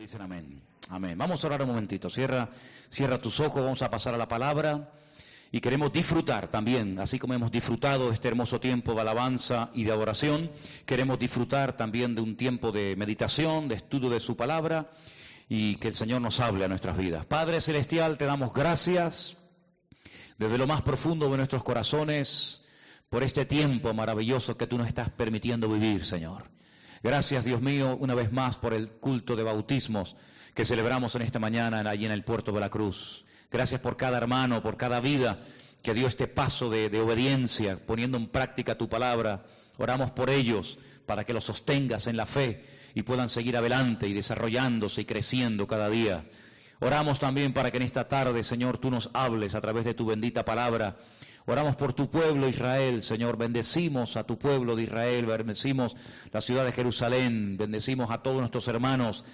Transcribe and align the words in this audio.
dicen 0.00 0.22
amén? 0.22 0.62
Amén. 0.88 1.18
Vamos 1.18 1.44
a 1.44 1.46
orar 1.46 1.60
un 1.60 1.68
momentito. 1.68 2.08
Cierra, 2.08 2.48
cierra 2.88 3.20
tus 3.20 3.38
ojos, 3.38 3.62
vamos 3.62 3.82
a 3.82 3.90
pasar 3.90 4.14
a 4.14 4.16
la 4.16 4.28
palabra. 4.28 4.92
Y 5.52 5.60
queremos 5.60 5.92
disfrutar 5.92 6.48
también, 6.48 6.98
así 6.98 7.18
como 7.18 7.34
hemos 7.34 7.50
disfrutado 7.50 8.10
este 8.10 8.28
hermoso 8.28 8.60
tiempo 8.60 8.94
de 8.94 9.00
alabanza 9.02 9.70
y 9.74 9.84
de 9.84 9.92
adoración, 9.92 10.50
queremos 10.86 11.18
disfrutar 11.18 11.76
también 11.76 12.14
de 12.14 12.22
un 12.22 12.36
tiempo 12.36 12.72
de 12.72 12.94
meditación, 12.96 13.68
de 13.68 13.74
estudio 13.74 14.08
de 14.08 14.20
su 14.20 14.36
palabra 14.36 14.90
y 15.48 15.74
que 15.76 15.88
el 15.88 15.94
Señor 15.94 16.22
nos 16.22 16.40
hable 16.40 16.64
a 16.64 16.68
nuestras 16.68 16.96
vidas. 16.96 17.26
Padre 17.26 17.60
Celestial, 17.60 18.16
te 18.16 18.24
damos 18.24 18.54
gracias 18.54 19.36
desde 20.38 20.56
lo 20.56 20.66
más 20.66 20.80
profundo 20.80 21.28
de 21.28 21.36
nuestros 21.36 21.62
corazones 21.62 22.62
por 23.10 23.22
este 23.22 23.44
tiempo 23.44 23.92
maravilloso 23.92 24.56
que 24.56 24.66
tú 24.66 24.78
nos 24.78 24.86
estás 24.86 25.10
permitiendo 25.10 25.68
vivir, 25.68 26.06
Señor. 26.06 26.44
Gracias, 27.02 27.46
Dios 27.46 27.62
mío, 27.62 27.96
una 27.98 28.14
vez 28.14 28.30
más 28.30 28.58
por 28.58 28.74
el 28.74 28.90
culto 28.90 29.34
de 29.34 29.42
bautismos 29.42 30.16
que 30.54 30.66
celebramos 30.66 31.14
en 31.14 31.22
esta 31.22 31.38
mañana 31.38 31.88
allí 31.88 32.04
en 32.04 32.12
el 32.12 32.24
puerto 32.24 32.52
de 32.52 32.60
la 32.60 32.68
Cruz. 32.68 33.24
Gracias 33.50 33.80
por 33.80 33.96
cada 33.96 34.18
hermano, 34.18 34.62
por 34.62 34.76
cada 34.76 35.00
vida 35.00 35.42
que 35.82 35.94
dio 35.94 36.06
este 36.06 36.28
paso 36.28 36.68
de, 36.68 36.90
de 36.90 37.00
obediencia, 37.00 37.78
poniendo 37.86 38.18
en 38.18 38.26
práctica 38.28 38.76
tu 38.76 38.90
palabra. 38.90 39.46
Oramos 39.78 40.10
por 40.10 40.28
ellos 40.28 40.78
para 41.06 41.24
que 41.24 41.32
los 41.32 41.44
sostengas 41.44 42.06
en 42.06 42.18
la 42.18 42.26
fe 42.26 42.66
y 42.94 43.02
puedan 43.02 43.30
seguir 43.30 43.56
adelante 43.56 44.06
y 44.06 44.12
desarrollándose 44.12 45.00
y 45.00 45.04
creciendo 45.06 45.66
cada 45.66 45.88
día. 45.88 46.26
Oramos 46.80 47.18
también 47.18 47.52
para 47.52 47.70
que 47.70 47.76
en 47.76 47.84
esta 47.84 48.08
tarde, 48.08 48.42
Señor, 48.42 48.78
tú 48.78 48.90
nos 48.90 49.10
hables 49.12 49.54
a 49.54 49.60
través 49.60 49.84
de 49.84 49.94
tu 49.94 50.06
bendita 50.06 50.44
palabra 50.44 50.96
Oramos 51.46 51.74
por 51.74 51.92
tu 51.94 52.10
pueblo 52.10 52.48
Israel, 52.48 53.02
Señor. 53.02 53.36
Bendecimos 53.36 54.16
a 54.16 54.24
tu 54.24 54.38
pueblo 54.38 54.76
de 54.76 54.84
Israel, 54.84 55.26
bendecimos 55.26 55.96
la 56.32 56.40
ciudad 56.40 56.64
de 56.64 56.72
Jerusalén, 56.72 57.56
bendecimos 57.56 58.10
a 58.10 58.22
todos 58.22 58.38
nuestros 58.38 58.68
hermanos, 58.68 59.24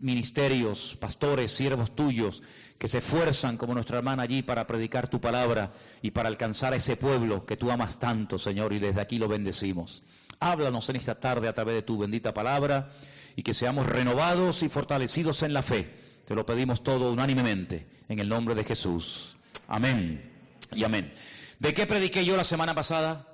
ministerios, 0.00 0.96
pastores, 0.98 1.52
siervos 1.52 1.94
tuyos, 1.94 2.42
que 2.78 2.88
se 2.88 2.98
esfuerzan 2.98 3.58
como 3.58 3.74
nuestra 3.74 3.98
hermana 3.98 4.22
allí 4.22 4.42
para 4.42 4.66
predicar 4.66 5.08
tu 5.08 5.20
palabra 5.20 5.72
y 6.02 6.10
para 6.10 6.28
alcanzar 6.28 6.72
a 6.72 6.76
ese 6.76 6.96
pueblo 6.96 7.44
que 7.44 7.56
tú 7.56 7.70
amas 7.70 7.98
tanto, 7.98 8.38
Señor, 8.38 8.72
y 8.72 8.78
desde 8.78 9.00
aquí 9.00 9.18
lo 9.18 9.28
bendecimos. 9.28 10.02
Háblanos 10.40 10.88
en 10.88 10.96
esta 10.96 11.20
tarde 11.20 11.48
a 11.48 11.52
través 11.52 11.74
de 11.76 11.82
tu 11.82 11.98
bendita 11.98 12.34
palabra 12.34 12.90
y 13.36 13.42
que 13.42 13.54
seamos 13.54 13.86
renovados 13.86 14.62
y 14.62 14.68
fortalecidos 14.68 15.42
en 15.42 15.52
la 15.52 15.62
fe. 15.62 16.05
Te 16.26 16.34
lo 16.34 16.44
pedimos 16.44 16.82
todo 16.82 17.12
unánimemente, 17.12 17.86
en 18.08 18.18
el 18.18 18.28
nombre 18.28 18.56
de 18.56 18.64
Jesús. 18.64 19.36
Amén 19.68 20.32
y 20.72 20.82
amén. 20.82 21.12
¿De 21.60 21.72
qué 21.72 21.86
prediqué 21.86 22.24
yo 22.24 22.36
la 22.36 22.42
semana 22.42 22.74
pasada? 22.74 23.28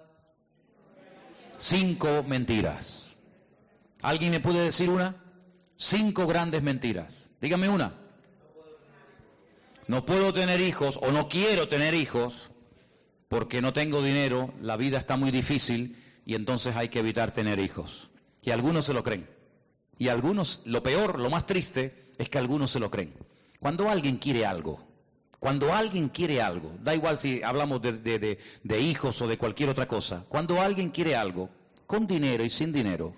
Cinco 1.56 2.22
mentiras. 2.22 3.16
¿Alguien 4.02 4.32
me 4.32 4.40
puede 4.40 4.60
decir 4.62 4.90
una? 4.90 5.16
Cinco 5.74 6.26
grandes 6.26 6.62
mentiras. 6.62 7.30
Dígame 7.40 7.70
una. 7.70 7.94
No 9.88 10.04
puedo 10.04 10.34
tener 10.34 10.60
hijos 10.60 10.98
o 11.00 11.12
no 11.12 11.28
quiero 11.28 11.68
tener 11.68 11.94
hijos 11.94 12.50
porque 13.28 13.62
no 13.62 13.72
tengo 13.72 14.02
dinero, 14.02 14.52
la 14.60 14.76
vida 14.76 14.98
está 14.98 15.16
muy 15.16 15.30
difícil 15.30 15.96
y 16.26 16.34
entonces 16.34 16.76
hay 16.76 16.90
que 16.90 16.98
evitar 16.98 17.32
tener 17.32 17.58
hijos. 17.58 18.10
Y 18.42 18.50
algunos 18.50 18.84
se 18.84 18.92
lo 18.92 19.02
creen. 19.02 19.26
Y 19.98 20.08
algunos, 20.08 20.62
lo 20.64 20.82
peor, 20.82 21.20
lo 21.20 21.30
más 21.30 21.46
triste, 21.46 22.10
es 22.18 22.28
que 22.28 22.38
algunos 22.38 22.70
se 22.70 22.80
lo 22.80 22.90
creen. 22.90 23.14
Cuando 23.60 23.88
alguien 23.88 24.16
quiere 24.16 24.44
algo, 24.44 24.80
cuando 25.38 25.74
alguien 25.74 26.08
quiere 26.08 26.40
algo, 26.40 26.72
da 26.82 26.94
igual 26.94 27.18
si 27.18 27.42
hablamos 27.42 27.82
de, 27.82 28.38
hijos 28.80 29.20
o 29.22 29.26
de 29.26 29.36
cualquier 29.36 29.68
otra 29.70 29.88
cosa, 29.88 30.24
cuando 30.28 30.60
alguien 30.60 30.90
quiere 30.90 31.16
algo, 31.16 31.50
con 31.86 32.06
dinero 32.06 32.44
y 32.44 32.50
sin 32.50 32.72
dinero, 32.72 33.14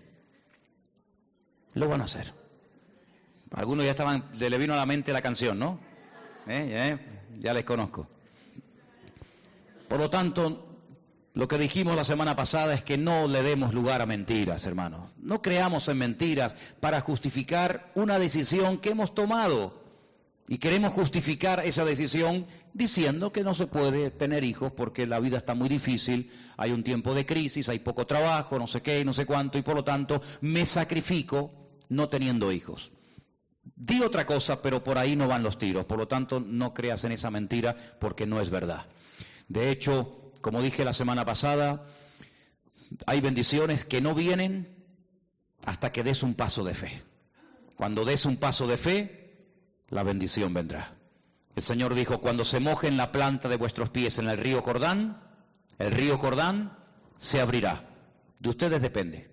lo 1.75 1.89
van 1.89 2.01
a 2.01 2.05
hacer. 2.05 2.33
Algunos 3.53 3.85
ya 3.85 3.91
estaban, 3.91 4.31
le 4.39 4.59
vino 4.59 4.73
a 4.73 4.77
la 4.77 4.87
mente 4.87 5.13
la 5.13 5.23
canción, 5.23 5.59
¿no? 5.59 5.79
¿Eh? 6.47 6.99
¿Eh? 6.99 7.39
Ya 7.41 7.53
les 7.53 7.65
conozco. 7.65 8.09
Por 9.87 9.99
lo 9.99 10.09
tanto, 10.09 10.74
lo 11.35 11.49
que 11.49 11.59
dijimos 11.59 11.97
la 11.97 12.05
semana 12.05 12.37
pasada 12.37 12.75
es 12.75 12.85
que 12.85 12.97
no 12.97 13.27
le 13.27 13.43
demos 13.43 13.75
lugar 13.75 14.01
a 14.01 14.07
mentiras, 14.07 14.67
hermanos. 14.67 15.11
No 15.17 15.43
creamos 15.43 15.89
en 15.89 15.99
mentiras 15.99 16.55
para 16.79 17.01
justificar 17.01 17.91
una 17.97 18.21
decisión 18.21 18.79
que 18.79 18.91
hemos 18.91 19.17
tomado. 19.17 19.83
Y 20.47 20.59
queremos 20.59 20.93
justificar 20.93 21.61
esa 21.65 21.85
decisión 21.85 22.47
diciendo 22.73 23.33
que 23.33 23.43
no 23.43 23.55
se 23.55 23.67
puede 23.67 24.13
tener 24.13 24.45
hijos 24.45 24.73
porque 24.73 25.09
la 25.09 25.19
vida 25.19 25.39
está 25.39 25.57
muy 25.57 25.69
difícil, 25.69 26.31
hay 26.57 26.71
un 26.71 26.85
tiempo 26.85 27.15
de 27.15 27.27
crisis, 27.27 27.69
hay 27.69 27.81
poco 27.81 28.07
trabajo, 28.07 28.59
no 28.59 28.69
sé 28.69 28.81
qué, 28.83 29.05
no 29.05 29.13
sé 29.13 29.27
cuánto, 29.27 29.59
y 29.59 29.63
por 29.63 29.75
lo 29.75 29.83
tanto 29.83 30.23
me 30.41 30.65
sacrifico 30.67 31.51
no 31.89 32.09
teniendo 32.11 32.53
hijos. 32.53 32.93
Di 33.75 34.03
otra 34.03 34.25
cosa, 34.25 34.63
pero 34.63 34.85
por 34.85 34.99
ahí 34.99 35.17
no 35.17 35.27
van 35.27 35.43
los 35.43 35.59
tiros, 35.59 35.87
por 35.87 35.99
lo 35.99 36.07
tanto 36.07 36.39
no 36.39 36.75
creas 36.75 37.03
en 37.05 37.13
esa 37.13 37.31
mentira 37.31 37.75
porque 37.99 38.27
no 38.27 38.41
es 38.41 38.51
verdad. 38.51 38.87
De 39.49 39.71
hecho, 39.71 40.24
como 40.45 40.61
dije 40.61 40.85
la 40.85 40.93
semana 40.93 41.25
pasada, 41.25 41.87
hay 43.07 43.23
bendiciones 43.23 43.87
que 43.87 44.03
no 44.03 44.15
vienen 44.15 44.77
hasta 45.65 45.91
que 45.91 46.05
des 46.05 46.23
un 46.23 46.35
paso 46.35 46.65
de 46.65 46.75
fe. 46.75 47.03
Cuando 47.79 48.05
des 48.05 48.27
un 48.27 48.37
paso 48.37 48.67
de 48.67 48.77
fe, 48.77 49.39
la 49.89 50.03
bendición 50.03 50.53
vendrá. 50.53 50.99
El 51.57 51.63
Señor 51.63 51.95
dijo, 51.95 52.21
cuando 52.21 52.45
se 52.45 52.61
mojen 52.61 52.99
la 52.99 53.11
planta 53.11 53.49
de 53.49 53.57
vuestros 53.57 53.89
pies 53.89 54.19
en 54.19 54.29
el 54.29 54.37
río 54.37 54.63
Cordán, 54.63 55.19
el 55.79 55.91
río 55.93 56.19
Cordán 56.19 56.77
se 57.17 57.41
abrirá. 57.41 57.89
De 58.39 58.51
ustedes 58.51 58.83
depende. 58.83 59.31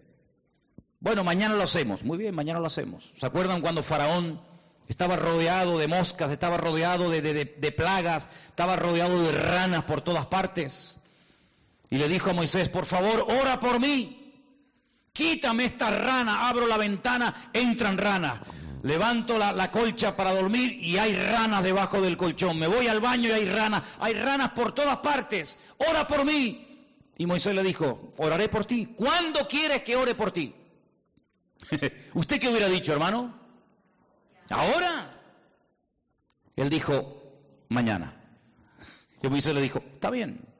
Bueno, 1.01 1.25
mañana 1.25 1.55
lo 1.55 1.63
hacemos. 1.63 2.05
Muy 2.05 2.19
bien, 2.19 2.33
mañana 2.33 2.61
lo 2.61 2.67
hacemos. 2.67 3.11
¿Se 3.19 3.25
acuerdan 3.25 3.59
cuando 3.59 3.83
Faraón 3.83 4.39
estaba 4.87 5.17
rodeado 5.17 5.77
de 5.77 5.89
moscas, 5.89 6.31
estaba 6.31 6.55
rodeado 6.55 7.09
de, 7.09 7.21
de, 7.21 7.71
plagas, 7.73 8.29
estaba 8.47 8.77
rodeado 8.77 9.21
de 9.23 9.33
ranas 9.33 9.83
por 9.83 9.99
todas 9.99 10.27
partes? 10.27 11.00
Y 11.91 11.97
le 11.97 12.07
dijo 12.07 12.29
a 12.29 12.33
Moisés, 12.33 12.69
por 12.69 12.85
favor, 12.85 13.25
ora 13.27 13.59
por 13.59 13.79
mí. 13.79 14.33
Quítame 15.11 15.65
esta 15.65 15.91
rana, 15.91 16.47
abro 16.47 16.65
la 16.65 16.77
ventana, 16.77 17.51
entran 17.51 17.97
ranas. 17.97 18.39
Levanto 18.83 19.37
la, 19.37 19.69
colcha 19.69 20.15
para 20.15 20.33
dormir 20.33 20.71
y 20.79 20.97
hay 20.97 21.13
ranas 21.13 21.61
debajo 21.61 22.01
del 22.01 22.15
colchón. 22.15 22.57
Me 22.57 22.67
voy 22.67 22.87
al 22.87 23.01
baño 23.01 23.27
y 23.27 23.33
hay 23.33 23.45
ranas. 23.45 23.83
Hay 23.99 24.13
ranas 24.13 24.51
por 24.51 24.71
todas 24.71 24.99
partes. 24.99 25.59
Ora 25.89 26.07
por 26.07 26.23
mí. 26.25 26.87
Y 27.17 27.25
Moisés 27.25 27.53
le 27.53 27.61
dijo, 27.61 28.13
oraré 28.17 28.47
por 28.47 28.63
ti. 28.63 28.93
¿Cuándo 28.95 29.45
quieres 29.49 29.83
que 29.83 29.97
ore 29.97 30.15
por 30.15 30.31
ti? 30.31 30.55
¿Usted 32.13 32.39
qué 32.39 32.47
hubiera 32.47 32.69
dicho, 32.69 32.93
hermano? 32.93 33.37
¿Ahora? 34.49 35.13
Él 36.55 36.69
dijo, 36.69 37.21
mañana. 37.67 38.15
Y 39.21 39.27
Moisés 39.27 39.53
le 39.53 39.61
dijo, 39.61 39.83
está 39.93 40.09
bien. 40.09 40.50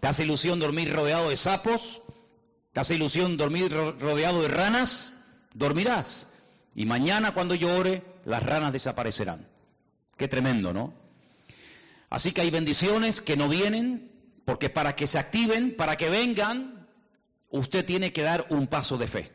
¿Te 0.00 0.08
hace 0.08 0.24
ilusión 0.24 0.58
dormir 0.58 0.92
rodeado 0.92 1.28
de 1.28 1.36
sapos? 1.36 2.00
¿Te 2.72 2.80
hace 2.80 2.94
ilusión 2.94 3.36
dormir 3.36 3.70
rodeado 3.70 4.42
de 4.42 4.48
ranas? 4.48 5.12
Dormirás. 5.52 6.28
Y 6.74 6.86
mañana 6.86 7.34
cuando 7.34 7.54
yo 7.54 7.76
ore, 7.76 8.02
las 8.24 8.42
ranas 8.42 8.72
desaparecerán. 8.72 9.46
Qué 10.16 10.26
tremendo, 10.26 10.72
¿no? 10.72 10.94
Así 12.08 12.32
que 12.32 12.40
hay 12.40 12.50
bendiciones 12.50 13.20
que 13.20 13.36
no 13.36 13.48
vienen, 13.48 14.10
porque 14.44 14.70
para 14.70 14.96
que 14.96 15.06
se 15.06 15.18
activen, 15.18 15.76
para 15.76 15.96
que 15.96 16.08
vengan, 16.08 16.88
usted 17.50 17.84
tiene 17.84 18.12
que 18.12 18.22
dar 18.22 18.46
un 18.48 18.68
paso 18.68 18.96
de 18.96 19.06
fe. 19.06 19.32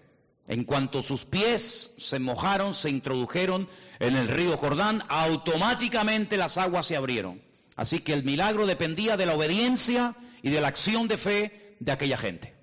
En 0.48 0.64
cuanto 0.64 1.04
sus 1.04 1.26
pies 1.26 1.92
se 1.98 2.20
mojaron, 2.20 2.74
se 2.74 2.90
introdujeron 2.90 3.68
en 4.00 4.16
el 4.16 4.28
río 4.28 4.58
Jordán, 4.58 5.04
automáticamente 5.10 6.38
las 6.38 6.58
aguas 6.58 6.88
se 6.88 6.96
abrieron. 6.96 7.42
Así 7.76 8.00
que 8.00 8.14
el 8.14 8.24
milagro 8.24 8.66
dependía 8.66 9.18
de 9.18 9.26
la 9.26 9.36
obediencia 9.36 10.16
y 10.46 10.52
de 10.52 10.62
la 10.62 10.68
acción 10.68 11.08
de 11.08 11.18
fe 11.18 11.76
de 11.80 11.92
aquella 11.92 12.18
gente. 12.18 12.54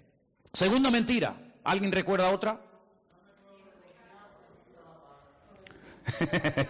Segunda 0.52 0.93
mentira, 0.93 1.34
¿alguien 1.64 1.90
recuerda 1.90 2.31
otra? 2.31 2.61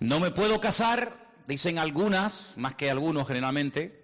no 0.00 0.20
me 0.20 0.30
puedo 0.30 0.58
casar, 0.58 1.18
dicen 1.46 1.78
algunas, 1.78 2.54
más 2.56 2.76
que 2.76 2.90
algunos 2.90 3.28
generalmente, 3.28 4.02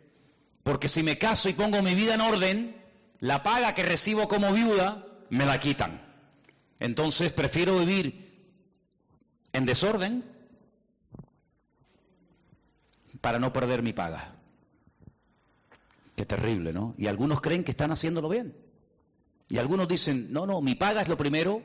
porque 0.64 0.88
si 0.88 1.02
me 1.02 1.17
caso 1.17 1.49
y 1.49 1.55
pongo 1.55 1.81
mi 1.81 1.94
vida 1.94 2.12
en 2.12 2.20
orden, 2.20 2.76
la 3.19 3.43
paga 3.43 3.73
que 3.73 3.84
recibo 3.84 4.29
como 4.29 4.52
viuda 4.52 5.06
me 5.31 5.46
la 5.46 5.58
quitan. 5.58 6.02
Entonces 6.79 7.32
prefiero 7.32 7.79
vivir 7.79 8.52
en 9.55 9.64
desorden 9.64 10.26
para 13.23 13.38
no 13.38 13.50
perder 13.55 13.81
mi 13.81 13.94
paga. 13.94 14.31
Qué 16.22 16.26
terrible, 16.26 16.72
¿no? 16.72 16.94
Y 16.98 17.08
algunos 17.08 17.40
creen 17.40 17.64
que 17.64 17.72
están 17.72 17.90
haciéndolo 17.90 18.28
bien. 18.28 18.54
Y 19.48 19.58
algunos 19.58 19.88
dicen, 19.88 20.32
no, 20.32 20.46
no, 20.46 20.60
mi 20.60 20.76
paga 20.76 21.02
es 21.02 21.08
lo 21.08 21.16
primero, 21.16 21.64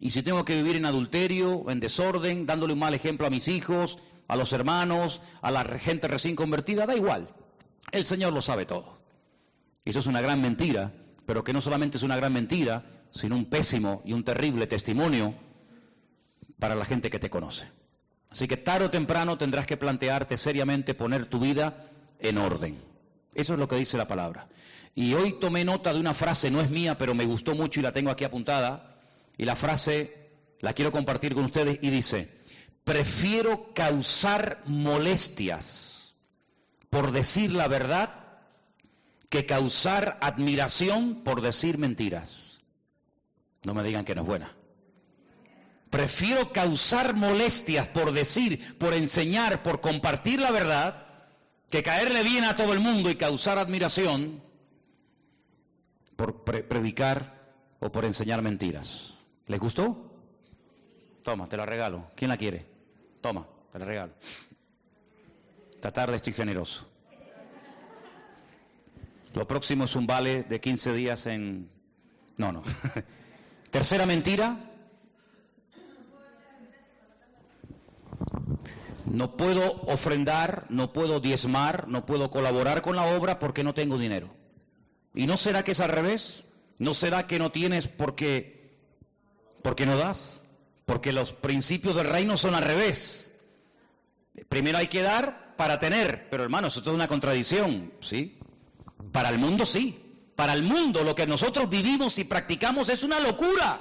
y 0.00 0.10
si 0.10 0.24
tengo 0.24 0.44
que 0.44 0.56
vivir 0.56 0.74
en 0.74 0.86
adulterio, 0.86 1.70
en 1.70 1.78
desorden, 1.78 2.46
dándole 2.46 2.72
un 2.72 2.80
mal 2.80 2.94
ejemplo 2.94 3.28
a 3.28 3.30
mis 3.30 3.46
hijos, 3.46 4.00
a 4.26 4.34
los 4.34 4.52
hermanos, 4.52 5.22
a 5.40 5.52
la 5.52 5.62
gente 5.62 6.08
recién 6.08 6.34
convertida, 6.34 6.84
da 6.84 6.96
igual. 6.96 7.28
El 7.92 8.04
Señor 8.04 8.32
lo 8.32 8.42
sabe 8.42 8.66
todo. 8.66 8.98
Eso 9.84 10.00
es 10.00 10.06
una 10.06 10.20
gran 10.20 10.42
mentira, 10.42 10.92
pero 11.24 11.44
que 11.44 11.52
no 11.52 11.60
solamente 11.60 11.96
es 11.96 12.02
una 12.02 12.16
gran 12.16 12.32
mentira, 12.32 13.06
sino 13.12 13.36
un 13.36 13.44
pésimo 13.44 14.02
y 14.04 14.14
un 14.14 14.24
terrible 14.24 14.66
testimonio 14.66 15.32
para 16.58 16.74
la 16.74 16.86
gente 16.86 17.08
que 17.08 17.20
te 17.20 17.30
conoce. 17.30 17.68
Así 18.30 18.48
que 18.48 18.56
tarde 18.56 18.86
o 18.86 18.90
temprano 18.90 19.38
tendrás 19.38 19.64
que 19.64 19.76
plantearte 19.76 20.36
seriamente 20.36 20.94
poner 20.94 21.26
tu 21.26 21.38
vida 21.38 21.86
en 22.18 22.38
orden. 22.38 22.95
Eso 23.36 23.52
es 23.52 23.58
lo 23.58 23.68
que 23.68 23.76
dice 23.76 23.98
la 23.98 24.08
palabra. 24.08 24.48
Y 24.94 25.12
hoy 25.12 25.34
tomé 25.34 25.64
nota 25.64 25.92
de 25.92 26.00
una 26.00 26.14
frase, 26.14 26.50
no 26.50 26.60
es 26.60 26.70
mía, 26.70 26.96
pero 26.96 27.14
me 27.14 27.26
gustó 27.26 27.54
mucho 27.54 27.80
y 27.80 27.82
la 27.82 27.92
tengo 27.92 28.10
aquí 28.10 28.24
apuntada. 28.24 28.96
Y 29.36 29.44
la 29.44 29.54
frase 29.54 30.30
la 30.60 30.72
quiero 30.72 30.90
compartir 30.90 31.34
con 31.34 31.44
ustedes 31.44 31.78
y 31.82 31.90
dice, 31.90 32.30
prefiero 32.82 33.74
causar 33.74 34.62
molestias 34.64 36.14
por 36.88 37.12
decir 37.12 37.52
la 37.52 37.68
verdad 37.68 38.24
que 39.28 39.44
causar 39.44 40.16
admiración 40.22 41.22
por 41.22 41.42
decir 41.42 41.76
mentiras. 41.76 42.62
No 43.64 43.74
me 43.74 43.82
digan 43.82 44.04
que 44.04 44.14
no 44.14 44.22
es 44.22 44.26
buena. 44.26 44.56
Prefiero 45.90 46.52
causar 46.52 47.14
molestias 47.14 47.88
por 47.88 48.12
decir, 48.12 48.78
por 48.78 48.94
enseñar, 48.94 49.62
por 49.62 49.80
compartir 49.80 50.40
la 50.40 50.50
verdad, 50.50 51.05
que 51.70 51.82
caerle 51.82 52.22
bien 52.22 52.44
a 52.44 52.56
todo 52.56 52.72
el 52.72 52.80
mundo 52.80 53.10
y 53.10 53.16
causar 53.16 53.58
admiración 53.58 54.42
por 56.16 56.44
predicar 56.44 57.54
o 57.80 57.90
por 57.90 58.04
enseñar 58.04 58.42
mentiras. 58.42 59.18
¿Les 59.46 59.60
gustó? 59.60 60.12
Toma, 61.22 61.48
te 61.48 61.56
la 61.56 61.66
regalo. 61.66 62.10
¿Quién 62.14 62.28
la 62.28 62.36
quiere? 62.36 62.66
Toma, 63.20 63.46
te 63.72 63.78
la 63.78 63.84
regalo. 63.84 64.12
Esta 65.74 65.92
tarde 65.92 66.16
estoy 66.16 66.32
generoso. 66.32 66.88
Lo 69.34 69.46
próximo 69.46 69.84
es 69.84 69.94
un 69.96 70.06
vale 70.06 70.44
de 70.44 70.60
15 70.60 70.94
días 70.94 71.26
en... 71.26 71.68
No, 72.38 72.52
no. 72.52 72.62
Tercera 73.70 74.06
mentira. 74.06 74.56
No 79.06 79.36
puedo 79.36 79.80
ofrendar, 79.86 80.66
no 80.68 80.92
puedo 80.92 81.20
diezmar, 81.20 81.88
no 81.88 82.04
puedo 82.06 82.30
colaborar 82.30 82.82
con 82.82 82.96
la 82.96 83.04
obra 83.16 83.38
porque 83.38 83.64
no 83.64 83.72
tengo 83.72 83.98
dinero. 83.98 84.34
¿Y 85.14 85.26
no 85.26 85.36
será 85.36 85.62
que 85.62 85.72
es 85.72 85.80
al 85.80 85.90
revés? 85.90 86.44
¿No 86.78 86.92
será 86.92 87.26
que 87.26 87.38
no 87.38 87.50
tienes 87.50 87.88
porque, 87.88 88.76
porque 89.62 89.86
no 89.86 89.96
das? 89.96 90.42
Porque 90.84 91.12
los 91.12 91.32
principios 91.32 91.94
del 91.94 92.08
reino 92.08 92.36
son 92.36 92.54
al 92.54 92.64
revés. 92.64 93.32
Primero 94.48 94.78
hay 94.78 94.88
que 94.88 95.02
dar 95.02 95.56
para 95.56 95.78
tener, 95.78 96.28
pero 96.28 96.42
hermanos, 96.42 96.76
esto 96.76 96.90
es 96.90 96.94
una 96.94 97.08
contradicción, 97.08 97.92
¿sí? 98.00 98.38
Para 99.12 99.30
el 99.30 99.38
mundo 99.38 99.64
sí. 99.64 100.02
Para 100.34 100.52
el 100.52 100.62
mundo 100.62 101.02
lo 101.02 101.14
que 101.14 101.26
nosotros 101.26 101.70
vivimos 101.70 102.18
y 102.18 102.24
practicamos 102.24 102.90
es 102.90 103.02
una 103.02 103.20
locura. 103.20 103.80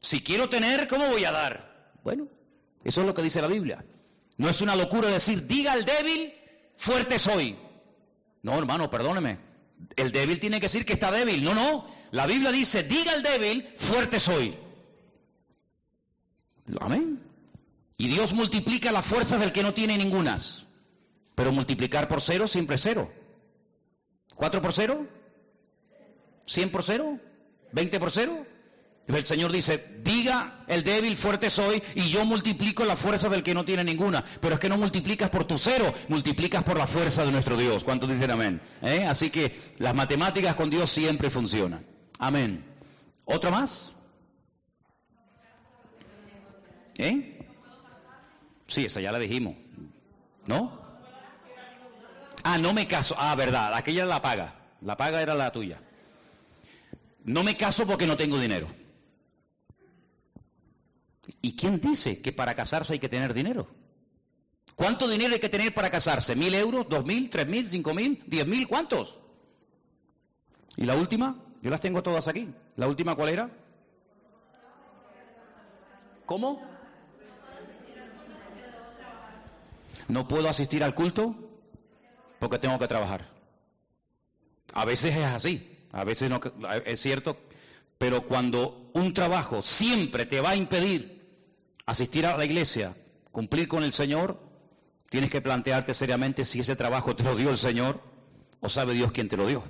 Si 0.00 0.22
quiero 0.22 0.48
tener, 0.48 0.86
¿cómo 0.86 1.06
voy 1.08 1.24
a 1.24 1.32
dar? 1.32 1.92
Bueno, 2.02 2.28
eso 2.86 3.00
es 3.00 3.06
lo 3.06 3.14
que 3.14 3.22
dice 3.22 3.42
la 3.42 3.48
Biblia. 3.48 3.84
No 4.36 4.48
es 4.48 4.60
una 4.60 4.76
locura 4.76 5.08
decir, 5.08 5.48
diga 5.48 5.72
al 5.72 5.84
débil, 5.84 6.32
fuerte 6.76 7.18
soy. 7.18 7.58
No, 8.42 8.56
hermano, 8.56 8.88
perdóneme. 8.88 9.40
El 9.96 10.12
débil 10.12 10.38
tiene 10.38 10.60
que 10.60 10.66
decir 10.66 10.86
que 10.86 10.92
está 10.92 11.10
débil. 11.10 11.42
No, 11.42 11.52
no. 11.52 11.84
La 12.12 12.26
Biblia 12.26 12.52
dice, 12.52 12.84
diga 12.84 13.12
al 13.12 13.24
débil, 13.24 13.68
fuerte 13.76 14.20
soy. 14.20 14.56
Amén. 16.80 17.20
Y 17.98 18.06
Dios 18.06 18.32
multiplica 18.34 18.92
las 18.92 19.04
fuerzas 19.04 19.40
del 19.40 19.50
que 19.50 19.64
no 19.64 19.74
tiene 19.74 19.98
ningunas. 19.98 20.66
Pero 21.34 21.50
multiplicar 21.50 22.06
por 22.06 22.20
cero 22.20 22.46
siempre 22.46 22.76
es 22.76 22.82
cero. 22.82 23.10
¿Cuatro 24.36 24.62
por 24.62 24.72
cero? 24.72 25.08
¿Cien 26.46 26.70
por 26.70 26.84
cero? 26.84 27.18
¿Veinte 27.72 27.98
por 27.98 28.12
cero? 28.12 28.45
El 29.08 29.24
Señor 29.24 29.52
dice, 29.52 30.00
diga 30.02 30.64
el 30.66 30.82
débil, 30.82 31.16
fuerte 31.16 31.48
soy, 31.48 31.80
y 31.94 32.10
yo 32.10 32.24
multiplico 32.24 32.84
la 32.84 32.96
fuerza 32.96 33.28
del 33.28 33.44
que 33.44 33.54
no 33.54 33.64
tiene 33.64 33.84
ninguna. 33.84 34.24
Pero 34.40 34.54
es 34.54 34.60
que 34.60 34.68
no 34.68 34.76
multiplicas 34.76 35.30
por 35.30 35.44
tu 35.44 35.58
cero, 35.58 35.92
multiplicas 36.08 36.64
por 36.64 36.76
la 36.76 36.88
fuerza 36.88 37.24
de 37.24 37.30
nuestro 37.30 37.56
Dios. 37.56 37.84
¿Cuántos 37.84 38.08
dicen 38.08 38.32
amén? 38.32 38.60
¿Eh? 38.82 39.04
Así 39.06 39.30
que 39.30 39.56
las 39.78 39.94
matemáticas 39.94 40.56
con 40.56 40.70
Dios 40.70 40.90
siempre 40.90 41.30
funcionan. 41.30 41.86
Amén. 42.18 42.64
¿Otra 43.24 43.50
más? 43.50 43.94
¿Eh? 46.98 47.46
Sí, 48.66 48.86
esa 48.86 49.00
ya 49.00 49.12
la 49.12 49.20
dijimos. 49.20 49.54
¿No? 50.46 50.84
Ah, 52.42 52.58
no 52.58 52.72
me 52.72 52.88
caso. 52.88 53.14
Ah, 53.16 53.36
verdad, 53.36 53.72
aquella 53.74 54.04
la 54.04 54.20
paga. 54.20 54.54
La 54.80 54.96
paga 54.96 55.22
era 55.22 55.34
la 55.34 55.52
tuya. 55.52 55.80
No 57.24 57.44
me 57.44 57.56
caso 57.56 57.86
porque 57.86 58.06
no 58.06 58.16
tengo 58.16 58.38
dinero. 58.40 58.68
¿Y 61.42 61.56
quién 61.56 61.80
dice 61.80 62.20
que 62.20 62.32
para 62.32 62.54
casarse 62.54 62.94
hay 62.94 62.98
que 62.98 63.08
tener 63.08 63.34
dinero? 63.34 63.68
¿Cuánto 64.74 65.08
dinero 65.08 65.34
hay 65.34 65.40
que 65.40 65.48
tener 65.48 65.72
para 65.74 65.90
casarse? 65.90 66.36
¿Mil 66.36 66.54
euros? 66.54 66.88
¿Dos 66.88 67.04
mil? 67.04 67.30
¿Tres 67.30 67.46
mil? 67.46 67.66
¿Cinco 67.68 67.94
mil? 67.94 68.22
¿Diez 68.26 68.46
mil? 68.46 68.68
¿Cuántos? 68.68 69.18
¿Y 70.76 70.84
la 70.84 70.94
última? 70.94 71.42
Yo 71.62 71.70
las 71.70 71.80
tengo 71.80 72.02
todas 72.02 72.28
aquí. 72.28 72.48
¿La 72.76 72.86
última 72.86 73.14
cuál 73.14 73.30
era? 73.30 73.50
¿Cómo? 76.26 76.60
¿No 80.08 80.28
puedo 80.28 80.48
asistir 80.48 80.84
al 80.84 80.94
culto? 80.94 81.34
Porque 82.38 82.58
tengo 82.58 82.78
que 82.78 82.86
trabajar. 82.86 83.28
A 84.74 84.84
veces 84.84 85.16
es 85.16 85.24
así, 85.24 85.74
a 85.92 86.04
veces 86.04 86.28
no, 86.28 86.40
es 86.84 87.00
cierto, 87.00 87.38
pero 87.96 88.26
cuando 88.26 88.90
un 88.92 89.14
trabajo 89.14 89.62
siempre 89.62 90.26
te 90.26 90.40
va 90.40 90.50
a 90.50 90.56
impedir 90.56 91.15
asistir 91.86 92.26
a 92.26 92.36
la 92.36 92.44
iglesia, 92.44 92.94
cumplir 93.30 93.68
con 93.68 93.84
el 93.84 93.92
Señor, 93.92 94.40
tienes 95.08 95.30
que 95.30 95.40
plantearte 95.40 95.94
seriamente 95.94 96.44
si 96.44 96.60
ese 96.60 96.76
trabajo 96.76 97.14
te 97.14 97.22
lo 97.22 97.36
dio 97.36 97.50
el 97.50 97.58
Señor 97.58 98.00
o 98.60 98.68
sabe 98.68 98.94
Dios 98.94 99.12
quién 99.12 99.28
te 99.28 99.36
lo 99.36 99.46
dio. 99.46 99.62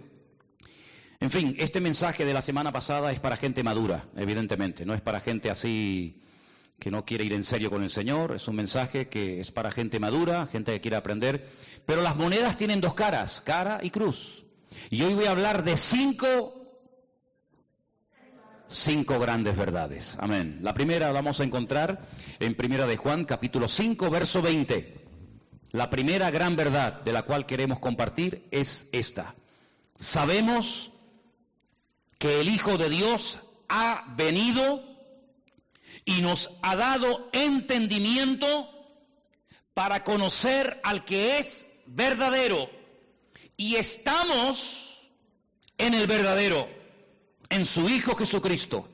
En 1.20 1.30
fin, 1.30 1.54
este 1.58 1.80
mensaje 1.80 2.24
de 2.24 2.34
la 2.34 2.42
semana 2.42 2.72
pasada 2.72 3.12
es 3.12 3.20
para 3.20 3.36
gente 3.36 3.62
madura, 3.62 4.06
evidentemente, 4.16 4.84
no 4.84 4.94
es 4.94 5.00
para 5.00 5.20
gente 5.20 5.50
así 5.50 6.20
que 6.78 6.90
no 6.90 7.04
quiere 7.06 7.24
ir 7.24 7.32
en 7.32 7.44
serio 7.44 7.70
con 7.70 7.82
el 7.82 7.90
Señor, 7.90 8.34
es 8.34 8.48
un 8.48 8.56
mensaje 8.56 9.08
que 9.08 9.40
es 9.40 9.50
para 9.50 9.70
gente 9.70 9.98
madura, 9.98 10.46
gente 10.46 10.72
que 10.72 10.80
quiere 10.80 10.96
aprender, 10.96 11.48
pero 11.86 12.02
las 12.02 12.16
monedas 12.16 12.56
tienen 12.56 12.80
dos 12.80 12.94
caras, 12.94 13.40
cara 13.40 13.80
y 13.82 13.90
cruz. 13.90 14.44
Y 14.90 15.02
hoy 15.02 15.14
voy 15.14 15.24
a 15.24 15.30
hablar 15.30 15.64
de 15.64 15.76
cinco 15.76 16.55
cinco 18.68 19.18
grandes 19.18 19.56
verdades. 19.56 20.16
Amén. 20.20 20.58
La 20.62 20.74
primera 20.74 21.10
vamos 21.12 21.40
a 21.40 21.44
encontrar 21.44 22.06
en 22.40 22.54
Primera 22.54 22.86
de 22.86 22.96
Juan, 22.96 23.24
capítulo 23.24 23.68
5, 23.68 24.10
verso 24.10 24.42
20. 24.42 25.04
La 25.72 25.90
primera 25.90 26.30
gran 26.30 26.56
verdad 26.56 27.02
de 27.02 27.12
la 27.12 27.22
cual 27.22 27.46
queremos 27.46 27.78
compartir 27.78 28.46
es 28.50 28.88
esta. 28.92 29.34
Sabemos 29.96 30.92
que 32.18 32.40
el 32.40 32.48
Hijo 32.48 32.78
de 32.78 32.88
Dios 32.88 33.40
ha 33.68 34.04
venido 34.16 34.82
y 36.04 36.22
nos 36.22 36.50
ha 36.62 36.76
dado 36.76 37.28
entendimiento 37.32 38.70
para 39.74 40.04
conocer 40.04 40.80
al 40.82 41.04
que 41.04 41.38
es 41.38 41.68
verdadero. 41.86 42.70
Y 43.56 43.76
estamos 43.76 45.02
en 45.78 45.94
el 45.94 46.06
verdadero 46.06 46.68
en 47.50 47.64
su 47.64 47.88
Hijo 47.88 48.14
Jesucristo. 48.14 48.88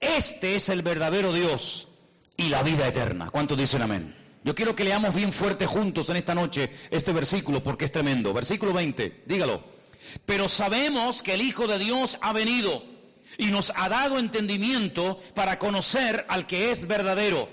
Este 0.00 0.54
es 0.54 0.68
el 0.68 0.82
verdadero 0.82 1.32
Dios 1.32 1.88
y 2.36 2.48
la 2.48 2.62
vida 2.62 2.86
eterna. 2.86 3.30
¿Cuántos 3.30 3.56
dicen 3.56 3.82
amén? 3.82 4.16
Yo 4.44 4.54
quiero 4.54 4.76
que 4.76 4.84
leamos 4.84 5.14
bien 5.14 5.32
fuerte 5.32 5.66
juntos 5.66 6.10
en 6.10 6.16
esta 6.16 6.34
noche 6.34 6.70
este 6.90 7.12
versículo 7.12 7.62
porque 7.62 7.86
es 7.86 7.92
tremendo. 7.92 8.34
Versículo 8.34 8.72
20, 8.72 9.22
dígalo. 9.26 9.64
Pero 10.26 10.48
sabemos 10.48 11.22
que 11.22 11.34
el 11.34 11.40
Hijo 11.40 11.66
de 11.66 11.78
Dios 11.78 12.18
ha 12.20 12.32
venido 12.32 12.84
y 13.38 13.46
nos 13.46 13.72
ha 13.74 13.88
dado 13.88 14.18
entendimiento 14.18 15.18
para 15.34 15.58
conocer 15.58 16.26
al 16.28 16.46
que 16.46 16.70
es 16.70 16.86
verdadero. 16.86 17.48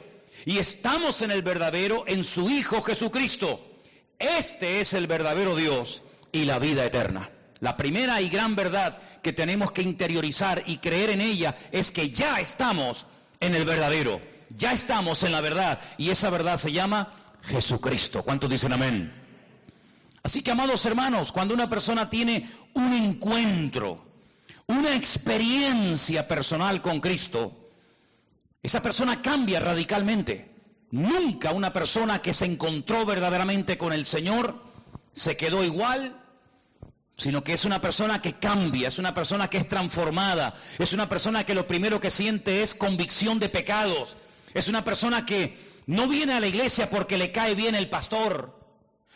Y 0.45 0.57
estamos 0.57 1.21
en 1.21 1.31
el 1.31 1.43
verdadero, 1.43 2.03
en 2.07 2.23
su 2.23 2.49
Hijo 2.49 2.81
Jesucristo. 2.81 3.65
Este 4.19 4.81
es 4.81 4.93
el 4.93 5.07
verdadero 5.07 5.55
Dios 5.55 6.01
y 6.31 6.45
la 6.45 6.59
vida 6.59 6.85
eterna. 6.85 7.29
La 7.61 7.77
primera 7.77 8.19
y 8.21 8.27
gran 8.27 8.55
verdad 8.55 8.97
que 9.21 9.33
tenemos 9.33 9.71
que 9.71 9.83
interiorizar 9.83 10.63
y 10.65 10.77
creer 10.77 11.11
en 11.11 11.21
ella 11.21 11.55
es 11.71 11.91
que 11.91 12.09
ya 12.09 12.39
estamos 12.39 13.05
en 13.39 13.53
el 13.53 13.65
verdadero, 13.65 14.19
ya 14.49 14.73
estamos 14.73 15.21
en 15.23 15.31
la 15.31 15.41
verdad 15.41 15.79
y 15.99 16.09
esa 16.09 16.31
verdad 16.31 16.57
se 16.57 16.71
llama 16.71 17.13
Jesucristo. 17.43 18.23
¿Cuántos 18.23 18.49
dicen 18.49 18.73
amén? 18.73 19.13
Así 20.23 20.41
que, 20.41 20.49
amados 20.49 20.83
hermanos, 20.87 21.31
cuando 21.31 21.53
una 21.53 21.69
persona 21.69 22.09
tiene 22.09 22.49
un 22.73 22.93
encuentro, 22.93 24.05
una 24.65 24.95
experiencia 24.95 26.27
personal 26.27 26.81
con 26.81 26.99
Cristo, 26.99 27.69
esa 28.63 28.81
persona 28.81 29.21
cambia 29.21 29.59
radicalmente. 29.59 30.49
Nunca 30.89 31.51
una 31.51 31.71
persona 31.71 32.23
que 32.23 32.33
se 32.33 32.45
encontró 32.45 33.05
verdaderamente 33.05 33.77
con 33.77 33.93
el 33.93 34.07
Señor 34.07 34.63
se 35.13 35.37
quedó 35.37 35.63
igual 35.63 36.20
sino 37.21 37.43
que 37.43 37.53
es 37.53 37.65
una 37.65 37.79
persona 37.79 38.19
que 38.19 38.33
cambia, 38.33 38.87
es 38.87 38.97
una 38.97 39.13
persona 39.13 39.47
que 39.47 39.59
es 39.59 39.67
transformada, 39.67 40.55
es 40.79 40.91
una 40.93 41.07
persona 41.07 41.43
que 41.43 41.53
lo 41.53 41.67
primero 41.67 41.99
que 41.99 42.09
siente 42.09 42.63
es 42.63 42.73
convicción 42.73 43.37
de 43.37 43.47
pecados, 43.47 44.17
Es 44.53 44.67
una 44.67 44.83
persona 44.83 45.23
que 45.23 45.55
no 45.85 46.07
viene 46.07 46.33
a 46.33 46.39
la 46.39 46.47
iglesia 46.47 46.89
porque 46.89 47.17
le 47.17 47.31
cae 47.31 47.55
bien 47.55 47.73
el 47.75 47.89
pastor. 47.89 48.59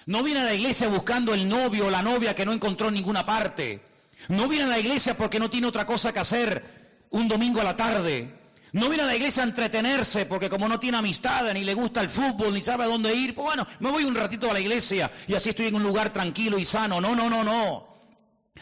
No 0.06 0.24
viene 0.24 0.42
a 0.42 0.46
la 0.46 0.54
iglesia 0.54 0.88
buscando 0.88 1.34
el 1.34 1.50
novio 1.50 1.88
o 1.88 1.90
la 1.90 2.04
novia 2.04 2.36
que 2.36 2.46
no 2.46 2.54
encontró 2.54 2.88
en 2.88 2.94
ninguna 2.94 3.26
parte. 3.26 3.82
No 4.30 4.48
viene 4.48 4.66
a 4.66 4.68
la 4.68 4.80
iglesia 4.80 5.18
porque 5.18 5.40
no 5.40 5.50
tiene 5.50 5.68
otra 5.68 5.86
cosa 5.86 6.14
que 6.14 6.20
hacer 6.20 6.64
un 7.10 7.28
domingo 7.28 7.60
a 7.60 7.66
la 7.66 7.76
tarde. 7.76 8.34
No 8.72 8.88
viene 8.88 9.04
a 9.04 9.08
la 9.08 9.16
iglesia 9.16 9.44
a 9.44 9.48
entretenerse 9.48 10.26
porque 10.26 10.50
como 10.50 10.70
no 10.70 10.80
tiene 10.80 10.98
amistad, 11.00 11.52
ni 11.54 11.66
le 11.66 11.74
gusta 11.74 12.00
el 12.02 12.10
fútbol, 12.10 12.54
ni 12.54 12.62
sabe 12.62 12.86
a 12.86 12.88
dónde 12.88 13.14
ir, 13.14 13.36
pues 13.36 13.46
bueno, 13.48 13.68
me 13.80 13.92
voy 13.92 14.06
un 14.06 14.16
ratito 14.16 14.50
a 14.50 14.54
la 14.54 14.62
iglesia 14.62 15.12
y 15.28 15.34
así 15.34 15.50
estoy 15.50 15.68
en 15.68 15.76
un 15.76 15.84
lugar 15.84 16.14
tranquilo 16.14 16.58
y 16.58 16.64
sano. 16.66 17.02
No, 17.02 17.14
no, 17.14 17.30
no, 17.30 17.44
no. 17.44 17.95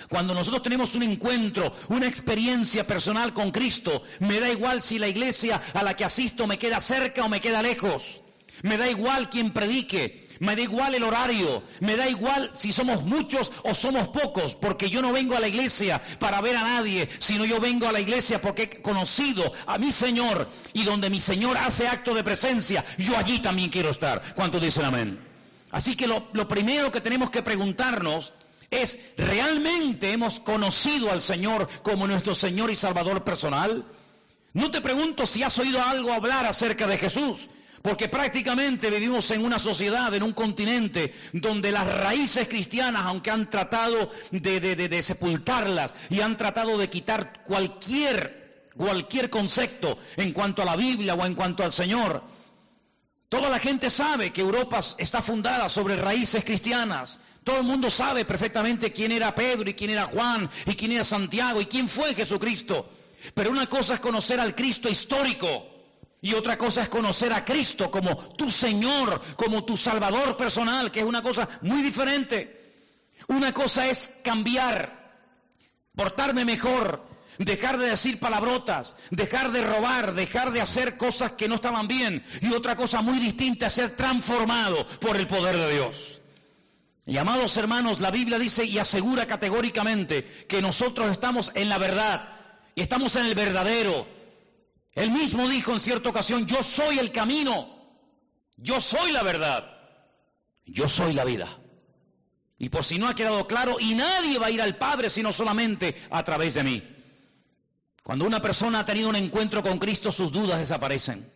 Cuando 0.09 0.33
nosotros 0.33 0.63
tenemos 0.63 0.95
un 0.95 1.03
encuentro, 1.03 1.73
una 1.89 2.07
experiencia 2.07 2.85
personal 2.85 3.33
con 3.33 3.51
Cristo, 3.51 4.03
me 4.19 4.39
da 4.39 4.49
igual 4.49 4.81
si 4.81 4.99
la 4.99 5.07
iglesia 5.07 5.61
a 5.73 5.83
la 5.83 5.95
que 5.95 6.03
asisto 6.03 6.47
me 6.47 6.57
queda 6.57 6.79
cerca 6.79 7.23
o 7.23 7.29
me 7.29 7.41
queda 7.41 7.61
lejos. 7.61 8.21
Me 8.61 8.77
da 8.77 8.89
igual 8.89 9.29
quien 9.29 9.51
predique, 9.51 10.27
me 10.39 10.55
da 10.55 10.61
igual 10.61 10.93
el 10.93 11.03
horario, 11.03 11.63
me 11.79 11.95
da 11.95 12.07
igual 12.07 12.51
si 12.53 12.71
somos 12.71 13.03
muchos 13.03 13.51
o 13.63 13.73
somos 13.73 14.09
pocos, 14.09 14.55
porque 14.55 14.89
yo 14.89 15.01
no 15.01 15.11
vengo 15.11 15.35
a 15.35 15.39
la 15.39 15.47
iglesia 15.47 16.01
para 16.19 16.41
ver 16.41 16.55
a 16.55 16.63
nadie, 16.63 17.09
sino 17.19 17.45
yo 17.45 17.59
vengo 17.59 17.87
a 17.87 17.91
la 17.91 17.99
iglesia 17.99 18.41
porque 18.41 18.63
he 18.63 18.81
conocido 18.81 19.51
a 19.65 19.77
mi 19.77 19.91
Señor 19.91 20.47
y 20.73 20.83
donde 20.83 21.09
mi 21.09 21.19
Señor 21.19 21.57
hace 21.57 21.87
acto 21.87 22.13
de 22.13 22.23
presencia, 22.23 22.85
yo 22.97 23.17
allí 23.17 23.39
también 23.39 23.69
quiero 23.69 23.89
estar. 23.89 24.21
¿Cuántos 24.35 24.61
dicen 24.61 24.85
amén? 24.85 25.19
Así 25.71 25.95
que 25.95 26.05
lo, 26.05 26.27
lo 26.33 26.47
primero 26.47 26.91
que 26.91 27.01
tenemos 27.01 27.31
que 27.31 27.41
preguntarnos 27.41 28.33
es, 28.81 28.99
¿realmente 29.17 30.11
hemos 30.11 30.39
conocido 30.39 31.11
al 31.11 31.21
Señor 31.21 31.69
como 31.83 32.07
nuestro 32.07 32.33
Señor 32.33 32.71
y 32.71 32.75
Salvador 32.75 33.23
personal? 33.23 33.85
No 34.53 34.69
te 34.71 34.81
pregunto 34.81 35.25
si 35.25 35.43
has 35.43 35.57
oído 35.59 35.81
algo 35.81 36.13
hablar 36.13 36.45
acerca 36.45 36.85
de 36.87 36.97
Jesús, 36.97 37.49
porque 37.81 38.07
prácticamente 38.07 38.89
vivimos 38.89 39.29
en 39.31 39.43
una 39.43 39.59
sociedad, 39.59 40.13
en 40.13 40.23
un 40.23 40.33
continente, 40.33 41.13
donde 41.33 41.71
las 41.71 41.85
raíces 41.85 42.47
cristianas, 42.47 43.05
aunque 43.05 43.31
han 43.31 43.49
tratado 43.49 44.09
de, 44.31 44.59
de, 44.59 45.01
sepultarlas 45.01 45.93
y 46.09 46.21
han 46.21 46.37
tratado 46.37 46.77
de 46.77 46.89
quitar 46.89 47.43
cualquier, 47.43 48.69
cualquier 48.77 49.29
concepto 49.29 49.97
en 50.17 50.31
cuanto 50.31 50.61
a 50.61 50.65
la 50.65 50.75
Biblia 50.75 51.15
o 51.15 51.25
en 51.25 51.35
cuanto 51.35 51.63
al 51.63 51.73
Señor, 51.73 52.23
Toda 53.33 53.49
la 53.49 53.57
gente 53.57 53.89
sabe 53.89 54.31
que 54.31 54.41
Europa 54.41 54.79
está 54.99 55.19
fundada 55.19 55.67
sobre 55.67 55.95
raíces 55.95 56.45
cristianas. 56.45 57.17
Todo 57.43 57.57
el 57.57 57.63
mundo 57.63 57.89
sabe 57.89 58.25
perfectamente 58.25 58.93
quién 58.93 59.11
era 59.11 59.33
Pedro 59.33 59.67
y 59.67 59.73
quién 59.73 59.89
era 59.89 60.05
Juan 60.05 60.47
y 60.67 60.75
quién 60.75 60.91
era 60.91 61.03
Santiago 61.03 61.59
y 61.59 61.65
quién 61.65 61.89
fue 61.89 62.13
Jesucristo. 62.13 62.87
Pero 63.33 63.49
una 63.49 63.65
cosa 63.65 63.95
es 63.95 63.99
conocer 63.99 64.39
al 64.39 64.53
Cristo 64.53 64.87
histórico 64.87 65.65
y 66.21 66.35
otra 66.35 66.59
cosa 66.59 66.83
es 66.83 66.89
conocer 66.89 67.33
a 67.33 67.43
Cristo 67.43 67.89
como 67.89 68.15
tu 68.15 68.51
Señor, 68.51 69.19
como 69.35 69.65
tu 69.65 69.77
Salvador 69.77 70.37
personal, 70.37 70.91
que 70.91 70.99
es 70.99 71.05
una 71.07 71.23
cosa 71.23 71.49
muy 71.63 71.81
diferente. 71.81 72.61
Una 73.29 73.51
cosa 73.51 73.87
es 73.87 74.13
cambiar, 74.23 75.25
portarme 75.95 76.45
mejor, 76.45 77.03
dejar 77.37 77.77
de 77.77 77.89
decir 77.89 78.19
palabrotas, 78.19 78.95
dejar 79.11 79.51
de 79.51 79.63
robar, 79.63 80.13
dejar 80.13 80.51
de 80.51 80.61
hacer 80.61 80.97
cosas 80.97 81.33
que 81.33 81.47
no 81.47 81.55
estaban 81.55 81.87
bien. 81.87 82.23
Y 82.41 82.53
otra 82.53 82.75
cosa 82.75 83.01
muy 83.01 83.19
distinta 83.19 83.69
ser 83.69 83.95
transformado 83.95 84.87
por 84.99 85.17
el 85.17 85.27
poder 85.27 85.55
de 85.55 85.73
Dios. 85.73 86.21
Y 87.05 87.17
amados 87.17 87.57
hermanos, 87.57 87.99
la 87.99 88.11
Biblia 88.11 88.39
dice 88.39 88.63
y 88.63 88.79
asegura 88.79 89.27
categóricamente 89.27 90.23
que 90.47 90.61
nosotros 90.61 91.11
estamos 91.11 91.51
en 91.53 91.67
la 91.67 91.77
verdad 91.77 92.29
y 92.75 92.81
estamos 92.81 93.15
en 93.17 93.25
el 93.25 93.35
verdadero. 93.35 94.07
Él 94.93 95.11
mismo 95.11 95.49
dijo 95.49 95.73
en 95.73 95.79
cierta 95.79 96.09
ocasión, 96.09 96.45
yo 96.45 96.63
soy 96.63 96.99
el 96.99 97.11
camino, 97.11 97.67
yo 98.55 98.79
soy 98.79 99.11
la 99.11 99.23
verdad, 99.23 99.67
yo 100.65 100.87
soy 100.87 101.13
la 101.13 101.25
vida. 101.25 101.47
Y 102.57 102.69
por 102.69 102.85
si 102.85 102.99
no 102.99 103.09
ha 103.09 103.15
quedado 103.15 103.47
claro, 103.47 103.77
y 103.79 103.95
nadie 103.95 104.39
va 104.39 104.45
a 104.45 104.51
ir 104.51 104.61
al 104.61 104.77
Padre 104.77 105.09
sino 105.09 105.33
solamente 105.33 105.95
a 106.09 106.23
través 106.23 106.53
de 106.53 106.63
mí. 106.63 106.92
Cuando 108.03 108.25
una 108.25 108.41
persona 108.41 108.79
ha 108.79 108.85
tenido 108.85 109.07
un 109.07 109.15
encuentro 109.15 109.63
con 109.63 109.79
Cristo, 109.79 110.11
sus 110.11 110.31
dudas 110.33 110.59
desaparecen. 110.59 111.31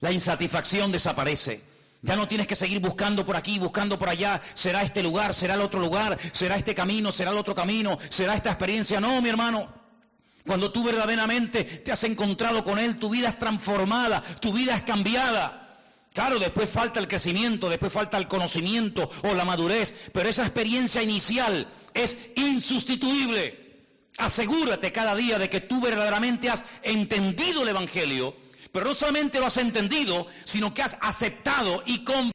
La 0.00 0.12
insatisfacción 0.12 0.92
desaparece. 0.92 1.62
Ya 2.02 2.16
no 2.16 2.28
tienes 2.28 2.46
que 2.46 2.54
seguir 2.54 2.80
buscando 2.80 3.24
por 3.24 3.34
aquí, 3.34 3.58
buscando 3.58 3.98
por 3.98 4.10
allá. 4.10 4.42
¿Será 4.52 4.82
este 4.82 5.02
lugar? 5.02 5.32
¿Será 5.32 5.54
el 5.54 5.62
otro 5.62 5.80
lugar? 5.80 6.18
¿Será 6.32 6.56
este 6.56 6.74
camino? 6.74 7.10
¿Será 7.10 7.30
el 7.30 7.38
otro 7.38 7.54
camino? 7.54 7.98
¿Será 8.10 8.34
esta 8.34 8.50
experiencia? 8.50 9.00
No, 9.00 9.22
mi 9.22 9.30
hermano. 9.30 9.72
Cuando 10.44 10.70
tú 10.70 10.84
verdaderamente 10.84 11.64
te 11.64 11.90
has 11.90 12.04
encontrado 12.04 12.62
con 12.62 12.78
Él, 12.78 12.98
tu 12.98 13.08
vida 13.08 13.30
es 13.30 13.38
transformada, 13.38 14.22
tu 14.40 14.52
vida 14.52 14.76
es 14.76 14.82
cambiada. 14.82 15.62
Claro, 16.12 16.38
después 16.38 16.68
falta 16.68 17.00
el 17.00 17.08
crecimiento, 17.08 17.68
después 17.68 17.92
falta 17.92 18.16
el 18.18 18.28
conocimiento 18.28 19.10
o 19.24 19.34
la 19.34 19.44
madurez, 19.44 19.94
pero 20.12 20.28
esa 20.28 20.42
experiencia 20.42 21.02
inicial 21.02 21.66
es 21.94 22.18
insustituible. 22.36 23.65
Asegúrate 24.18 24.92
cada 24.92 25.14
día 25.14 25.38
de 25.38 25.50
que 25.50 25.60
tú 25.60 25.80
verdaderamente 25.80 26.48
has 26.48 26.64
entendido 26.82 27.62
el 27.62 27.68
Evangelio, 27.68 28.34
pero 28.72 28.86
no 28.86 28.94
solamente 28.94 29.40
lo 29.40 29.46
has 29.46 29.58
entendido, 29.58 30.26
sino 30.44 30.72
que 30.72 30.82
has 30.82 30.96
aceptado 31.00 31.82
y 31.86 32.02
confiado 32.02 32.32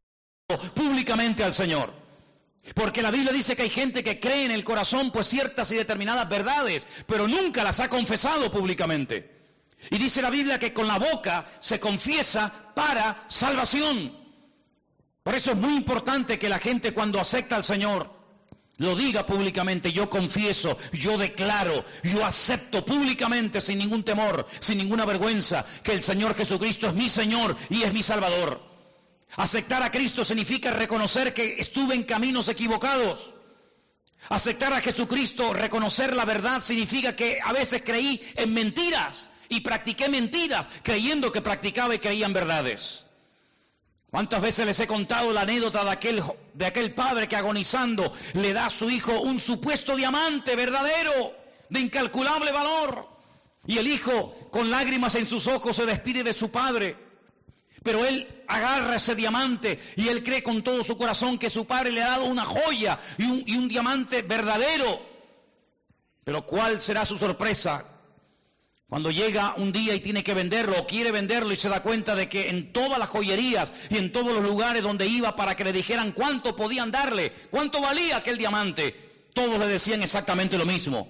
públicamente 0.76 1.44
al 1.44 1.54
Señor. 1.54 1.92
Porque 2.76 3.02
la 3.02 3.10
Biblia 3.10 3.34
dice 3.34 3.56
que 3.56 3.64
hay 3.64 3.70
gente 3.70 4.04
que 4.04 4.20
cree 4.20 4.46
en 4.46 4.52
el 4.52 4.64
corazón 4.64 5.12
pues 5.12 5.28
ciertas 5.28 5.72
y 5.72 5.76
determinadas 5.76 6.30
verdades, 6.30 6.88
pero 7.08 7.28
nunca 7.28 7.64
las 7.64 7.80
ha 7.80 7.90
confesado 7.90 8.52
públicamente. 8.52 9.40
Y 9.90 9.98
dice 9.98 10.22
la 10.22 10.30
Biblia 10.30 10.60
que 10.60 10.74
con 10.74 10.88
la 10.88 11.00
boca 11.00 11.48
se 11.60 11.80
confiesa 11.80 12.72
para 12.76 13.24
salvación. 13.28 14.16
Por 15.24 15.34
eso 15.34 15.52
es 15.52 15.58
muy 15.58 15.76
importante 15.76 16.38
que 16.38 16.50
la 16.50 16.60
gente 16.60 16.94
cuando 16.94 17.20
acepta 17.20 17.56
al 17.56 17.64
Señor 17.64 18.21
lo 18.82 18.96
diga 18.96 19.28
públicamente, 19.28 19.94
yo 19.94 20.10
confieso, 20.10 20.76
yo 20.92 21.16
declaro, 21.16 21.86
yo 22.04 22.26
acepto 22.26 22.84
públicamente 22.84 23.62
sin 23.62 23.78
ningún 23.78 24.04
temor, 24.04 24.48
sin 24.60 24.80
ninguna 24.80 25.06
vergüenza, 25.06 25.64
que 25.84 25.94
el 25.94 26.02
Señor 26.02 26.36
Jesucristo 26.36 26.88
es 26.88 26.96
mi 26.96 27.08
Señor 27.08 27.56
y 27.70 27.84
es 27.84 27.94
mi 27.94 28.02
Salvador. 28.02 28.60
Aceptar 29.36 29.84
a 29.84 29.92
Cristo 29.92 30.26
significa 30.26 30.72
reconocer 30.72 31.32
que 31.32 31.58
estuve 31.60 31.94
en 31.94 32.04
caminos 32.04 32.50
equivocados. 32.50 33.36
Aceptar 34.30 34.74
a 34.74 34.82
Jesucristo, 34.82 35.54
reconocer 35.54 36.16
la 36.16 36.26
verdad, 36.26 36.60
significa 36.60 37.16
que 37.16 37.40
a 37.44 37.54
veces 37.54 37.84
creí 37.86 38.20
en 38.36 38.52
mentiras 38.52 39.30
y 39.48 39.62
practiqué 39.62 40.10
mentiras 40.10 40.70
creyendo 40.82 41.32
que 41.32 41.42
practicaba 41.42 41.94
y 41.94 42.00
creía 42.00 42.26
en 42.26 42.34
verdades. 42.34 43.06
¿Cuántas 44.12 44.42
veces 44.42 44.66
les 44.66 44.78
he 44.82 44.88
contado 44.88 45.32
la 45.32 45.44
anécdota 45.44 45.86
de 45.86 45.90
aquel, 45.90 46.22
de 46.54 46.66
aquel 46.66 46.94
padre 46.94 47.30
que 47.30 47.38
agonizando 47.38 48.12
le 48.34 48.52
da 48.52 48.66
a 48.66 48.70
su 48.70 48.90
hijo 48.90 49.22
un 49.22 49.40
supuesto 49.40 49.96
diamante 49.96 50.58
verdadero, 50.58 51.34
de 51.70 51.80
incalculable 51.80 52.52
valor? 52.52 53.08
Y 53.66 53.78
el 53.78 53.88
hijo, 53.88 54.36
con 54.52 54.70
lágrimas 54.70 55.16
en 55.16 55.26
sus 55.26 55.48
ojos, 55.48 55.78
se 55.78 55.86
despide 55.86 56.24
de 56.24 56.34
su 56.34 56.52
padre. 56.52 56.98
Pero 57.84 58.06
él 58.06 58.28
agarra 58.50 58.98
ese 58.98 59.16
diamante 59.16 59.80
y 59.96 60.10
él 60.10 60.24
cree 60.24 60.44
con 60.44 60.62
todo 60.62 60.84
su 60.84 60.98
corazón 60.98 61.38
que 61.38 61.50
su 61.50 61.66
padre 61.66 61.92
le 61.92 62.04
ha 62.04 62.10
dado 62.10 62.26
una 62.26 62.44
joya 62.44 63.00
y 63.18 63.24
un, 63.24 63.44
y 63.46 63.56
un 63.56 63.70
diamante 63.70 64.24
verdadero. 64.24 65.02
Pero 66.26 66.46
¿cuál 66.46 66.82
será 66.82 67.06
su 67.06 67.18
sorpresa 67.18 67.86
cuando 68.92 69.10
llega 69.10 69.54
un 69.56 69.72
día 69.72 69.96
y 69.96 70.02
tiene 70.02 70.22
que 70.22 70.34
venderlo 70.34 70.78
o 70.78 70.86
quiere 70.86 71.12
venderlo 71.12 71.54
y 71.54 71.56
se 71.56 71.70
da 71.70 71.82
cuenta 71.82 72.14
de 72.14 72.28
que 72.28 72.50
en 72.50 72.74
todas 72.74 73.00
las 73.00 73.08
joyerías 73.08 73.72
y 73.90 73.96
en 73.96 74.12
todos 74.12 74.34
los 74.34 74.44
lugares 74.44 74.84
donde 74.84 75.08
iba 75.08 75.34
para 75.38 75.56
que 75.56 75.64
le 75.64 75.72
dijeran 75.72 76.12
cuánto 76.12 76.58
podían 76.58 76.92
darle, 76.92 77.32
cuánto 77.50 77.80
valía 77.80 78.18
aquel 78.18 78.38
diamante, 78.38 79.30
todos 79.34 79.58
le 79.60 79.70
decían 79.70 80.04
exactamente 80.04 80.58
lo 80.58 80.66
mismo. 80.66 81.10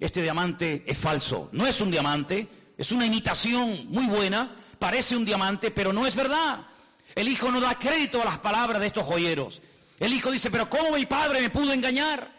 Este 0.00 0.22
diamante 0.22 0.84
es 0.86 0.96
falso, 0.96 1.50
no 1.52 1.66
es 1.66 1.82
un 1.82 1.90
diamante, 1.90 2.48
es 2.78 2.92
una 2.92 3.04
imitación 3.04 3.88
muy 3.90 4.06
buena, 4.06 4.56
parece 4.78 5.14
un 5.14 5.26
diamante, 5.26 5.70
pero 5.70 5.92
no 5.92 6.06
es 6.06 6.16
verdad. 6.16 6.66
El 7.14 7.28
hijo 7.28 7.52
no 7.52 7.60
da 7.60 7.78
crédito 7.78 8.22
a 8.22 8.24
las 8.24 8.38
palabras 8.38 8.80
de 8.80 8.86
estos 8.86 9.04
joyeros. 9.04 9.60
El 10.00 10.14
hijo 10.14 10.30
dice, 10.30 10.50
pero 10.50 10.70
¿cómo 10.70 10.92
mi 10.92 11.04
padre 11.04 11.42
me 11.42 11.50
pudo 11.50 11.74
engañar? 11.74 12.32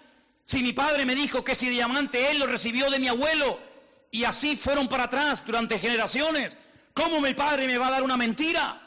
Si 0.46 0.64
mi 0.64 0.74
padre 0.74 1.06
me 1.06 1.14
dijo 1.14 1.44
que 1.44 1.52
ese 1.52 1.70
diamante 1.70 2.32
él 2.32 2.40
lo 2.40 2.48
recibió 2.48 2.90
de 2.90 2.98
mi 2.98 3.08
abuelo, 3.08 3.69
y 4.12 4.24
así 4.24 4.56
fueron 4.56 4.88
para 4.88 5.04
atrás 5.06 5.44
durante 5.46 5.80
generaciones. 5.80 6.58
¿Cómo 6.94 7.22
mi 7.22 7.34
padre 7.34 7.68
me 7.68 7.78
va 7.78 7.88
a 7.88 7.92
dar 7.92 8.04
una 8.04 8.18
mentira? 8.18 8.82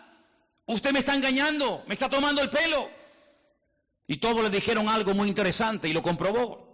Usted 0.67 0.93
me 0.93 0.99
está 0.99 1.15
engañando, 1.15 1.85
me 1.87 1.95
está 1.95 2.09
tomando 2.09 2.43
el 2.43 2.51
pelo. 2.51 2.91
Y 4.07 4.17
todos 4.17 4.43
le 4.43 4.51
dijeron 4.51 4.89
algo 4.89 5.15
muy 5.15 5.29
interesante 5.29 5.89
y 5.89 5.93
lo 5.93 6.03
comprobó. 6.03 6.73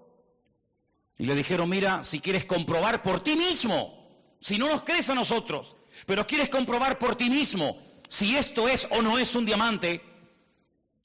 Y 1.19 1.26
le 1.26 1.35
dijeron, 1.35 1.69
mira, 1.69 2.02
si 2.02 2.21
quieres 2.21 2.45
comprobar 2.45 3.02
por 3.02 3.21
ti 3.21 3.37
mismo, 3.37 4.37
si 4.40 4.59
no 4.59 4.69
nos 4.69 4.83
crees 4.85 5.11
a 5.11 5.14
nosotros, 5.14 5.76
pero 6.07 6.26
quieres 6.26 6.49
comprobar 6.49 6.99
por 6.99 7.17
ti 7.17 7.28
mismo 7.28 7.81
si 8.09 8.37
esto 8.37 8.69
es 8.69 8.88
o 8.90 9.02
no 9.02 9.19
es 9.19 9.35
un 9.35 9.45
diamante, 9.45 10.02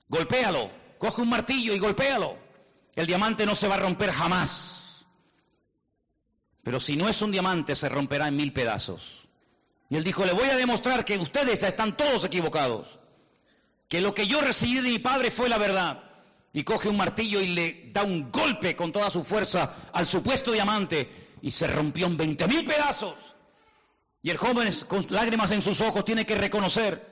golpéalo, 0.08 0.72
coge 1.00 1.22
un 1.22 1.30
martillo 1.30 1.74
y 1.74 1.80
golpéalo. 1.80 2.38
El 2.96 3.08
diamante 3.08 3.46
no 3.46 3.56
se 3.56 3.68
va 3.68 3.76
a 3.76 3.80
romper 3.80 4.12
jamás. 4.12 4.83
Pero 6.64 6.80
si 6.80 6.96
no 6.96 7.10
es 7.10 7.22
un 7.22 7.32
diamante, 7.32 7.76
se 7.76 7.90
romperá 7.90 8.28
en 8.28 8.38
mil 8.38 8.54
pedazos. 8.54 9.28
Y 9.90 9.98
él 9.98 10.04
dijo, 10.04 10.26
le 10.26 10.32
voy 10.32 10.50
a 10.50 10.56
demostrar 10.56 11.06
que 11.06 11.18
ustedes 11.18 11.62
están 11.62 11.96
todos 11.96 12.24
equivocados, 12.24 12.88
que 13.90 14.02
lo 14.02 14.14
que 14.14 14.28
yo 14.28 14.42
recibí 14.42 14.76
de 14.76 14.90
mi 14.90 15.00
padre 15.00 15.30
fue 15.30 15.50
la 15.50 15.58
verdad. 15.58 16.04
Y 16.54 16.64
coge 16.64 16.88
un 16.88 16.98
martillo 16.98 17.42
y 17.42 17.48
le 17.48 17.88
da 17.92 18.04
un 18.04 18.32
golpe 18.32 18.76
con 18.76 18.92
toda 18.92 19.10
su 19.10 19.24
fuerza 19.24 19.76
al 19.92 20.06
supuesto 20.06 20.52
diamante 20.52 21.38
y 21.42 21.52
se 21.52 21.68
rompió 21.68 22.06
en 22.06 22.16
20 22.16 22.48
mil 22.48 22.64
pedazos. 22.64 23.16
Y 24.22 24.30
el 24.30 24.38
joven 24.38 24.72
con 24.88 25.06
lágrimas 25.10 25.52
en 25.52 25.62
sus 25.62 25.82
ojos 25.82 26.06
tiene 26.06 26.26
que 26.26 26.36
reconocer 26.36 27.06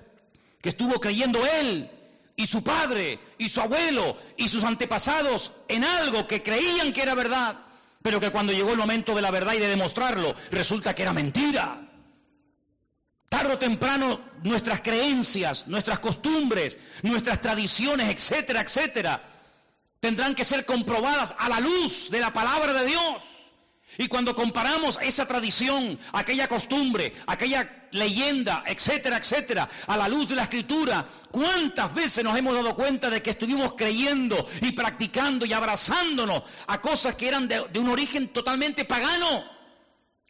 que 0.62 0.70
estuvo 0.70 1.00
creyendo 1.02 1.46
él 1.46 1.90
y 2.36 2.48
su 2.48 2.64
padre 2.64 3.20
y 3.38 3.50
su 3.50 3.62
abuelo 3.62 4.16
y 4.38 4.48
sus 4.48 4.64
antepasados 4.64 5.52
en 5.68 5.84
algo 5.84 6.28
que 6.28 6.42
creían 6.42 6.94
que 6.94 7.02
era 7.02 7.16
verdad, 7.16 7.58
pero 8.02 8.20
que 8.20 8.32
cuando 8.32 8.54
llegó 8.54 8.72
el 8.72 8.78
momento 8.78 9.16
de 9.16 9.22
la 9.22 9.32
verdad 9.32 9.54
y 9.54 9.60
de 9.60 9.68
demostrarlo, 9.68 10.36
resulta 10.52 10.96
que 10.96 11.04
era 11.04 11.14
mentira. 11.14 11.88
Tardo 13.30 13.54
o 13.54 13.60
temprano 13.60 14.20
nuestras 14.44 14.82
creencias, 14.82 15.68
nuestras 15.68 16.00
costumbres, 16.00 16.78
nuestras 17.04 17.40
tradiciones, 17.40 18.10
etcétera, 18.10 18.62
etcétera, 18.62 19.24
tendrán 20.00 20.36
que 20.36 20.44
ser 20.44 20.66
comprobadas 20.66 21.36
a 21.38 21.48
la 21.48 21.60
luz 21.60 22.10
de 22.10 22.20
la 22.20 22.34
palabra 22.34 22.74
de 22.74 22.86
Dios. 22.88 23.31
Y 23.98 24.08
cuando 24.08 24.34
comparamos 24.34 24.98
esa 25.02 25.26
tradición, 25.26 26.00
aquella 26.14 26.48
costumbre, 26.48 27.14
aquella 27.28 27.88
leyenda, 27.92 28.64
etcétera, 28.66 29.18
etcétera, 29.18 29.68
a 29.88 29.98
la 29.98 30.08
luz 30.08 30.30
de 30.30 30.36
la 30.36 30.44
escritura, 30.44 31.08
¿cuántas 31.30 31.94
veces 31.94 32.24
nos 32.24 32.38
hemos 32.38 32.56
dado 32.56 32.74
cuenta 32.74 33.10
de 33.10 33.22
que 33.22 33.32
estuvimos 33.32 33.74
creyendo 33.74 34.48
y 34.62 34.72
practicando 34.72 35.46
y 35.46 35.54
abrazándonos 35.54 36.44
a 36.68 36.80
cosas 36.80 37.16
que 37.16 37.28
eran 37.28 37.48
de, 37.48 37.68
de 37.68 37.80
un 37.80 37.90
origen 37.90 38.30
totalmente 38.30 38.86
pagano, 38.86 39.44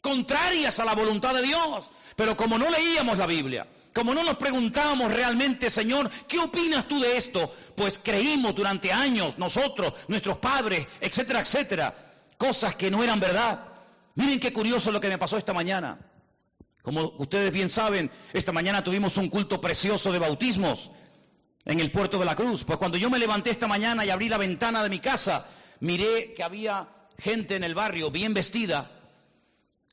contrarias 0.02 0.80
a 0.80 0.86
la 0.86 0.96
voluntad 0.96 1.36
de 1.36 1.44
Dios? 1.44 1.92
Pero 2.16 2.36
como 2.36 2.58
no 2.58 2.70
leíamos 2.70 3.18
la 3.18 3.28
Biblia, 3.28 3.68
como 3.94 4.14
no 4.14 4.24
nos 4.24 4.38
preguntábamos 4.38 5.12
realmente, 5.12 5.70
Señor, 5.70 6.10
¿qué 6.28 6.40
opinas 6.40 6.88
tú 6.88 7.00
de 7.00 7.16
esto? 7.16 7.54
Pues 7.76 8.00
creímos 8.04 8.56
durante 8.56 8.92
años, 8.92 9.38
nosotros, 9.38 9.94
nuestros 10.08 10.38
padres, 10.40 10.88
etcétera, 11.00 11.42
etcétera, 11.42 12.11
cosas 12.42 12.76
que 12.76 12.90
no 12.90 13.04
eran 13.04 13.20
verdad. 13.20 13.66
Miren 14.16 14.40
qué 14.40 14.52
curioso 14.52 14.92
lo 14.92 15.00
que 15.00 15.10
me 15.10 15.20
pasó 15.20 15.38
esta 15.38 15.54
mañana. 15.54 16.00
Como 16.82 17.14
ustedes 17.20 17.54
bien 17.54 17.70
saben, 17.70 18.10
esta 18.34 18.52
mañana 18.52 18.84
tuvimos 18.84 19.16
un 19.18 19.30
culto 19.30 19.62
precioso 19.62 20.12
de 20.12 20.18
bautismos 20.18 20.90
en 21.66 21.80
el 21.80 21.92
puerto 21.92 22.18
de 22.18 22.26
la 22.26 22.36
Cruz. 22.36 22.64
Pues 22.64 22.80
cuando 22.80 22.98
yo 22.98 23.12
me 23.12 23.20
levanté 23.20 23.52
esta 23.52 23.68
mañana 23.68 24.04
y 24.04 24.10
abrí 24.10 24.28
la 24.28 24.40
ventana 24.40 24.82
de 24.82 24.90
mi 24.90 25.00
casa, 25.00 25.46
miré 25.82 26.34
que 26.34 26.42
había 26.42 26.90
gente 27.20 27.56
en 27.56 27.64
el 27.64 27.76
barrio 27.76 28.10
bien 28.10 28.34
vestida. 28.34 28.90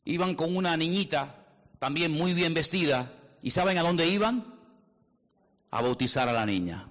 Iban 0.07 0.35
con 0.35 0.57
una 0.57 0.75
niñita 0.79 1.45
también 1.79 2.13
muy 2.13 2.33
bien 2.33 2.55
vestida. 2.55 3.13
¿Y 3.43 3.51
saben 3.51 3.77
a 3.77 3.83
dónde 3.83 4.07
iban? 4.09 4.55
A 5.71 5.83
bautizar 5.83 6.31
a 6.31 6.33
la 6.33 6.47
niña. 6.47 6.89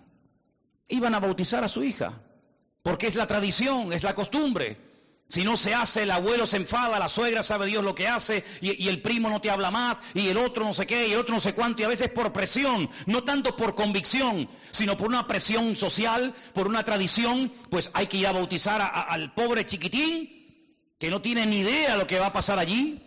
Iban 0.87 1.15
a 1.15 1.19
bautizar 1.19 1.63
a 1.63 1.67
su 1.67 1.83
hija, 1.83 2.21
porque 2.83 3.07
es 3.07 3.15
la 3.15 3.25
tradición, 3.25 3.91
es 3.91 4.03
la 4.03 4.13
costumbre. 4.13 4.85
Si 5.29 5.43
no 5.43 5.57
se 5.57 5.73
hace, 5.73 6.03
el 6.03 6.11
abuelo 6.11 6.47
se 6.47 6.55
enfada, 6.55 6.99
la 6.99 7.09
suegra 7.09 7.43
sabe 7.43 7.65
Dios 7.65 7.83
lo 7.83 7.95
que 7.95 8.07
hace, 8.07 8.45
y, 8.61 8.87
el 8.87 9.01
primo 9.01 9.29
no 9.29 9.41
te 9.41 9.49
habla 9.49 9.71
más, 9.71 10.01
y 10.13 10.29
el 10.29 10.37
otro 10.37 10.63
no 10.63 10.73
sé 10.73 10.87
qué, 10.87 11.07
y 11.07 11.11
el 11.11 11.19
otro 11.19 11.35
no 11.35 11.41
sé 11.41 11.53
cuánto, 11.53 11.81
y 11.81 11.85
a 11.85 11.89
veces 11.89 12.09
por 12.09 12.31
presión, 12.31 12.89
no 13.07 13.23
tanto 13.25 13.57
por 13.57 13.75
convicción, 13.75 14.49
sino 14.71 14.97
por 14.97 15.07
una 15.07 15.27
presión 15.27 15.75
social, 15.75 16.33
por 16.53 16.67
una 16.67 16.83
tradición, 16.83 17.51
pues 17.69 17.91
hay 17.93 18.07
que 18.07 18.17
ir 18.17 18.27
a 18.27 18.31
bautizar 18.31 18.81
al 18.81 19.33
pobre 19.33 19.65
chiquitín, 19.65 20.37
que 20.97 21.09
no 21.09 21.21
tiene 21.21 21.45
ni 21.45 21.59
idea 21.59 21.91
de 21.91 21.97
lo 21.97 22.07
que 22.07 22.19
va 22.19 22.27
a 22.27 22.33
pasar 22.33 22.57
allí. 22.57 23.03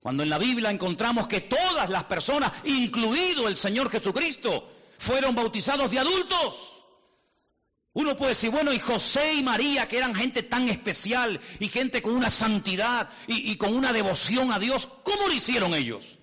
Cuando 0.00 0.22
en 0.22 0.30
la 0.30 0.38
Biblia 0.38 0.70
encontramos 0.70 1.28
que 1.28 1.42
todas 1.42 1.90
las 1.90 2.04
personas, 2.04 2.50
incluido 2.64 3.46
el 3.46 3.58
Señor 3.58 3.90
Jesucristo, 3.90 4.72
fueron 4.98 5.34
bautizados 5.34 5.90
de 5.90 5.98
adultos. 5.98 6.79
Uno 7.92 8.16
puede 8.16 8.30
decir, 8.30 8.50
bueno, 8.50 8.72
y 8.72 8.78
José 8.78 9.34
y 9.34 9.42
María, 9.42 9.88
que 9.88 9.98
eran 9.98 10.14
gente 10.14 10.44
tan 10.44 10.68
especial 10.68 11.40
y 11.58 11.68
gente 11.68 12.02
con 12.02 12.14
una 12.14 12.30
santidad 12.30 13.08
y, 13.26 13.56
con 13.56 13.74
una 13.74 13.92
devoción 13.92 14.52
a 14.52 14.60
Dios, 14.60 14.88
¿cómo 15.02 15.26
lo 15.26 15.34
hicieron 15.34 15.74
ellos? 15.74 16.18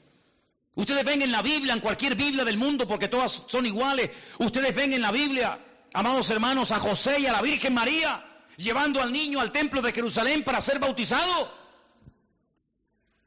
Ustedes 0.75 1.03
ven 1.03 1.21
en 1.21 1.32
la 1.32 1.41
Biblia, 1.41 1.73
en 1.73 1.82
cualquier 1.82 2.15
Biblia 2.15 2.45
del 2.45 2.58
mundo, 2.58 2.88
porque 2.88 3.10
todas 3.10 3.43
son 3.47 3.65
iguales, 3.65 4.12
ustedes 4.38 4.73
ven 4.75 4.93
en 4.93 5.01
la 5.01 5.12
Biblia, 5.12 5.60
amados 5.93 6.30
hermanos, 6.30 6.71
a 6.71 6.80
José 6.80 7.19
y 7.19 7.25
a 7.25 7.34
la 7.34 7.41
Virgen 7.41 7.73
María, 7.73 8.23
llevando 8.56 9.01
al 9.01 9.12
niño 9.12 9.41
al 9.41 9.51
templo 9.51 9.82
de 9.82 9.91
Jerusalén 9.91 10.43
para 10.43 10.62
ser 10.62 10.80
bautizado. 10.80 11.51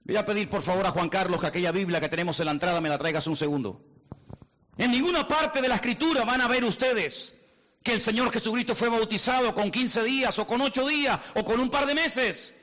Voy 0.04 0.16
a 0.16 0.24
pedir 0.24 0.48
por 0.48 0.62
favor 0.62 0.86
a 0.86 0.92
Juan 0.92 1.10
Carlos 1.10 1.40
que 1.40 1.46
aquella 1.46 1.72
Biblia 1.72 2.00
que 2.00 2.08
tenemos 2.08 2.40
en 2.40 2.46
la 2.46 2.52
entrada 2.52 2.80
me 2.80 2.88
la 2.88 2.96
traigas 2.96 3.26
un 3.26 3.36
segundo. 3.36 3.84
En 4.78 4.92
ninguna 4.92 5.28
parte 5.28 5.60
de 5.60 5.68
la 5.68 5.74
escritura 5.74 6.24
van 6.24 6.40
a 6.40 6.48
ver 6.48 6.64
ustedes 6.64 7.34
que 7.82 7.92
el 7.92 8.00
Señor 8.00 8.30
Jesucristo 8.30 8.74
fue 8.74 8.88
bautizado 8.88 9.54
con 9.54 9.70
15 9.70 10.02
días 10.04 10.38
o 10.38 10.46
con 10.46 10.60
8 10.60 10.86
días 10.86 11.18
o 11.34 11.44
con 11.44 11.60
un 11.60 11.70
par 11.70 11.86
de 11.86 11.94
meses. 11.94 12.54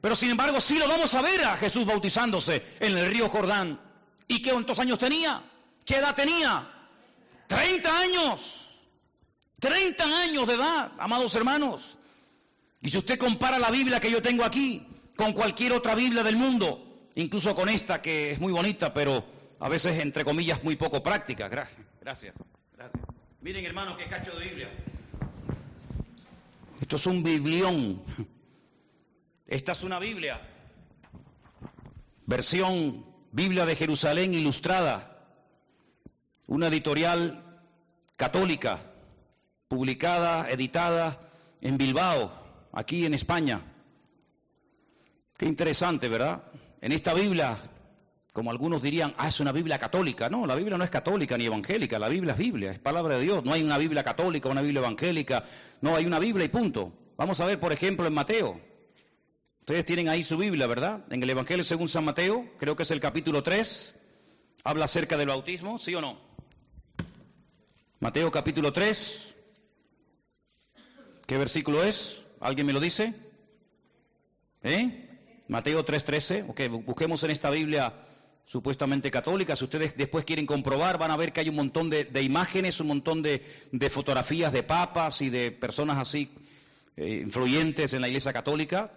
Pero 0.00 0.14
sin 0.14 0.30
embargo 0.30 0.60
sí 0.60 0.78
lo 0.78 0.86
vamos 0.86 1.14
a 1.14 1.22
ver 1.22 1.42
a 1.44 1.56
Jesús 1.56 1.86
bautizándose 1.86 2.62
en 2.80 2.96
el 2.98 3.06
río 3.10 3.28
Jordán. 3.28 3.80
¿Y 4.28 4.42
qué 4.42 4.50
cuántos 4.50 4.78
años 4.78 4.98
tenía? 4.98 5.42
¿Qué 5.84 5.96
edad 5.96 6.14
tenía? 6.14 6.68
30 7.46 8.00
años. 8.00 8.60
30 9.60 10.04
años 10.04 10.46
de 10.46 10.54
edad, 10.54 10.92
amados 10.98 11.34
hermanos. 11.34 11.98
Y 12.82 12.90
si 12.90 12.98
usted 12.98 13.18
compara 13.18 13.58
la 13.58 13.70
Biblia 13.70 14.00
que 14.00 14.10
yo 14.10 14.20
tengo 14.20 14.44
aquí 14.44 14.86
con 15.16 15.32
cualquier 15.32 15.72
otra 15.72 15.94
Biblia 15.94 16.22
del 16.22 16.36
mundo, 16.36 17.08
incluso 17.14 17.54
con 17.54 17.70
esta 17.70 18.02
que 18.02 18.32
es 18.32 18.40
muy 18.40 18.52
bonita, 18.52 18.92
pero 18.92 19.24
a 19.58 19.68
veces, 19.70 20.00
entre 20.00 20.24
comillas, 20.24 20.62
muy 20.62 20.76
poco 20.76 21.02
práctica. 21.02 21.48
Gracias. 21.48 21.80
Gracias. 22.02 22.36
Miren, 23.44 23.66
hermanos, 23.66 23.98
qué 23.98 24.08
cacho 24.08 24.34
de 24.38 24.46
Biblia. 24.46 24.70
Esto 26.80 26.96
es 26.96 27.06
un 27.06 27.22
biblión. 27.22 28.02
Esta 29.46 29.72
es 29.72 29.82
una 29.82 29.98
Biblia. 29.98 30.40
Versión 32.24 33.04
Biblia 33.32 33.66
de 33.66 33.76
Jerusalén 33.76 34.32
ilustrada. 34.32 35.28
Una 36.46 36.68
editorial 36.68 37.44
católica, 38.16 38.80
publicada, 39.68 40.48
editada 40.48 41.20
en 41.60 41.76
Bilbao, 41.76 42.32
aquí 42.72 43.04
en 43.04 43.12
España. 43.12 43.60
Qué 45.36 45.44
interesante, 45.44 46.08
¿verdad? 46.08 46.44
En 46.80 46.92
esta 46.92 47.12
Biblia, 47.12 47.58
como 48.34 48.50
algunos 48.50 48.82
dirían, 48.82 49.14
ah, 49.16 49.28
es 49.28 49.38
una 49.38 49.52
Biblia 49.52 49.78
católica. 49.78 50.28
No, 50.28 50.44
la 50.44 50.56
Biblia 50.56 50.76
no 50.76 50.82
es 50.82 50.90
católica 50.90 51.38
ni 51.38 51.44
evangélica, 51.44 52.00
la 52.00 52.08
Biblia 52.08 52.32
es 52.32 52.38
Biblia, 52.38 52.72
es 52.72 52.80
palabra 52.80 53.14
de 53.14 53.22
Dios. 53.22 53.44
No 53.44 53.52
hay 53.52 53.62
una 53.62 53.78
Biblia 53.78 54.02
católica, 54.02 54.48
una 54.48 54.60
Biblia 54.60 54.80
evangélica, 54.80 55.44
no, 55.82 55.94
hay 55.94 56.04
una 56.04 56.18
Biblia 56.18 56.44
y 56.44 56.48
punto. 56.48 56.92
Vamos 57.16 57.38
a 57.38 57.46
ver, 57.46 57.60
por 57.60 57.72
ejemplo, 57.72 58.08
en 58.08 58.12
Mateo. 58.12 58.60
Ustedes 59.60 59.84
tienen 59.84 60.08
ahí 60.08 60.24
su 60.24 60.36
Biblia, 60.36 60.66
¿verdad? 60.66 61.04
En 61.10 61.22
el 61.22 61.30
Evangelio 61.30 61.62
según 61.62 61.86
San 61.86 62.04
Mateo, 62.04 62.44
creo 62.58 62.74
que 62.74 62.82
es 62.82 62.90
el 62.90 62.98
capítulo 62.98 63.44
3, 63.44 63.94
habla 64.64 64.86
acerca 64.86 65.16
del 65.16 65.28
bautismo, 65.28 65.78
¿sí 65.78 65.94
o 65.94 66.00
no? 66.00 66.18
Mateo 68.00 68.32
capítulo 68.32 68.72
3, 68.72 69.36
¿qué 71.24 71.38
versículo 71.38 71.84
es? 71.84 72.24
¿Alguien 72.40 72.66
me 72.66 72.72
lo 72.72 72.80
dice? 72.80 73.14
¿Eh? 74.64 75.08
Mateo 75.46 75.84
3:13, 75.86 76.50
ok, 76.50 76.84
busquemos 76.84 77.22
en 77.22 77.30
esta 77.30 77.50
Biblia 77.50 77.94
supuestamente 78.46 79.10
católica, 79.10 79.56
si 79.56 79.64
ustedes 79.64 79.96
después 79.96 80.24
quieren 80.24 80.46
comprobar, 80.46 80.98
van 80.98 81.10
a 81.10 81.16
ver 81.16 81.32
que 81.32 81.40
hay 81.40 81.48
un 81.48 81.56
montón 81.56 81.90
de, 81.90 82.22
imágenes, 82.22 82.80
un 82.80 82.88
montón 82.88 83.22
de, 83.22 83.42
de, 83.72 83.90
fotografías 83.90 84.52
de 84.52 84.62
papas 84.62 85.22
y 85.22 85.30
de 85.30 85.50
personas 85.50 85.98
así 85.98 86.30
eh, 86.96 87.22
influyentes 87.24 87.92
en 87.94 88.02
la 88.02 88.08
Iglesia 88.08 88.32
Católica. 88.32 88.92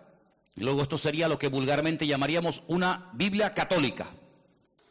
Luego 0.56 0.82
esto 0.82 0.98
sería 0.98 1.28
lo 1.28 1.38
que 1.38 1.48
vulgarmente 1.48 2.08
llamaríamos 2.08 2.64
una 2.68 3.10
Biblia 3.14 3.54
católica. 3.54 4.08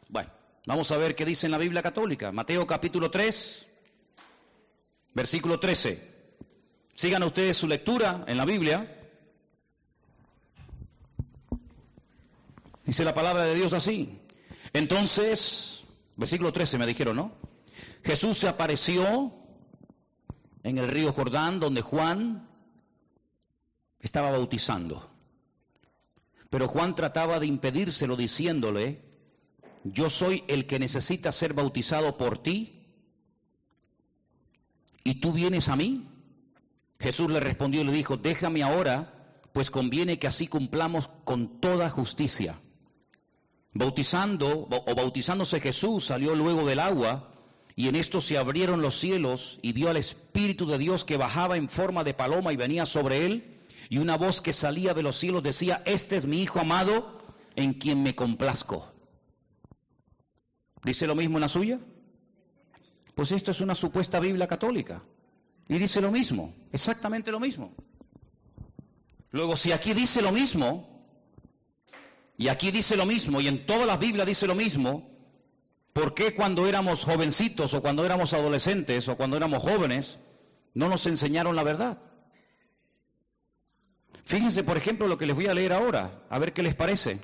Bueno, 0.09 0.29
vamos 0.65 0.91
a 0.91 0.97
ver 0.97 1.15
qué 1.15 1.25
dice 1.25 1.45
en 1.45 1.51
la 1.51 1.57
Biblia 1.57 1.83
católica. 1.83 2.31
Mateo 2.31 2.65
capítulo 2.65 3.11
3, 3.11 3.67
versículo 5.13 5.59
13. 5.59 6.15
Sigan 6.93 7.23
ustedes 7.23 7.57
su 7.57 7.67
lectura 7.67 8.23
en 8.27 8.37
la 8.37 8.45
Biblia. 8.45 8.93
Dice 12.85 13.03
la 13.03 13.13
palabra 13.13 13.43
de 13.43 13.55
Dios 13.55 13.73
así. 13.73 14.21
Entonces, 14.73 15.83
versículo 16.15 16.51
13 16.51 16.77
me 16.77 16.85
dijeron, 16.85 17.15
¿no? 17.15 17.31
Jesús 18.03 18.37
se 18.37 18.47
apareció 18.47 19.33
en 20.63 20.77
el 20.77 20.87
río 20.87 21.13
Jordán 21.13 21.59
donde 21.59 21.81
Juan 21.81 22.49
estaba 23.99 24.31
bautizando. 24.31 25.09
Pero 26.49 26.67
Juan 26.67 26.95
trataba 26.95 27.39
de 27.39 27.47
impedírselo 27.47 28.15
diciéndole, 28.15 29.03
yo 29.83 30.09
soy 30.09 30.43
el 30.47 30.65
que 30.65 30.79
necesita 30.79 31.31
ser 31.31 31.53
bautizado 31.53 32.17
por 32.17 32.37
ti 32.37 32.87
y 35.03 35.15
tú 35.15 35.33
vienes 35.33 35.69
a 35.69 35.75
mí. 35.75 36.09
Jesús 36.99 37.29
le 37.29 37.39
respondió 37.39 37.81
y 37.81 37.83
le 37.85 37.91
dijo, 37.91 38.17
déjame 38.17 38.63
ahora, 38.63 39.41
pues 39.53 39.69
conviene 39.71 40.19
que 40.19 40.27
así 40.27 40.47
cumplamos 40.47 41.09
con 41.25 41.59
toda 41.59 41.89
justicia. 41.89 42.59
Bautizando 43.77 44.67
o 44.69 44.95
bautizándose 44.95 45.59
Jesús, 45.59 46.05
salió 46.05 46.35
luego 46.35 46.65
del 46.65 46.79
agua, 46.79 47.31
y 47.75 47.87
en 47.87 47.95
esto 47.95 48.21
se 48.21 48.37
abrieron 48.37 48.81
los 48.81 48.99
cielos 48.99 49.59
y 49.61 49.73
vio 49.73 49.89
al 49.89 49.97
Espíritu 49.97 50.65
de 50.65 50.77
Dios 50.77 51.03
que 51.03 51.17
bajaba 51.17 51.57
en 51.57 51.69
forma 51.69 52.03
de 52.03 52.13
paloma 52.13 52.51
y 52.51 52.55
venía 52.55 52.85
sobre 52.85 53.25
él, 53.25 53.59
y 53.89 53.99
una 53.99 54.17
voz 54.17 54.41
que 54.41 54.53
salía 54.53 54.93
de 54.93 55.03
los 55.03 55.17
cielos 55.17 55.43
decía, 55.43 55.83
este 55.85 56.15
es 56.15 56.25
mi 56.25 56.41
Hijo 56.41 56.59
amado, 56.59 57.21
en 57.55 57.73
quien 57.73 58.03
me 58.03 58.15
complazco. 58.15 58.91
¿Dice 60.83 61.07
lo 61.07 61.15
mismo 61.15 61.37
en 61.37 61.41
la 61.41 61.47
suya? 61.47 61.79
Pues 63.15 63.31
esto 63.31 63.51
es 63.51 63.61
una 63.61 63.75
supuesta 63.75 64.19
Biblia 64.19 64.47
católica. 64.47 65.03
Y 65.67 65.77
dice 65.79 66.01
lo 66.01 66.11
mismo, 66.11 66.53
exactamente 66.71 67.31
lo 67.31 67.39
mismo. 67.39 67.73
Luego, 69.31 69.57
si 69.57 69.71
aquí 69.71 69.93
dice 69.93 70.21
lo 70.21 70.31
mismo, 70.31 70.96
y 72.37 72.49
aquí 72.49 72.69
dice 72.69 72.95
lo 72.95 73.07
mismo, 73.07 73.41
y 73.41 73.47
en 73.47 73.65
todas 73.65 73.87
las 73.87 73.99
Biblias 73.99 74.27
dice 74.27 74.45
lo 74.45 74.53
mismo, 74.53 75.09
¿por 75.91 76.13
qué 76.13 76.35
cuando 76.35 76.67
éramos 76.67 77.03
jovencitos 77.03 77.73
o 77.73 77.81
cuando 77.81 78.05
éramos 78.05 78.33
adolescentes 78.33 79.07
o 79.07 79.17
cuando 79.17 79.37
éramos 79.37 79.63
jóvenes 79.63 80.19
no 80.75 80.87
nos 80.87 81.07
enseñaron 81.07 81.55
la 81.55 81.63
verdad? 81.63 81.97
Fíjense, 84.23 84.63
por 84.63 84.77
ejemplo, 84.77 85.07
lo 85.07 85.17
que 85.17 85.25
les 85.25 85.35
voy 85.35 85.47
a 85.47 85.53
leer 85.55 85.73
ahora, 85.73 86.21
a 86.29 86.37
ver 86.37 86.53
qué 86.53 86.61
les 86.61 86.75
parece. 86.75 87.19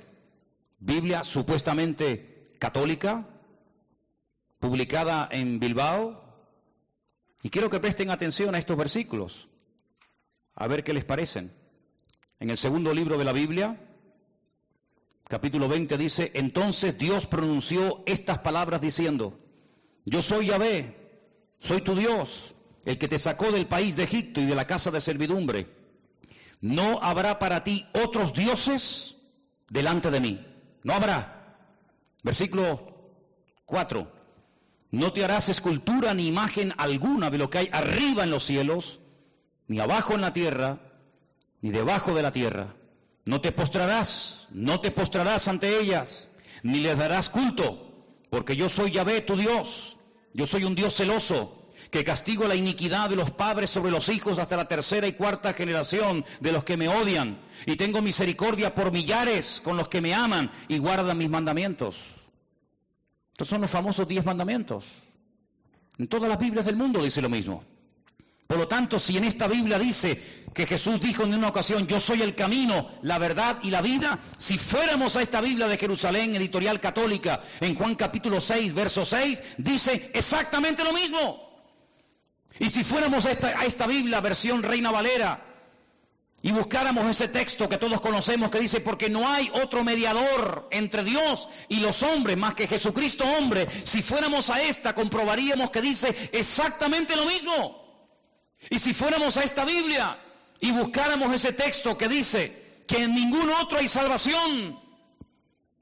Biblia 0.80 1.22
supuestamente 1.22 2.48
católica, 2.58 3.28
publicada 4.58 5.28
en 5.30 5.60
Bilbao, 5.60 6.24
y 7.42 7.50
quiero 7.50 7.70
que 7.70 7.78
presten 7.78 8.10
atención 8.10 8.54
a 8.54 8.58
estos 8.58 8.76
versículos, 8.76 9.48
a 10.54 10.66
ver 10.66 10.82
qué 10.82 10.92
les 10.92 11.04
parecen. 11.04 11.52
En 12.40 12.50
el 12.50 12.56
segundo 12.56 12.92
libro 12.92 13.16
de 13.16 13.24
la 13.24 13.32
Biblia, 13.32 13.78
capítulo 15.28 15.68
20, 15.68 15.96
dice, 15.98 16.30
entonces 16.34 16.98
Dios 16.98 17.26
pronunció 17.26 18.02
estas 18.06 18.38
palabras 18.40 18.80
diciendo, 18.80 19.38
yo 20.04 20.22
soy 20.22 20.46
Yahvé, 20.46 21.04
soy 21.58 21.80
tu 21.80 21.94
Dios, 21.94 22.54
el 22.84 22.98
que 22.98 23.08
te 23.08 23.18
sacó 23.18 23.50
del 23.50 23.66
país 23.66 23.96
de 23.96 24.04
Egipto 24.04 24.40
y 24.40 24.46
de 24.46 24.54
la 24.54 24.66
casa 24.66 24.90
de 24.90 25.00
servidumbre. 25.00 25.66
No 26.60 26.98
habrá 27.02 27.38
para 27.38 27.64
ti 27.64 27.86
otros 27.92 28.32
dioses 28.32 29.16
delante 29.68 30.10
de 30.10 30.20
mí. 30.20 30.46
No 30.82 30.94
habrá. 30.94 31.58
Versículo 32.22 33.12
4. 33.66 34.10
No 34.90 35.12
te 35.12 35.24
harás 35.24 35.48
escultura 35.48 36.14
ni 36.14 36.28
imagen 36.28 36.72
alguna 36.76 37.30
de 37.30 37.38
lo 37.38 37.50
que 37.50 37.58
hay 37.58 37.68
arriba 37.72 38.24
en 38.24 38.30
los 38.30 38.44
cielos, 38.44 39.00
ni 39.66 39.80
abajo 39.80 40.14
en 40.14 40.20
la 40.20 40.32
tierra, 40.32 40.78
ni 41.60 41.70
debajo 41.70 42.14
de 42.14 42.22
la 42.22 42.32
tierra. 42.32 42.74
No 43.26 43.40
te 43.40 43.52
postrarás, 43.52 44.46
no 44.50 44.80
te 44.80 44.90
postrarás 44.90 45.48
ante 45.48 45.80
ellas, 45.80 46.28
ni 46.62 46.80
les 46.80 46.98
darás 46.98 47.30
culto, 47.30 48.06
porque 48.30 48.56
yo 48.56 48.68
soy 48.68 48.90
Yahvé, 48.90 49.22
tu 49.22 49.36
Dios. 49.36 49.96
Yo 50.34 50.46
soy 50.46 50.64
un 50.64 50.74
Dios 50.74 50.94
celoso, 50.94 51.70
que 51.90 52.04
castigo 52.04 52.46
la 52.46 52.56
iniquidad 52.56 53.08
de 53.08 53.16
los 53.16 53.30
padres 53.30 53.70
sobre 53.70 53.92
los 53.92 54.08
hijos 54.08 54.38
hasta 54.38 54.56
la 54.56 54.68
tercera 54.68 55.06
y 55.06 55.12
cuarta 55.12 55.52
generación 55.52 56.24
de 56.40 56.52
los 56.52 56.64
que 56.64 56.76
me 56.76 56.88
odian, 56.88 57.40
y 57.66 57.76
tengo 57.76 58.02
misericordia 58.02 58.74
por 58.74 58.92
millares 58.92 59.60
con 59.62 59.76
los 59.76 59.88
que 59.88 60.00
me 60.00 60.12
aman 60.12 60.50
y 60.68 60.78
guardan 60.78 61.16
mis 61.16 61.30
mandamientos. 61.30 61.96
Estos 63.32 63.48
son 63.48 63.62
los 63.62 63.70
famosos 63.70 64.06
diez 64.06 64.24
mandamientos. 64.24 64.84
En 65.98 66.08
todas 66.08 66.28
las 66.28 66.38
Biblias 66.38 66.66
del 66.66 66.76
mundo 66.76 67.02
dice 67.02 67.22
lo 67.22 67.28
mismo. 67.28 67.64
Por 68.46 68.58
lo 68.58 68.68
tanto, 68.68 68.98
si 68.98 69.16
en 69.16 69.24
esta 69.24 69.48
Biblia 69.48 69.78
dice 69.78 70.20
que 70.52 70.66
Jesús 70.66 71.00
dijo 71.00 71.22
en 71.22 71.34
una 71.34 71.48
ocasión, 71.48 71.86
yo 71.86 71.98
soy 71.98 72.20
el 72.20 72.34
camino, 72.34 72.90
la 73.02 73.18
verdad 73.18 73.58
y 73.62 73.70
la 73.70 73.80
vida, 73.80 74.20
si 74.36 74.58
fuéramos 74.58 75.16
a 75.16 75.22
esta 75.22 75.40
Biblia 75.40 75.66
de 75.66 75.78
Jerusalén, 75.78 76.36
editorial 76.36 76.78
católica, 76.78 77.40
en 77.60 77.74
Juan 77.74 77.94
capítulo 77.94 78.40
6, 78.40 78.74
verso 78.74 79.04
6, 79.04 79.42
dice 79.58 80.10
exactamente 80.12 80.84
lo 80.84 80.92
mismo. 80.92 81.44
Y 82.58 82.68
si 82.68 82.84
fuéramos 82.84 83.24
a 83.24 83.30
esta, 83.30 83.48
a 83.58 83.64
esta 83.64 83.86
Biblia, 83.86 84.20
versión 84.20 84.62
Reina 84.62 84.90
Valera, 84.90 85.42
y 86.42 86.52
buscáramos 86.52 87.06
ese 87.06 87.28
texto 87.28 87.70
que 87.70 87.78
todos 87.78 88.02
conocemos 88.02 88.50
que 88.50 88.60
dice, 88.60 88.80
porque 88.80 89.08
no 89.08 89.26
hay 89.26 89.50
otro 89.54 89.82
mediador 89.82 90.68
entre 90.70 91.02
Dios 91.02 91.48
y 91.70 91.80
los 91.80 92.02
hombres 92.02 92.36
más 92.36 92.54
que 92.54 92.66
Jesucristo 92.66 93.24
hombre, 93.38 93.66
si 93.84 94.02
fuéramos 94.02 94.50
a 94.50 94.60
esta 94.60 94.94
comprobaríamos 94.94 95.70
que 95.70 95.80
dice 95.80 96.14
exactamente 96.32 97.16
lo 97.16 97.24
mismo. 97.24 97.83
Y 98.70 98.78
si 98.78 98.94
fuéramos 98.94 99.36
a 99.36 99.44
esta 99.44 99.64
Biblia 99.64 100.18
y 100.60 100.72
buscáramos 100.72 101.32
ese 101.32 101.52
texto 101.52 101.96
que 101.96 102.08
dice 102.08 102.82
que 102.86 103.02
en 103.04 103.14
ningún 103.14 103.50
otro 103.50 103.78
hay 103.78 103.88
salvación 103.88 104.78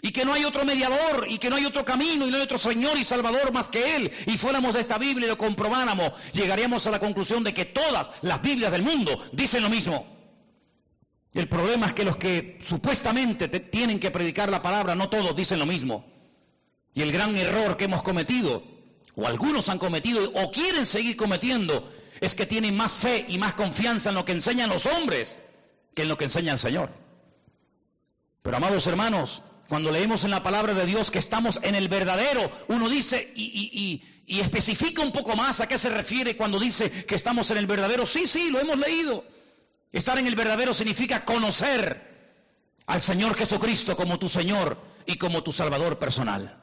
y 0.01 0.11
que 0.11 0.25
no 0.25 0.33
hay 0.33 0.45
otro 0.45 0.65
mediador 0.65 1.27
y 1.29 1.39
que 1.39 1.49
no 1.49 1.57
hay 1.57 1.65
otro 1.65 1.85
camino 1.85 2.27
y 2.27 2.31
no 2.31 2.37
hay 2.37 2.43
otro 2.43 2.59
Señor 2.59 2.99
y 2.99 3.05
Salvador 3.05 3.53
más 3.53 3.71
que 3.71 3.97
Él, 3.97 4.11
y 4.27 4.37
fuéramos 4.37 4.75
a 4.75 4.81
esta 4.81 4.99
Biblia 4.99 5.27
y 5.27 5.29
lo 5.29 5.39
comprobáramos, 5.39 6.13
llegaríamos 6.33 6.87
a 6.87 6.91
la 6.91 6.99
conclusión 6.99 7.45
de 7.45 7.55
que 7.55 7.67
todas 7.67 8.11
las 8.23 8.43
Biblias 8.43 8.73
del 8.73 8.83
mundo 8.83 9.17
dicen 9.33 9.63
lo 9.63 9.71
mismo. 9.71 10.05
El 11.33 11.49
problema 11.49 11.87
es 11.87 11.95
que 11.95 12.05
los 12.05 12.17
que 12.17 12.59
supuestamente 12.61 13.49
tienen 13.49 14.01
que 14.01 14.11
predicar 14.11 14.51
la 14.51 14.61
palabra, 14.61 14.95
no 14.97 15.09
todos 15.09 15.35
dicen 15.35 15.61
lo 15.61 15.67
mismo. 15.67 16.05
Y 16.95 17.03
el 17.03 17.13
gran 17.13 17.37
error 17.37 17.77
que 17.77 17.85
hemos 17.85 18.03
cometido, 18.03 18.65
o 19.15 19.27
algunos 19.27 19.69
han 19.69 19.79
cometido, 19.79 20.31
o 20.35 20.51
quieren 20.51 20.85
seguir 20.85 21.17
cometiendo, 21.17 21.91
es 22.21 22.35
que 22.35 22.47
tienen 22.47 22.77
más 22.77 22.93
fe 22.93 23.25
y 23.29 23.39
más 23.39 23.55
confianza 23.55 24.11
en 24.11 24.15
lo 24.15 24.25
que 24.25 24.33
enseñan 24.33 24.71
los 24.71 24.87
hombres 24.87 25.39
que 25.95 26.03
en 26.03 26.09
lo 26.09 26.17
que 26.17 26.25
enseña 26.25 26.53
el 26.53 26.59
Señor. 26.59 26.91
Pero 28.43 28.57
amados 28.57 28.87
hermanos, 28.87 29.43
cuando 29.69 29.91
leemos 29.91 30.25
en 30.25 30.31
la 30.31 30.43
palabra 30.43 30.75
de 30.75 30.87
Dios 30.87 31.11
que 31.11 31.19
estamos 31.19 31.61
en 31.63 31.75
el 31.75 31.89
verdadero, 31.89 32.51
uno 32.69 32.89
dice 32.89 33.33
y, 33.35 34.03
y, 34.27 34.41
especifica 34.41 35.03
un 35.03 35.13
poco 35.13 35.37
más 35.37 35.61
a 35.61 35.69
qué 35.69 35.79
se 35.79 35.91
refiere 35.91 36.37
cuando 36.37 36.59
dice 36.59 36.91
que 36.91 37.15
estamos 37.15 37.51
en 37.51 37.59
el 37.59 37.67
verdadero. 37.67 38.07
Sí, 38.07 38.27
sí, 38.27 38.51
lo 38.51 38.61
hemos 38.61 38.79
leído. 38.79 39.25
Estar 39.93 40.19
en 40.19 40.27
el 40.27 40.35
verdadero 40.35 40.73
significa 40.73 41.25
conocer 41.25 42.13
al 42.87 43.01
Señor 43.01 43.35
Jesucristo 43.35 43.97
como 43.97 44.19
tu 44.19 44.29
Señor 44.29 44.79
y 45.07 45.17
como 45.17 45.43
tu 45.43 45.53
Salvador 45.53 45.99
personal. 45.99 46.62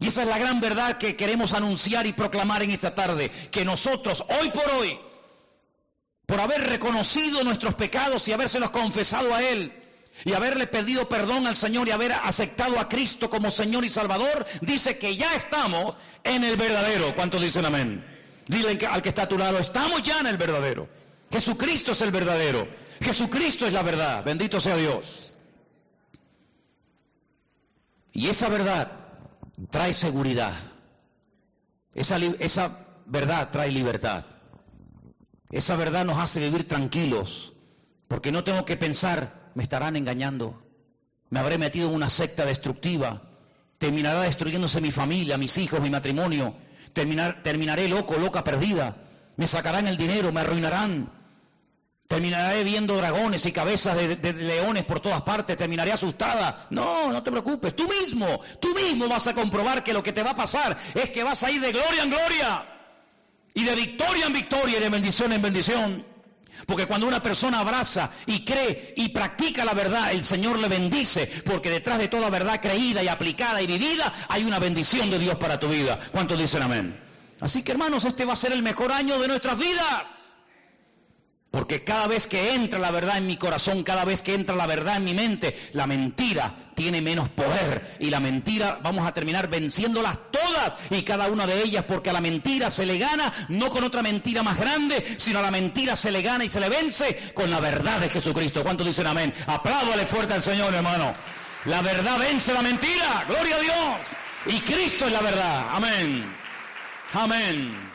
Y 0.00 0.08
esa 0.08 0.22
es 0.22 0.28
la 0.28 0.38
gran 0.38 0.60
verdad 0.60 0.96
que 0.98 1.16
queremos 1.16 1.52
anunciar 1.52 2.06
y 2.06 2.12
proclamar 2.12 2.62
en 2.62 2.70
esta 2.70 2.94
tarde, 2.94 3.30
que 3.50 3.64
nosotros 3.64 4.24
hoy 4.40 4.50
por 4.50 4.70
hoy, 4.70 4.98
por 6.26 6.40
haber 6.40 6.68
reconocido 6.68 7.42
nuestros 7.42 7.74
pecados 7.74 8.28
y 8.28 8.32
habérselos 8.32 8.70
confesado 8.70 9.34
a 9.34 9.42
Él, 9.42 9.72
y 10.24 10.32
haberle 10.32 10.66
pedido 10.66 11.08
perdón 11.08 11.46
al 11.46 11.56
Señor 11.56 11.88
y 11.88 11.92
haber 11.92 12.12
aceptado 12.12 12.78
a 12.78 12.88
Cristo 12.88 13.30
como 13.30 13.50
Señor 13.50 13.84
y 13.84 13.88
Salvador, 13.88 14.46
dice 14.60 14.98
que 14.98 15.16
ya 15.16 15.34
estamos 15.34 15.96
en 16.24 16.44
el 16.44 16.56
verdadero. 16.56 17.14
¿Cuántos 17.14 17.40
dicen 17.40 17.66
amén? 17.66 18.04
Dile 18.46 18.78
al 18.86 19.02
que 19.02 19.08
está 19.08 19.22
a 19.22 19.28
tu 19.28 19.38
lado, 19.38 19.58
estamos 19.58 20.02
ya 20.02 20.20
en 20.20 20.26
el 20.26 20.36
verdadero. 20.36 20.88
Jesucristo 21.30 21.92
es 21.92 22.00
el 22.00 22.10
verdadero. 22.10 22.66
Jesucristo 23.00 23.66
es 23.66 23.72
la 23.72 23.82
verdad. 23.82 24.24
Bendito 24.24 24.60
sea 24.60 24.76
Dios. 24.76 25.34
Y 28.12 28.28
esa 28.28 28.48
verdad 28.48 29.07
trae 29.70 29.92
seguridad. 29.92 30.54
Esa, 31.94 32.16
esa 32.16 32.86
verdad 33.06 33.50
trae 33.50 33.70
libertad. 33.70 34.24
Esa 35.50 35.76
verdad 35.76 36.04
nos 36.04 36.18
hace 36.18 36.40
vivir 36.40 36.68
tranquilos, 36.68 37.52
porque 38.06 38.32
no 38.32 38.44
tengo 38.44 38.64
que 38.64 38.76
pensar, 38.76 39.50
me 39.54 39.62
estarán 39.62 39.96
engañando, 39.96 40.62
me 41.30 41.40
habré 41.40 41.56
metido 41.56 41.88
en 41.88 41.94
una 41.94 42.10
secta 42.10 42.44
destructiva, 42.44 43.22
terminará 43.78 44.20
destruyéndose 44.22 44.80
mi 44.80 44.90
familia, 44.90 45.38
mis 45.38 45.56
hijos, 45.56 45.80
mi 45.80 45.88
matrimonio, 45.88 46.54
terminar, 46.92 47.42
terminaré 47.42 47.88
loco, 47.88 48.18
loca, 48.18 48.44
perdida, 48.44 48.96
me 49.36 49.46
sacarán 49.46 49.86
el 49.86 49.96
dinero, 49.96 50.32
me 50.32 50.40
arruinarán, 50.40 51.10
Terminaré 52.08 52.64
viendo 52.64 52.96
dragones 52.96 53.44
y 53.44 53.52
cabezas 53.52 53.94
de, 53.94 54.32
leones 54.32 54.86
por 54.86 54.98
todas 54.98 55.20
partes, 55.20 55.58
terminaré 55.58 55.92
asustada. 55.92 56.66
No, 56.70 57.12
no 57.12 57.22
te 57.22 57.30
preocupes, 57.30 57.76
tú 57.76 57.86
mismo, 57.86 58.40
tú 58.58 58.74
mismo 58.74 59.08
vas 59.08 59.26
a 59.26 59.34
comprobar 59.34 59.84
que 59.84 59.92
lo 59.92 60.02
que 60.02 60.14
te 60.14 60.22
va 60.22 60.30
a 60.30 60.36
pasar 60.36 60.74
es 60.94 61.10
que 61.10 61.22
vas 61.22 61.42
a 61.42 61.50
ir 61.50 61.60
de 61.60 61.70
gloria 61.70 62.04
en 62.04 62.08
gloria 62.10 62.66
y 63.52 63.62
de 63.62 63.74
victoria 63.74 64.24
en 64.24 64.32
victoria 64.32 64.78
y 64.78 64.80
de 64.80 64.88
bendición 64.88 65.34
en 65.34 65.42
bendición. 65.42 66.06
Porque 66.66 66.86
cuando 66.86 67.06
una 67.06 67.22
persona 67.22 67.60
abraza 67.60 68.10
y 68.24 68.42
cree 68.42 68.94
y 68.96 69.10
practica 69.10 69.66
la 69.66 69.74
verdad, 69.74 70.10
el 70.10 70.24
Señor 70.24 70.58
le 70.58 70.68
bendice, 70.68 71.26
porque 71.44 71.68
detrás 71.68 71.98
de 71.98 72.08
toda 72.08 72.30
verdad 72.30 72.58
creída 72.58 73.02
y 73.02 73.08
aplicada 73.08 73.60
y 73.60 73.66
vivida 73.66 74.14
hay 74.30 74.44
una 74.44 74.58
bendición 74.58 75.10
de 75.10 75.18
Dios 75.18 75.36
para 75.36 75.60
tu 75.60 75.68
vida. 75.68 75.98
¿Cuántos 76.10 76.38
dicen 76.38 76.62
amén? 76.62 76.98
Así 77.38 77.62
que 77.62 77.72
hermanos, 77.72 78.06
este 78.06 78.24
va 78.24 78.32
a 78.32 78.36
ser 78.36 78.52
el 78.52 78.62
mejor 78.62 78.92
año 78.92 79.18
de 79.18 79.28
nuestras 79.28 79.58
vidas. 79.58 80.17
Porque 81.50 81.82
cada 81.82 82.06
vez 82.06 82.26
que 82.26 82.54
entra 82.54 82.78
la 82.78 82.90
verdad 82.90 83.16
en 83.16 83.26
mi 83.26 83.38
corazón, 83.38 83.82
cada 83.82 84.04
vez 84.04 84.20
que 84.20 84.34
entra 84.34 84.54
la 84.54 84.66
verdad 84.66 84.96
en 84.96 85.04
mi 85.04 85.14
mente, 85.14 85.58
la 85.72 85.86
mentira 85.86 86.54
tiene 86.74 87.00
menos 87.00 87.30
poder. 87.30 87.96
Y 88.00 88.10
la 88.10 88.20
mentira 88.20 88.80
vamos 88.82 89.06
a 89.06 89.14
terminar 89.14 89.48
venciéndolas 89.48 90.18
todas 90.30 90.74
y 90.90 91.02
cada 91.02 91.28
una 91.28 91.46
de 91.46 91.62
ellas, 91.62 91.84
porque 91.88 92.10
a 92.10 92.12
la 92.12 92.20
mentira 92.20 92.70
se 92.70 92.84
le 92.84 92.98
gana 92.98 93.32
no 93.48 93.70
con 93.70 93.82
otra 93.82 94.02
mentira 94.02 94.42
más 94.42 94.58
grande, 94.58 95.16
sino 95.16 95.38
a 95.38 95.42
la 95.42 95.50
mentira 95.50 95.96
se 95.96 96.10
le 96.10 96.20
gana 96.20 96.44
y 96.44 96.50
se 96.50 96.60
le 96.60 96.68
vence 96.68 97.32
con 97.34 97.50
la 97.50 97.60
verdad 97.60 97.98
de 98.00 98.10
Jesucristo. 98.10 98.62
¿Cuántos 98.62 98.86
dicen 98.86 99.06
amén? 99.06 99.32
Apláudale 99.46 100.04
fuerte 100.04 100.34
al 100.34 100.42
Señor, 100.42 100.74
hermano. 100.74 101.14
La 101.64 101.80
verdad 101.80 102.18
vence 102.18 102.52
la 102.52 102.62
mentira. 102.62 103.24
Gloria 103.26 103.56
a 103.56 103.60
Dios. 103.60 104.54
Y 104.54 104.60
Cristo 104.60 105.06
es 105.06 105.12
la 105.12 105.20
verdad. 105.22 105.66
Amén. 105.72 106.30
Amén. 107.14 107.87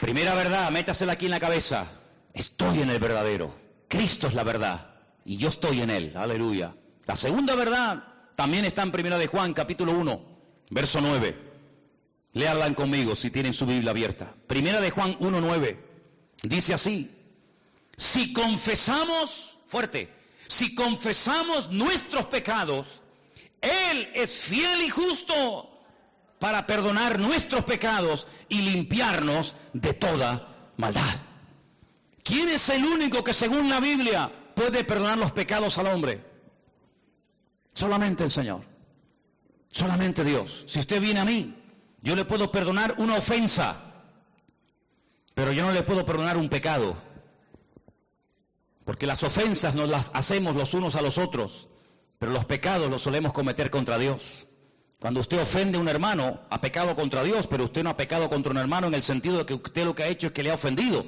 Primera 0.00 0.34
verdad, 0.34 0.70
métasela 0.70 1.14
aquí 1.14 1.24
en 1.24 1.32
la 1.32 1.40
cabeza. 1.40 1.86
Estoy 2.32 2.80
en 2.80 2.90
el 2.90 3.00
verdadero. 3.00 3.52
Cristo 3.88 4.28
es 4.28 4.34
la 4.34 4.44
verdad. 4.44 4.94
Y 5.24 5.38
yo 5.38 5.48
estoy 5.48 5.80
en 5.80 5.90
él. 5.90 6.12
Aleluya. 6.16 6.74
La 7.06 7.16
segunda 7.16 7.54
verdad 7.56 8.04
también 8.36 8.64
está 8.64 8.82
en 8.82 8.92
Primera 8.92 9.18
de 9.18 9.26
Juan, 9.26 9.54
capítulo 9.54 9.92
1, 9.92 10.22
verso 10.70 11.00
9. 11.00 11.36
Léanla 12.34 12.72
conmigo 12.74 13.16
si 13.16 13.30
tienen 13.30 13.52
su 13.52 13.66
Biblia 13.66 13.90
abierta. 13.90 14.32
Primera 14.46 14.80
de 14.80 14.90
Juan 14.90 15.16
1, 15.18 15.40
9. 15.40 15.84
Dice 16.42 16.74
así. 16.74 17.10
Si 17.96 18.32
confesamos, 18.32 19.56
fuerte, 19.66 20.12
si 20.46 20.76
confesamos 20.76 21.70
nuestros 21.70 22.26
pecados, 22.26 23.02
Él 23.60 24.10
es 24.14 24.30
fiel 24.30 24.82
y 24.82 24.90
justo 24.90 25.77
para 26.38 26.66
perdonar 26.66 27.18
nuestros 27.18 27.64
pecados 27.64 28.26
y 28.48 28.62
limpiarnos 28.62 29.54
de 29.72 29.94
toda 29.94 30.72
maldad. 30.76 31.16
¿Quién 32.22 32.48
es 32.48 32.68
el 32.68 32.84
único 32.84 33.24
que 33.24 33.32
según 33.32 33.68
la 33.68 33.80
Biblia 33.80 34.30
puede 34.54 34.84
perdonar 34.84 35.18
los 35.18 35.32
pecados 35.32 35.78
al 35.78 35.86
hombre? 35.86 36.24
Solamente 37.72 38.24
el 38.24 38.30
Señor. 38.30 38.62
Solamente 39.68 40.24
Dios. 40.24 40.64
Si 40.66 40.80
usted 40.80 41.00
viene 41.00 41.20
a 41.20 41.24
mí, 41.24 41.54
yo 42.00 42.16
le 42.16 42.24
puedo 42.24 42.50
perdonar 42.50 42.94
una 42.98 43.16
ofensa, 43.16 43.76
pero 45.34 45.52
yo 45.52 45.64
no 45.64 45.72
le 45.72 45.82
puedo 45.82 46.04
perdonar 46.04 46.36
un 46.36 46.48
pecado. 46.48 46.96
Porque 48.84 49.06
las 49.06 49.22
ofensas 49.22 49.74
nos 49.74 49.88
las 49.88 50.10
hacemos 50.14 50.56
los 50.56 50.74
unos 50.74 50.96
a 50.96 51.02
los 51.02 51.18
otros, 51.18 51.68
pero 52.18 52.32
los 52.32 52.46
pecados 52.46 52.90
los 52.90 53.02
solemos 53.02 53.32
cometer 53.32 53.70
contra 53.70 53.98
Dios. 53.98 54.47
Cuando 55.00 55.20
usted 55.20 55.40
ofende 55.40 55.78
a 55.78 55.80
un 55.80 55.88
hermano, 55.88 56.40
ha 56.50 56.60
pecado 56.60 56.96
contra 56.96 57.22
Dios, 57.22 57.46
pero 57.46 57.64
usted 57.64 57.84
no 57.84 57.90
ha 57.90 57.96
pecado 57.96 58.28
contra 58.28 58.50
un 58.50 58.58
hermano 58.58 58.88
en 58.88 58.94
el 58.94 59.02
sentido 59.02 59.38
de 59.38 59.46
que 59.46 59.54
usted 59.54 59.84
lo 59.84 59.94
que 59.94 60.02
ha 60.02 60.08
hecho 60.08 60.28
es 60.28 60.32
que 60.32 60.42
le 60.42 60.50
ha 60.50 60.54
ofendido. 60.54 61.06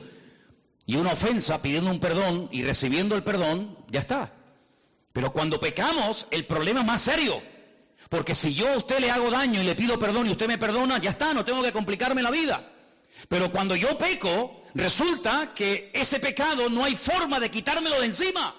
Y 0.87 0.97
una 0.97 1.13
ofensa 1.13 1.61
pidiendo 1.61 1.91
un 1.91 1.99
perdón 1.99 2.49
y 2.53 2.63
recibiendo 2.63 3.17
el 3.17 3.25
perdón, 3.25 3.77
ya 3.89 4.01
está. 4.01 4.33
Pero 5.13 5.33
cuando 5.33 5.59
pecamos, 5.59 6.27
el 6.31 6.47
problema 6.47 6.81
es 6.81 6.87
más 6.87 7.01
serio. 7.01 7.43
Porque 8.09 8.35
si 8.35 8.55
yo 8.55 8.69
a 8.73 8.77
usted 8.77 9.01
le 9.01 9.11
hago 9.11 9.31
daño 9.31 9.61
y 9.61 9.65
le 9.65 9.75
pido 9.75 9.99
perdón 9.99 10.29
y 10.29 10.31
usted 10.31 10.47
me 10.47 10.59
perdona, 10.59 10.99
ya 10.99 11.11
está, 11.11 11.35
no 11.35 11.45
tengo 11.45 11.63
que 11.63 11.73
complicarme 11.73 12.23
la 12.23 12.31
vida. 12.31 12.73
Pero 13.29 13.51
cuando 13.51 13.75
yo 13.75 13.99
peco, 13.99 14.63
resulta 14.75 15.53
que 15.53 15.91
ese 15.93 16.21
pecado 16.21 16.71
no 16.71 16.85
hay 16.85 16.95
forma 16.95 17.41
de 17.41 17.51
quitármelo 17.51 18.01
de 18.01 18.07
encima. 18.07 18.55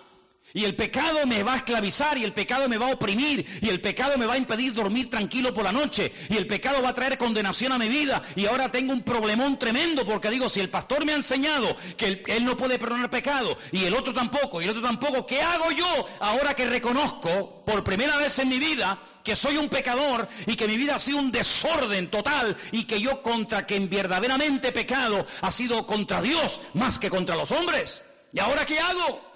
Y 0.54 0.66
el 0.66 0.76
pecado 0.76 1.26
me 1.26 1.44
va 1.44 1.54
a 1.54 1.58
esclavizar 1.58 2.18
y 2.18 2.24
el 2.24 2.34
pecado 2.34 2.68
me 2.68 2.78
va 2.78 2.90
a 2.90 2.94
oprimir 2.94 3.46
y 3.62 3.70
el 3.70 3.80
pecado 3.80 4.18
me 4.18 4.26
va 4.26 4.34
a 4.34 4.38
impedir 4.38 4.74
dormir 4.74 5.10
tranquilo 5.10 5.54
por 5.54 5.64
la 5.64 5.72
noche 5.72 6.12
y 6.30 6.36
el 6.36 6.48
pecado 6.48 6.82
va 6.82 6.90
a 6.90 6.94
traer 6.94 7.18
condenación 7.18 7.72
a 7.72 7.78
mi 7.78 7.88
vida 7.88 8.22
y 8.36 8.46
ahora 8.46 8.70
tengo 8.70 8.92
un 8.92 9.04
problemón 9.04 9.58
tremendo 9.58 10.06
porque 10.06 10.30
digo, 10.30 10.50
si 10.50 10.60
el 10.60 10.70
pastor 10.70 11.06
me 11.06 11.14
ha 11.14 11.16
enseñado 11.16 11.76
que 11.96 12.24
él, 12.28 12.46
no 12.46 12.58
puede 12.58 12.80
perdonar 12.80 13.10
pecado 13.10 13.58
y 13.72 13.86
el 13.86 13.94
otro 13.94 14.14
tampoco 14.14 14.62
y 14.62 14.66
el 14.66 14.72
otro 14.72 14.82
tampoco, 14.82 15.26
¿qué 15.26 15.42
hago 15.42 15.72
yo 15.72 16.08
ahora 16.20 16.54
que 16.54 16.66
reconozco 16.66 17.64
por 17.66 17.84
primera 17.84 18.18
vez 18.18 18.38
en 18.40 18.50
mi 18.50 18.60
vida 18.60 19.00
que 19.24 19.36
soy 19.36 19.58
un 19.58 19.70
pecador 19.70 20.28
y 20.48 20.56
que 20.56 20.68
mi 20.68 20.76
vida 20.76 20.96
ha 20.96 21.00
sido 21.00 21.20
un 21.20 21.32
desorden 21.32 22.10
total 22.12 22.58
y 22.72 22.84
que 22.84 23.00
yo 23.00 23.22
contra 23.22 23.66
quien 23.66 23.90
verdaderamente 23.90 24.72
pecado 24.72 25.26
ha 25.42 25.52
sido 25.52 25.86
contra 25.86 26.22
Dios 26.22 26.60
más 26.74 27.00
que 27.00 27.10
contra 27.10 27.36
los 27.36 27.52
hombres? 27.52 28.04
¿Y 28.34 28.40
ahora 28.40 28.66
qué 28.66 28.80
hago? 28.80 29.31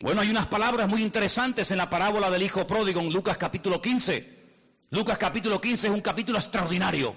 Bueno, 0.00 0.20
hay 0.20 0.30
unas 0.30 0.46
palabras 0.46 0.88
muy 0.88 1.02
interesantes 1.02 1.70
en 1.70 1.78
la 1.78 1.88
parábola 1.88 2.30
del 2.30 2.42
Hijo 2.42 2.66
Pródigo 2.66 3.00
en 3.00 3.12
Lucas 3.12 3.38
capítulo 3.38 3.80
15. 3.80 4.34
Lucas 4.90 5.18
capítulo 5.18 5.60
15 5.60 5.88
es 5.88 5.92
un 5.94 6.00
capítulo 6.00 6.38
extraordinario. 6.38 7.14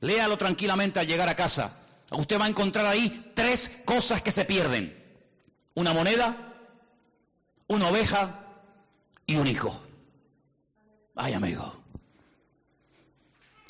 Léalo 0.00 0.38
tranquilamente 0.38 1.00
al 1.00 1.06
llegar 1.06 1.28
a 1.28 1.36
casa. 1.36 1.78
Usted 2.10 2.40
va 2.40 2.44
a 2.44 2.48
encontrar 2.48 2.86
ahí 2.86 3.32
tres 3.34 3.70
cosas 3.84 4.22
que 4.22 4.32
se 4.32 4.44
pierden. 4.44 4.96
Una 5.74 5.92
moneda, 5.92 6.54
una 7.66 7.88
oveja 7.88 8.46
y 9.26 9.36
un 9.36 9.46
hijo. 9.46 9.82
Ay, 11.16 11.34
amigo. 11.34 11.81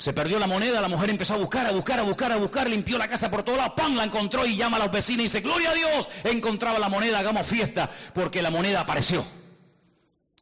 Se 0.03 0.11
perdió 0.11 0.37
la 0.37 0.47
moneda, 0.47 0.81
la 0.81 0.89
mujer 0.89 1.09
empezó 1.11 1.35
a 1.35 1.37
buscar, 1.37 1.65
a 1.65 1.71
buscar, 1.71 1.97
a 1.97 2.03
buscar, 2.03 2.29
a 2.33 2.35
buscar, 2.35 2.69
limpió 2.69 2.97
la 2.97 3.07
casa 3.07 3.31
por 3.31 3.43
todos 3.43 3.57
lados, 3.57 3.75
¡pam! 3.77 3.95
La 3.95 4.03
encontró 4.03 4.45
y 4.45 4.57
llama 4.57 4.75
a 4.75 4.81
los 4.81 4.91
vecinos 4.91 5.21
y 5.21 5.23
dice, 5.23 5.39
¡Gloria 5.39 5.69
a 5.69 5.73
Dios! 5.73 6.09
Encontraba 6.25 6.77
la 6.77 6.89
moneda, 6.89 7.19
hagamos 7.19 7.47
fiesta, 7.47 7.89
porque 8.13 8.41
la 8.41 8.51
moneda 8.51 8.81
apareció. 8.81 9.25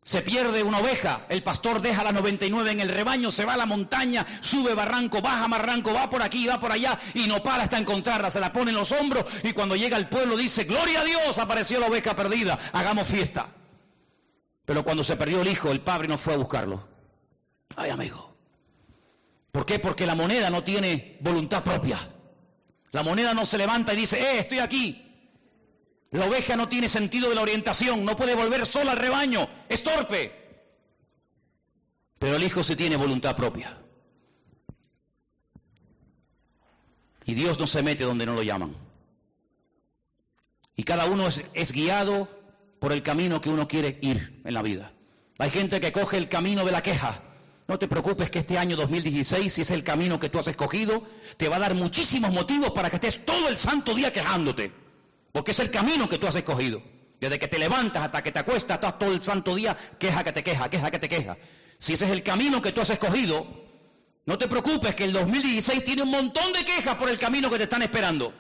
Se 0.02 0.24
pierde 0.24 0.64
una 0.64 0.80
oveja, 0.80 1.28
el 1.30 1.44
pastor 1.44 1.80
deja 1.80 2.04
la 2.04 2.12
99 2.12 2.72
en 2.72 2.80
el 2.80 2.90
rebaño, 2.90 3.30
se 3.30 3.46
va 3.46 3.54
a 3.54 3.58
la 3.58 3.68
montaña, 3.68 4.26
sube 4.42 4.74
barranco, 4.74 5.22
baja 5.22 5.48
barranco, 5.48 5.94
va 5.94 6.10
por 6.10 6.24
aquí, 6.24 6.48
va 6.48 6.60
por 6.60 6.72
allá 6.72 6.98
y 7.14 7.28
no 7.28 7.44
para 7.44 7.62
hasta 7.62 7.78
encontrarla, 7.78 8.32
se 8.32 8.40
la 8.40 8.52
pone 8.52 8.72
en 8.72 8.78
los 8.78 8.92
hombros 8.92 9.26
y 9.44 9.54
cuando 9.54 9.76
llega 9.76 9.96
al 9.96 10.10
pueblo 10.10 10.38
dice, 10.38 10.64
gloria 10.64 11.02
a 11.02 11.06
Dios, 11.06 11.38
apareció 11.38 11.80
la 11.80 11.86
oveja 11.86 12.16
perdida, 12.16 12.58
hagamos 12.74 13.08
fiesta. 13.08 13.54
Pero 14.66 14.84
cuando 14.84 15.04
se 15.04 15.18
perdió 15.18 15.44
el 15.44 15.50
hijo, 15.50 15.70
el 15.70 15.82
padre 15.82 16.08
no 16.08 16.18
fue 16.18 16.34
a 16.34 16.38
buscarlo. 16.38 16.88
Ay 17.76 17.92
amigo, 17.92 18.31
¿Por 19.52 19.66
qué? 19.66 19.80
Porque 19.80 20.06
la 20.06 20.16
moneda 20.16 20.50
no 20.50 20.64
tiene 20.64 21.18
voluntad 21.22 21.64
propia. 21.64 21.98
La 22.92 23.04
moneda 23.04 23.34
no 23.34 23.46
se 23.46 23.58
levanta 23.58 23.94
y 23.94 23.98
dice, 23.98 24.20
eh, 24.20 24.40
estoy 24.40 24.60
aquí. 24.60 25.08
La 26.12 26.26
oveja 26.26 26.56
no 26.58 26.68
tiene 26.68 26.88
sentido 26.88 27.30
de 27.30 27.36
la 27.36 27.42
orientación, 27.42 28.04
no 28.04 28.18
puede 28.18 28.36
volver 28.36 28.66
sola 28.66 28.92
al 28.92 28.98
rebaño, 28.98 29.48
es 29.70 29.84
torpe. 29.84 30.34
Pero 32.20 32.36
el 32.36 32.44
hijo 32.44 32.64
sí 32.64 32.76
tiene 32.76 32.98
voluntad 32.98 33.36
propia. 33.36 33.78
Y 37.26 37.34
Dios 37.34 37.60
no 37.60 37.68
se 37.68 37.82
mete 37.82 38.04
donde 38.04 38.26
no 38.26 38.36
lo 38.36 38.44
llaman. 38.44 38.76
Y 40.76 40.84
cada 40.84 41.06
uno 41.06 41.28
es, 41.28 41.44
es 41.54 41.72
guiado 41.72 42.28
por 42.80 42.92
el 42.92 43.04
camino 43.04 43.40
que 43.40 43.50
uno 43.50 43.68
quiere 43.68 44.00
ir 44.02 44.42
en 44.44 44.54
la 44.54 44.62
vida. 44.62 44.92
Hay 45.38 45.50
gente 45.50 45.80
que 45.80 45.92
coge 45.92 46.18
el 46.18 46.28
camino 46.28 46.66
de 46.66 46.72
la 46.72 46.84
queja, 46.84 47.22
no 47.72 47.80
te 47.80 47.88
preocupes 47.88 48.30
que 48.30 48.40
este 48.40 48.58
año 48.58 48.76
2016, 48.76 49.54
si 49.54 49.62
es 49.62 49.72
el 49.72 49.86
camino 49.86 50.20
que 50.20 50.28
tú 50.28 50.38
has 50.38 50.48
escogido, 50.48 51.04
te 51.38 51.48
va 51.48 51.56
a 51.56 51.60
dar 51.60 51.74
muchísimos 51.74 52.30
motivos 52.34 52.72
para 52.72 52.90
que 52.90 52.98
estés 52.98 53.26
todo 53.26 53.48
el 53.48 53.58
santo 53.58 53.96
día 53.96 54.12
quejándote. 54.12 54.74
Porque 55.32 55.52
es 55.52 55.60
el 55.62 55.72
camino 55.72 56.10
que 56.10 56.18
tú 56.18 56.28
has 56.28 56.36
escogido. 56.36 56.84
Desde 57.22 57.40
que 57.40 57.48
te 57.48 57.58
levantas 57.58 58.04
hasta 58.04 58.22
que 58.22 58.34
te 58.34 58.40
acuestas, 58.40 58.76
estás 58.76 59.00
todo 59.00 59.14
el 59.14 59.24
santo 59.24 59.56
día, 59.56 59.78
queja 59.98 60.22
que 60.22 60.34
te 60.34 60.44
queja, 60.44 60.70
queja 60.70 60.92
que 60.92 61.00
te 61.00 61.08
queja. 61.08 61.38
Si 61.78 61.94
ese 61.94 62.04
es 62.04 62.12
el 62.12 62.24
camino 62.24 62.62
que 62.62 62.74
tú 62.74 62.82
has 62.82 62.90
escogido, 62.90 63.48
no 64.26 64.38
te 64.38 64.50
preocupes 64.50 64.94
que 64.94 65.06
el 65.06 65.14
2016 65.14 65.82
tiene 65.86 66.02
un 66.02 66.12
montón 66.12 66.52
de 66.52 66.66
quejas 66.66 66.96
por 66.96 67.08
el 67.08 67.18
camino 67.18 67.50
que 67.50 67.56
te 67.56 67.64
están 67.64 67.84
esperando. 67.84 68.34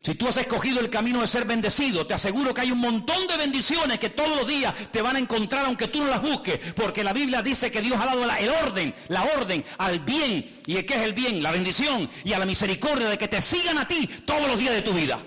Si 0.00 0.14
tú 0.14 0.28
has 0.28 0.36
escogido 0.36 0.78
el 0.80 0.90
camino 0.90 1.20
de 1.20 1.26
ser 1.26 1.44
bendecido, 1.44 2.06
te 2.06 2.14
aseguro 2.14 2.54
que 2.54 2.60
hay 2.60 2.70
un 2.70 2.78
montón 2.78 3.26
de 3.26 3.36
bendiciones 3.36 3.98
que 3.98 4.10
todos 4.10 4.36
los 4.36 4.46
días 4.46 4.72
te 4.92 5.02
van 5.02 5.16
a 5.16 5.18
encontrar 5.18 5.66
aunque 5.66 5.88
tú 5.88 5.98
no 5.98 6.06
las 6.06 6.22
busques, 6.22 6.58
porque 6.76 7.02
la 7.02 7.12
Biblia 7.12 7.42
dice 7.42 7.72
que 7.72 7.80
Dios 7.80 8.00
ha 8.00 8.06
dado 8.06 8.24
el 8.24 8.48
orden, 8.48 8.94
la 9.08 9.24
orden 9.24 9.64
al 9.76 9.98
bien. 10.00 10.62
¿Y 10.66 10.82
qué 10.84 10.94
es 10.94 11.02
el 11.02 11.14
bien? 11.14 11.42
La 11.42 11.50
bendición 11.50 12.08
y 12.24 12.32
a 12.32 12.38
la 12.38 12.46
misericordia 12.46 13.08
de 13.08 13.18
que 13.18 13.26
te 13.26 13.40
sigan 13.40 13.76
a 13.76 13.88
ti 13.88 14.06
todos 14.24 14.46
los 14.46 14.58
días 14.58 14.74
de 14.74 14.82
tu 14.82 14.92
vida. 14.92 15.18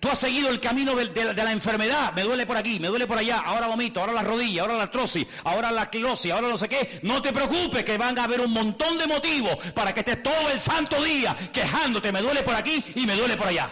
Tú 0.00 0.08
has 0.08 0.18
seguido 0.18 0.48
el 0.48 0.60
camino 0.60 0.94
de, 0.96 1.34
la 1.34 1.52
enfermedad, 1.52 2.14
me 2.14 2.22
duele 2.22 2.46
por 2.46 2.56
aquí, 2.56 2.80
me 2.80 2.88
duele 2.88 3.06
por 3.06 3.18
allá, 3.18 3.38
ahora 3.40 3.66
vomito, 3.66 4.00
ahora 4.00 4.14
la 4.14 4.22
rodilla, 4.22 4.62
ahora 4.62 4.74
la 4.74 4.84
artrosis, 4.84 5.26
ahora 5.44 5.70
la 5.70 5.90
closis, 5.90 6.32
ahora 6.32 6.48
no 6.48 6.56
sé 6.56 6.70
qué. 6.70 7.00
No 7.02 7.20
te 7.20 7.34
preocupes 7.34 7.84
que 7.84 7.98
van 7.98 8.18
a 8.18 8.24
haber 8.24 8.40
un 8.40 8.50
montón 8.50 8.96
de 8.96 9.06
motivos 9.06 9.54
para 9.74 9.92
que 9.92 10.00
estés 10.00 10.22
todo 10.22 10.50
el 10.50 10.58
santo 10.58 11.04
día 11.04 11.36
quejándote, 11.52 12.12
me 12.12 12.22
duele 12.22 12.42
por 12.42 12.54
aquí 12.54 12.82
y 12.94 13.06
me 13.06 13.14
duele 13.14 13.36
por 13.36 13.48
allá. 13.48 13.68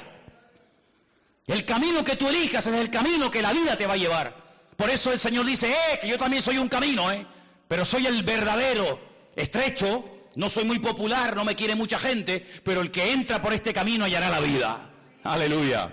El 1.46 1.64
camino 1.64 2.04
que 2.04 2.16
tú 2.16 2.28
elijas 2.28 2.66
es 2.66 2.74
el 2.74 2.90
camino 2.90 3.30
que 3.30 3.40
la 3.40 3.54
vida 3.54 3.78
te 3.78 3.86
va 3.86 3.94
a 3.94 3.96
llevar. 3.96 4.36
Por 4.76 4.90
eso 4.90 5.10
el 5.10 5.18
Señor 5.18 5.46
dice, 5.46 5.72
eh, 5.72 5.98
que 5.98 6.08
yo 6.08 6.18
también 6.18 6.42
soy 6.42 6.58
un 6.58 6.68
camino, 6.68 7.10
eh, 7.10 7.26
pero 7.68 7.86
soy 7.86 8.06
el 8.06 8.22
verdadero, 8.22 9.00
estrecho, 9.34 10.04
no 10.36 10.50
soy 10.50 10.64
muy 10.64 10.78
popular, 10.78 11.34
no 11.34 11.46
me 11.46 11.56
quiere 11.56 11.74
mucha 11.74 11.98
gente, 11.98 12.46
pero 12.64 12.82
el 12.82 12.90
que 12.90 13.12
entra 13.12 13.40
por 13.40 13.54
este 13.54 13.72
camino 13.72 14.04
hallará 14.04 14.28
la 14.28 14.40
vida. 14.40 14.90
Aleluya. 15.24 15.90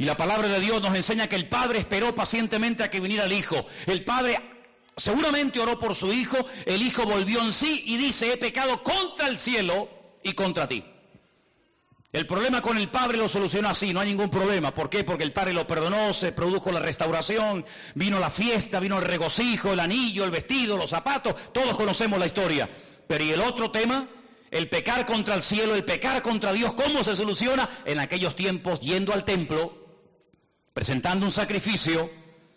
Y 0.00 0.06
la 0.06 0.16
palabra 0.16 0.48
de 0.48 0.60
Dios 0.60 0.80
nos 0.80 0.94
enseña 0.94 1.28
que 1.28 1.36
el 1.36 1.46
Padre 1.46 1.78
esperó 1.78 2.14
pacientemente 2.14 2.82
a 2.82 2.88
que 2.88 3.00
viniera 3.00 3.26
el 3.26 3.32
Hijo. 3.34 3.66
El 3.86 4.02
Padre 4.02 4.40
seguramente 4.96 5.60
oró 5.60 5.78
por 5.78 5.94
su 5.94 6.10
Hijo, 6.10 6.38
el 6.64 6.80
Hijo 6.80 7.04
volvió 7.04 7.42
en 7.42 7.52
sí 7.52 7.82
y 7.84 7.98
dice, 7.98 8.32
he 8.32 8.38
pecado 8.38 8.82
contra 8.82 9.28
el 9.28 9.38
cielo 9.38 9.90
y 10.22 10.32
contra 10.32 10.66
ti. 10.66 10.82
El 12.14 12.26
problema 12.26 12.62
con 12.62 12.78
el 12.78 12.88
Padre 12.88 13.18
lo 13.18 13.28
solucionó 13.28 13.68
así, 13.68 13.92
no 13.92 14.00
hay 14.00 14.08
ningún 14.08 14.30
problema. 14.30 14.72
¿Por 14.72 14.88
qué? 14.88 15.04
Porque 15.04 15.22
el 15.22 15.34
Padre 15.34 15.52
lo 15.52 15.66
perdonó, 15.66 16.14
se 16.14 16.32
produjo 16.32 16.72
la 16.72 16.80
restauración, 16.80 17.66
vino 17.94 18.18
la 18.18 18.30
fiesta, 18.30 18.80
vino 18.80 18.98
el 18.98 19.04
regocijo, 19.04 19.74
el 19.74 19.80
anillo, 19.80 20.24
el 20.24 20.30
vestido, 20.30 20.78
los 20.78 20.88
zapatos, 20.88 21.34
todos 21.52 21.76
conocemos 21.76 22.18
la 22.18 22.24
historia. 22.24 22.70
Pero 23.06 23.22
¿y 23.22 23.32
el 23.32 23.42
otro 23.42 23.70
tema? 23.70 24.08
El 24.50 24.70
pecar 24.70 25.04
contra 25.04 25.34
el 25.34 25.42
cielo, 25.42 25.74
el 25.74 25.84
pecar 25.84 26.22
contra 26.22 26.54
Dios, 26.54 26.72
¿cómo 26.72 27.04
se 27.04 27.14
soluciona? 27.14 27.68
En 27.84 28.00
aquellos 28.00 28.34
tiempos 28.34 28.80
yendo 28.80 29.12
al 29.12 29.26
templo 29.26 29.79
presentando 30.72 31.26
un 31.26 31.32
sacrificio 31.32 32.10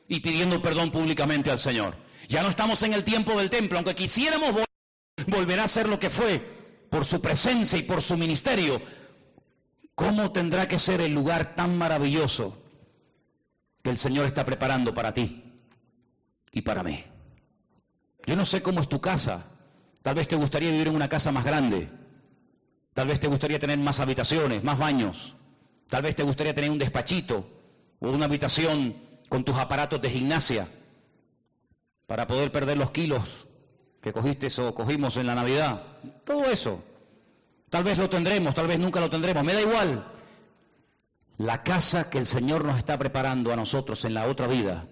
y 0.07 0.19
pidiendo 0.19 0.61
perdón 0.61 0.91
públicamente 0.91 1.51
al 1.51 1.59
Señor. 1.59 1.95
Ya 2.27 2.43
no 2.43 2.49
estamos 2.49 2.81
en 2.83 2.93
el 2.93 3.03
tiempo 3.03 3.37
del 3.37 3.49
templo, 3.49 3.77
aunque 3.77 3.95
quisiéramos 3.95 4.53
volver 5.27 5.59
a 5.59 5.67
ser 5.67 5.87
lo 5.87 5.99
que 5.99 6.09
fue 6.09 6.39
por 6.89 7.05
su 7.05 7.21
presencia 7.21 7.77
y 7.77 7.83
por 7.83 8.01
su 8.01 8.17
ministerio. 8.17 8.81
¿Cómo 9.95 10.31
tendrá 10.31 10.67
que 10.67 10.79
ser 10.79 11.01
el 11.01 11.13
lugar 11.13 11.55
tan 11.55 11.77
maravilloso 11.77 12.57
que 13.83 13.89
el 13.89 13.97
Señor 13.97 14.25
está 14.25 14.45
preparando 14.45 14.93
para 14.93 15.13
ti 15.13 15.43
y 16.51 16.61
para 16.61 16.83
mí? 16.83 17.03
Yo 18.25 18.35
no 18.35 18.45
sé 18.45 18.61
cómo 18.61 18.81
es 18.81 18.89
tu 18.89 19.01
casa. 19.01 19.45
Tal 20.01 20.15
vez 20.15 20.27
te 20.27 20.35
gustaría 20.35 20.71
vivir 20.71 20.87
en 20.87 20.95
una 20.95 21.09
casa 21.09 21.31
más 21.31 21.45
grande. 21.45 21.89
Tal 22.93 23.07
vez 23.07 23.19
te 23.19 23.27
gustaría 23.27 23.59
tener 23.59 23.77
más 23.79 23.99
habitaciones, 23.99 24.63
más 24.63 24.77
baños. 24.77 25.35
Tal 25.87 26.03
vez 26.03 26.15
te 26.15 26.23
gustaría 26.23 26.53
tener 26.53 26.69
un 26.69 26.79
despachito 26.79 27.62
o 28.03 28.11
una 28.11 28.25
habitación 28.25 28.95
con 29.29 29.45
tus 29.45 29.55
aparatos 29.55 30.01
de 30.01 30.09
gimnasia 30.09 30.67
para 32.05 32.27
poder 32.27 32.51
perder 32.51 32.77
los 32.77 32.91
kilos 32.91 33.47
que 34.01 34.11
cogiste 34.11 34.49
o 34.61 34.75
cogimos 34.75 35.15
en 35.15 35.25
la 35.25 35.35
Navidad. 35.35 35.81
Todo 36.25 36.43
eso. 36.45 36.83
Tal 37.69 37.85
vez 37.85 37.97
lo 37.97 38.09
tendremos, 38.09 38.53
tal 38.53 38.67
vez 38.67 38.77
nunca 38.77 38.99
lo 38.99 39.09
tendremos. 39.09 39.43
Me 39.45 39.53
da 39.53 39.61
igual. 39.61 40.05
La 41.37 41.63
casa 41.63 42.09
que 42.09 42.17
el 42.17 42.25
Señor 42.25 42.65
nos 42.65 42.77
está 42.77 42.99
preparando 42.99 43.53
a 43.53 43.55
nosotros 43.55 44.03
en 44.03 44.13
la 44.13 44.27
otra 44.27 44.47
vida 44.47 44.85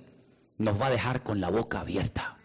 nos 0.58 0.80
va 0.80 0.88
a 0.88 0.92
dejar 0.92 1.22
con 1.22 1.42
la 1.42 1.50
boca 1.50 1.82
abierta. 1.82 2.38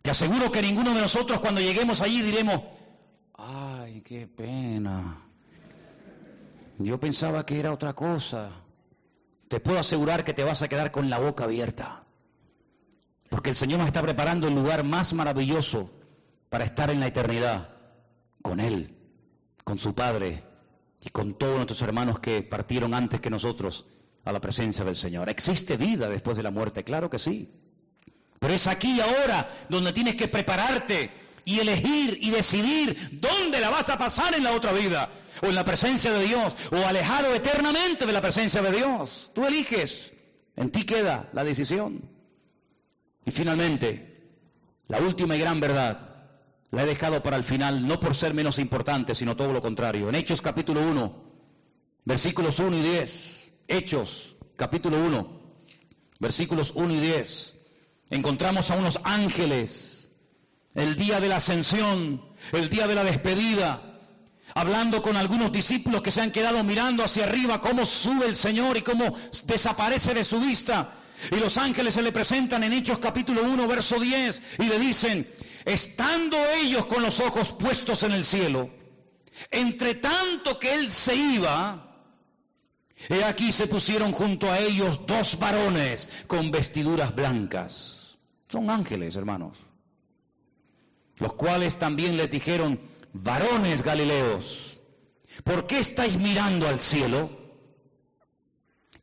Te 0.00 0.10
aseguro 0.10 0.50
que 0.50 0.62
ninguno 0.62 0.94
de 0.94 1.02
nosotros 1.02 1.40
cuando 1.40 1.60
lleguemos 1.60 2.00
allí 2.00 2.22
diremos, 2.22 2.62
ay, 3.34 4.00
qué 4.00 4.26
pena. 4.26 5.18
Yo 6.78 6.98
pensaba 6.98 7.44
que 7.44 7.60
era 7.60 7.72
otra 7.72 7.92
cosa 7.92 8.63
te 9.48 9.60
puedo 9.60 9.78
asegurar 9.78 10.24
que 10.24 10.34
te 10.34 10.44
vas 10.44 10.62
a 10.62 10.68
quedar 10.68 10.90
con 10.90 11.10
la 11.10 11.18
boca 11.18 11.44
abierta. 11.44 12.00
Porque 13.28 13.50
el 13.50 13.56
Señor 13.56 13.78
nos 13.78 13.88
está 13.88 14.02
preparando 14.02 14.48
el 14.48 14.54
lugar 14.54 14.84
más 14.84 15.12
maravilloso 15.12 15.90
para 16.48 16.64
estar 16.64 16.90
en 16.90 17.00
la 17.00 17.06
eternidad 17.06 17.70
con 18.42 18.60
Él, 18.60 18.96
con 19.64 19.78
su 19.78 19.94
Padre 19.94 20.44
y 21.00 21.10
con 21.10 21.34
todos 21.34 21.56
nuestros 21.56 21.82
hermanos 21.82 22.20
que 22.20 22.42
partieron 22.42 22.94
antes 22.94 23.20
que 23.20 23.30
nosotros 23.30 23.86
a 24.24 24.32
la 24.32 24.40
presencia 24.40 24.84
del 24.84 24.96
Señor. 24.96 25.28
¿Existe 25.28 25.76
vida 25.76 26.08
después 26.08 26.36
de 26.36 26.42
la 26.42 26.50
muerte? 26.50 26.84
Claro 26.84 27.10
que 27.10 27.18
sí. 27.18 27.52
Pero 28.38 28.54
es 28.54 28.66
aquí 28.66 29.00
ahora 29.00 29.48
donde 29.68 29.92
tienes 29.92 30.16
que 30.16 30.28
prepararte 30.28 31.10
y 31.44 31.60
elegir 31.60 32.18
y 32.20 32.30
decidir 32.30 33.20
dónde 33.20 33.60
la 33.60 33.70
vas 33.70 33.88
a 33.88 33.98
pasar 33.98 34.34
en 34.34 34.44
la 34.44 34.52
otra 34.52 34.72
vida, 34.72 35.10
o 35.42 35.46
en 35.46 35.54
la 35.54 35.64
presencia 35.64 36.12
de 36.12 36.24
Dios, 36.24 36.54
o 36.70 36.76
alejado 36.76 37.34
eternamente 37.34 38.06
de 38.06 38.12
la 38.12 38.22
presencia 38.22 38.62
de 38.62 38.72
Dios. 38.72 39.30
Tú 39.34 39.46
eliges, 39.46 40.12
en 40.56 40.70
ti 40.70 40.84
queda 40.84 41.28
la 41.32 41.44
decisión. 41.44 42.08
Y 43.26 43.30
finalmente, 43.30 44.28
la 44.88 44.98
última 44.98 45.36
y 45.36 45.40
gran 45.40 45.60
verdad, 45.60 46.14
la 46.70 46.82
he 46.82 46.86
dejado 46.86 47.22
para 47.22 47.36
el 47.36 47.44
final, 47.44 47.86
no 47.86 48.00
por 48.00 48.14
ser 48.14 48.34
menos 48.34 48.58
importante, 48.58 49.14
sino 49.14 49.36
todo 49.36 49.52
lo 49.52 49.60
contrario. 49.60 50.08
En 50.08 50.14
Hechos 50.14 50.42
capítulo 50.42 50.80
1, 50.80 51.24
versículos 52.04 52.58
1 52.58 52.76
y 52.76 52.82
10, 52.82 53.52
Hechos 53.68 54.36
capítulo 54.56 54.98
1, 54.98 55.40
versículos 56.20 56.72
1 56.74 56.94
y 56.94 57.00
10, 57.00 57.54
encontramos 58.10 58.70
a 58.70 58.76
unos 58.76 59.00
ángeles 59.04 60.03
el 60.74 60.96
día 60.96 61.20
de 61.20 61.28
la 61.28 61.36
ascensión, 61.36 62.20
el 62.52 62.68
día 62.68 62.86
de 62.86 62.94
la 62.94 63.04
despedida, 63.04 64.00
hablando 64.54 65.02
con 65.02 65.16
algunos 65.16 65.52
discípulos 65.52 66.02
que 66.02 66.10
se 66.10 66.20
han 66.20 66.32
quedado 66.32 66.62
mirando 66.64 67.04
hacia 67.04 67.24
arriba 67.24 67.60
cómo 67.60 67.86
sube 67.86 68.26
el 68.26 68.36
Señor 68.36 68.76
y 68.76 68.82
cómo 68.82 69.16
desaparece 69.44 70.14
de 70.14 70.24
su 70.24 70.40
vista. 70.40 70.94
Y 71.30 71.36
los 71.36 71.56
ángeles 71.58 71.94
se 71.94 72.02
le 72.02 72.10
presentan 72.10 72.64
en 72.64 72.72
Hechos 72.72 72.98
capítulo 72.98 73.44
1, 73.44 73.68
verso 73.68 74.00
10, 74.00 74.42
y 74.58 74.64
le 74.64 74.78
dicen, 74.80 75.32
estando 75.64 76.36
ellos 76.56 76.86
con 76.86 77.02
los 77.02 77.20
ojos 77.20 77.52
puestos 77.52 78.02
en 78.02 78.12
el 78.12 78.24
cielo, 78.24 78.68
entre 79.50 79.94
tanto 79.94 80.58
que 80.58 80.74
él 80.74 80.90
se 80.90 81.14
iba, 81.14 82.02
he 83.08 83.22
aquí 83.22 83.52
se 83.52 83.68
pusieron 83.68 84.12
junto 84.12 84.50
a 84.50 84.58
ellos 84.58 85.00
dos 85.06 85.38
varones 85.38 86.08
con 86.26 86.50
vestiduras 86.50 87.14
blancas. 87.14 88.18
Son 88.48 88.70
ángeles, 88.70 89.14
hermanos 89.14 89.56
los 91.18 91.32
cuales 91.34 91.78
también 91.78 92.16
les 92.16 92.30
dijeron, 92.30 92.80
varones 93.12 93.82
Galileos, 93.82 94.78
¿por 95.44 95.66
qué 95.66 95.78
estáis 95.78 96.16
mirando 96.16 96.68
al 96.68 96.80
cielo? 96.80 97.30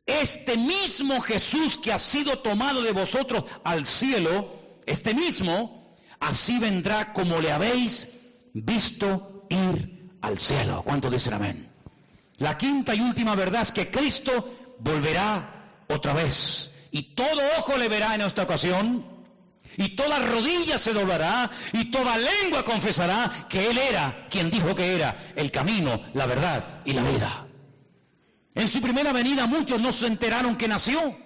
Este 0.04 0.56
mismo 0.56 1.20
Jesús 1.20 1.76
que 1.76 1.92
ha 1.92 1.98
sido 1.98 2.38
tomado 2.40 2.82
de 2.82 2.92
vosotros 2.92 3.44
al 3.64 3.86
cielo, 3.86 4.52
este 4.84 5.14
mismo, 5.14 5.96
así 6.20 6.58
vendrá 6.58 7.12
como 7.12 7.40
le 7.40 7.52
habéis 7.52 8.08
visto 8.52 9.46
ir 9.48 10.10
al 10.20 10.38
cielo. 10.38 10.82
¿Cuánto 10.84 11.10
dicen 11.10 11.34
amén? 11.34 11.72
La 12.38 12.58
quinta 12.58 12.94
y 12.94 13.00
última 13.00 13.34
verdad 13.36 13.62
es 13.62 13.72
que 13.72 13.90
Cristo 13.90 14.76
volverá 14.80 15.84
otra 15.88 16.12
vez. 16.12 16.70
Y 16.90 17.14
todo 17.14 17.40
ojo 17.58 17.76
le 17.78 17.88
verá 17.88 18.14
en 18.14 18.22
esta 18.22 18.42
ocasión, 18.42 19.06
y 19.76 19.90
toda 19.90 20.18
rodilla 20.18 20.78
se 20.78 20.92
doblará 20.92 21.50
y 21.72 21.86
toda 21.86 22.16
lengua 22.16 22.64
confesará 22.64 23.46
que 23.48 23.70
Él 23.70 23.78
era 23.78 24.26
quien 24.30 24.50
dijo 24.50 24.74
que 24.74 24.94
era 24.94 25.32
el 25.36 25.50
camino, 25.50 26.00
la 26.14 26.26
verdad 26.26 26.82
y 26.84 26.92
la 26.92 27.02
vida. 27.02 27.46
En 28.54 28.68
su 28.68 28.80
primera 28.80 29.12
venida 29.12 29.46
muchos 29.46 29.80
no 29.80 29.92
se 29.92 30.06
enteraron 30.06 30.56
que 30.56 30.68
nació. 30.68 31.16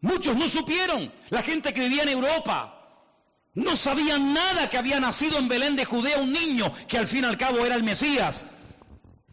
Muchos 0.00 0.36
no 0.36 0.48
supieron. 0.48 1.12
La 1.30 1.42
gente 1.42 1.72
que 1.72 1.80
vivía 1.80 2.02
en 2.02 2.10
Europa 2.10 2.78
no 3.54 3.76
sabían 3.76 4.34
nada 4.34 4.68
que 4.68 4.78
había 4.78 5.00
nacido 5.00 5.38
en 5.38 5.48
Belén 5.48 5.76
de 5.76 5.84
Judea 5.84 6.18
un 6.18 6.32
niño 6.32 6.72
que 6.88 6.98
al 6.98 7.06
fin 7.06 7.24
y 7.24 7.26
al 7.26 7.36
cabo 7.36 7.64
era 7.64 7.74
el 7.74 7.82
Mesías. 7.82 8.44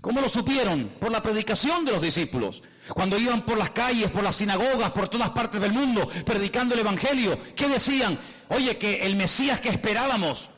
¿Cómo 0.02 0.22
lo 0.22 0.30
supieron? 0.30 0.96
Por 1.00 1.12
la 1.12 1.22
predicación 1.22 1.86
de 1.86 1.92
los 1.92 2.02
discípulos. 2.02 2.64
Cuando 2.94 3.18
iban 3.18 3.44
por 3.46 3.58
las 3.58 3.70
calles, 3.72 4.12
por 4.12 4.24
las 4.24 4.36
sinagogas, 4.36 4.92
por 4.92 5.10
todas 5.10 5.30
partes 5.32 5.62
del 5.62 5.74
mundo, 5.74 6.08
predicando 6.26 6.74
el 6.74 6.82
Evangelio, 6.82 7.38
¿qué 7.56 7.68
decían? 7.68 8.20
Oye, 8.50 8.78
que 8.78 9.06
el 9.06 9.16
Mesías 9.16 9.60
que 9.62 9.70
esperábamos, 9.70 10.50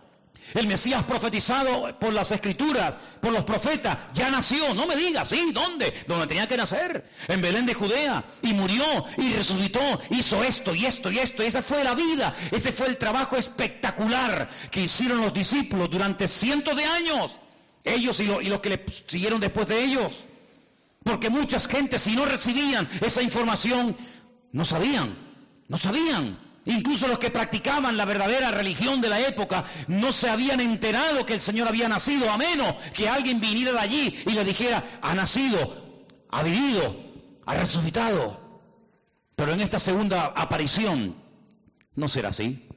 el 0.53 0.67
Mesías 0.67 1.03
profetizado 1.03 1.97
por 1.99 2.13
las 2.13 2.31
escrituras, 2.31 2.97
por 3.21 3.31
los 3.31 3.45
profetas, 3.45 3.97
ya 4.13 4.29
nació. 4.29 4.73
No 4.73 4.85
me 4.85 4.95
digas, 4.95 5.29
¿sí? 5.29 5.51
¿Dónde? 5.53 5.93
Donde 6.07 6.27
tenía 6.27 6.47
que 6.47 6.57
nacer. 6.57 7.09
En 7.27 7.41
Belén 7.41 7.65
de 7.65 7.73
Judea. 7.73 8.23
Y 8.41 8.53
murió 8.53 8.83
y 9.17 9.33
resucitó. 9.33 9.79
Hizo 10.09 10.43
esto 10.43 10.75
y 10.75 10.85
esto 10.85 11.09
y 11.09 11.19
esto. 11.19 11.43
Y 11.43 11.47
esa 11.47 11.61
fue 11.61 11.83
la 11.83 11.95
vida. 11.95 12.35
Ese 12.51 12.71
fue 12.71 12.87
el 12.87 12.97
trabajo 12.97 13.37
espectacular 13.37 14.49
que 14.69 14.81
hicieron 14.81 15.21
los 15.21 15.33
discípulos 15.33 15.89
durante 15.89 16.27
cientos 16.27 16.75
de 16.75 16.83
años. 16.83 17.39
Ellos 17.83 18.19
y, 18.19 18.25
los 18.25 18.59
que 18.59 18.69
le 18.69 18.85
siguieron 19.07 19.39
después 19.39 19.67
de 19.67 19.83
ellos. 19.83 20.13
Porque 21.03 21.29
muchas 21.29 21.67
gentes, 21.67 22.01
si 22.01 22.15
no 22.15 22.25
recibían 22.25 22.87
esa 23.01 23.21
información, 23.21 23.95
no 24.51 24.65
sabían, 24.65 25.15
no 25.67 25.77
sabían. 25.77 26.37
Incluso 26.65 27.07
los 27.07 27.17
que 27.17 27.31
practicaban 27.31 27.97
la 27.97 28.05
verdadera 28.05 28.51
religión 28.51 29.01
de 29.01 29.09
la 29.09 29.19
época 29.19 29.65
no 29.87 30.11
se 30.11 30.29
habían 30.29 30.59
enterado 30.59 31.25
que 31.25 31.33
el 31.33 31.41
Señor 31.41 31.67
había 31.67 31.89
nacido, 31.89 32.29
a 32.29 32.37
menos 32.37 32.75
que 32.93 33.09
alguien 33.09 33.41
viniera 33.41 33.71
de 33.71 33.79
allí 33.79 34.23
y 34.27 34.31
le 34.31 34.43
dijera, 34.43 34.99
ha 35.01 35.15
nacido, 35.15 36.05
ha 36.29 36.43
vivido, 36.43 36.95
ha 37.47 37.55
resucitado. 37.55 38.39
Pero 39.35 39.53
en 39.53 39.61
esta 39.61 39.79
segunda 39.79 40.25
aparición 40.25 41.15
no 41.95 42.07
será 42.07 42.29
así. 42.29 42.67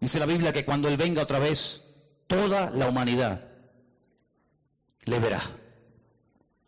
Dice 0.00 0.18
la 0.18 0.26
Biblia 0.26 0.52
que 0.54 0.64
cuando 0.64 0.88
Él 0.88 0.96
venga 0.96 1.22
otra 1.22 1.38
vez, 1.38 1.82
toda 2.26 2.70
la 2.70 2.88
humanidad 2.88 3.48
le 5.04 5.18
verá. 5.20 5.42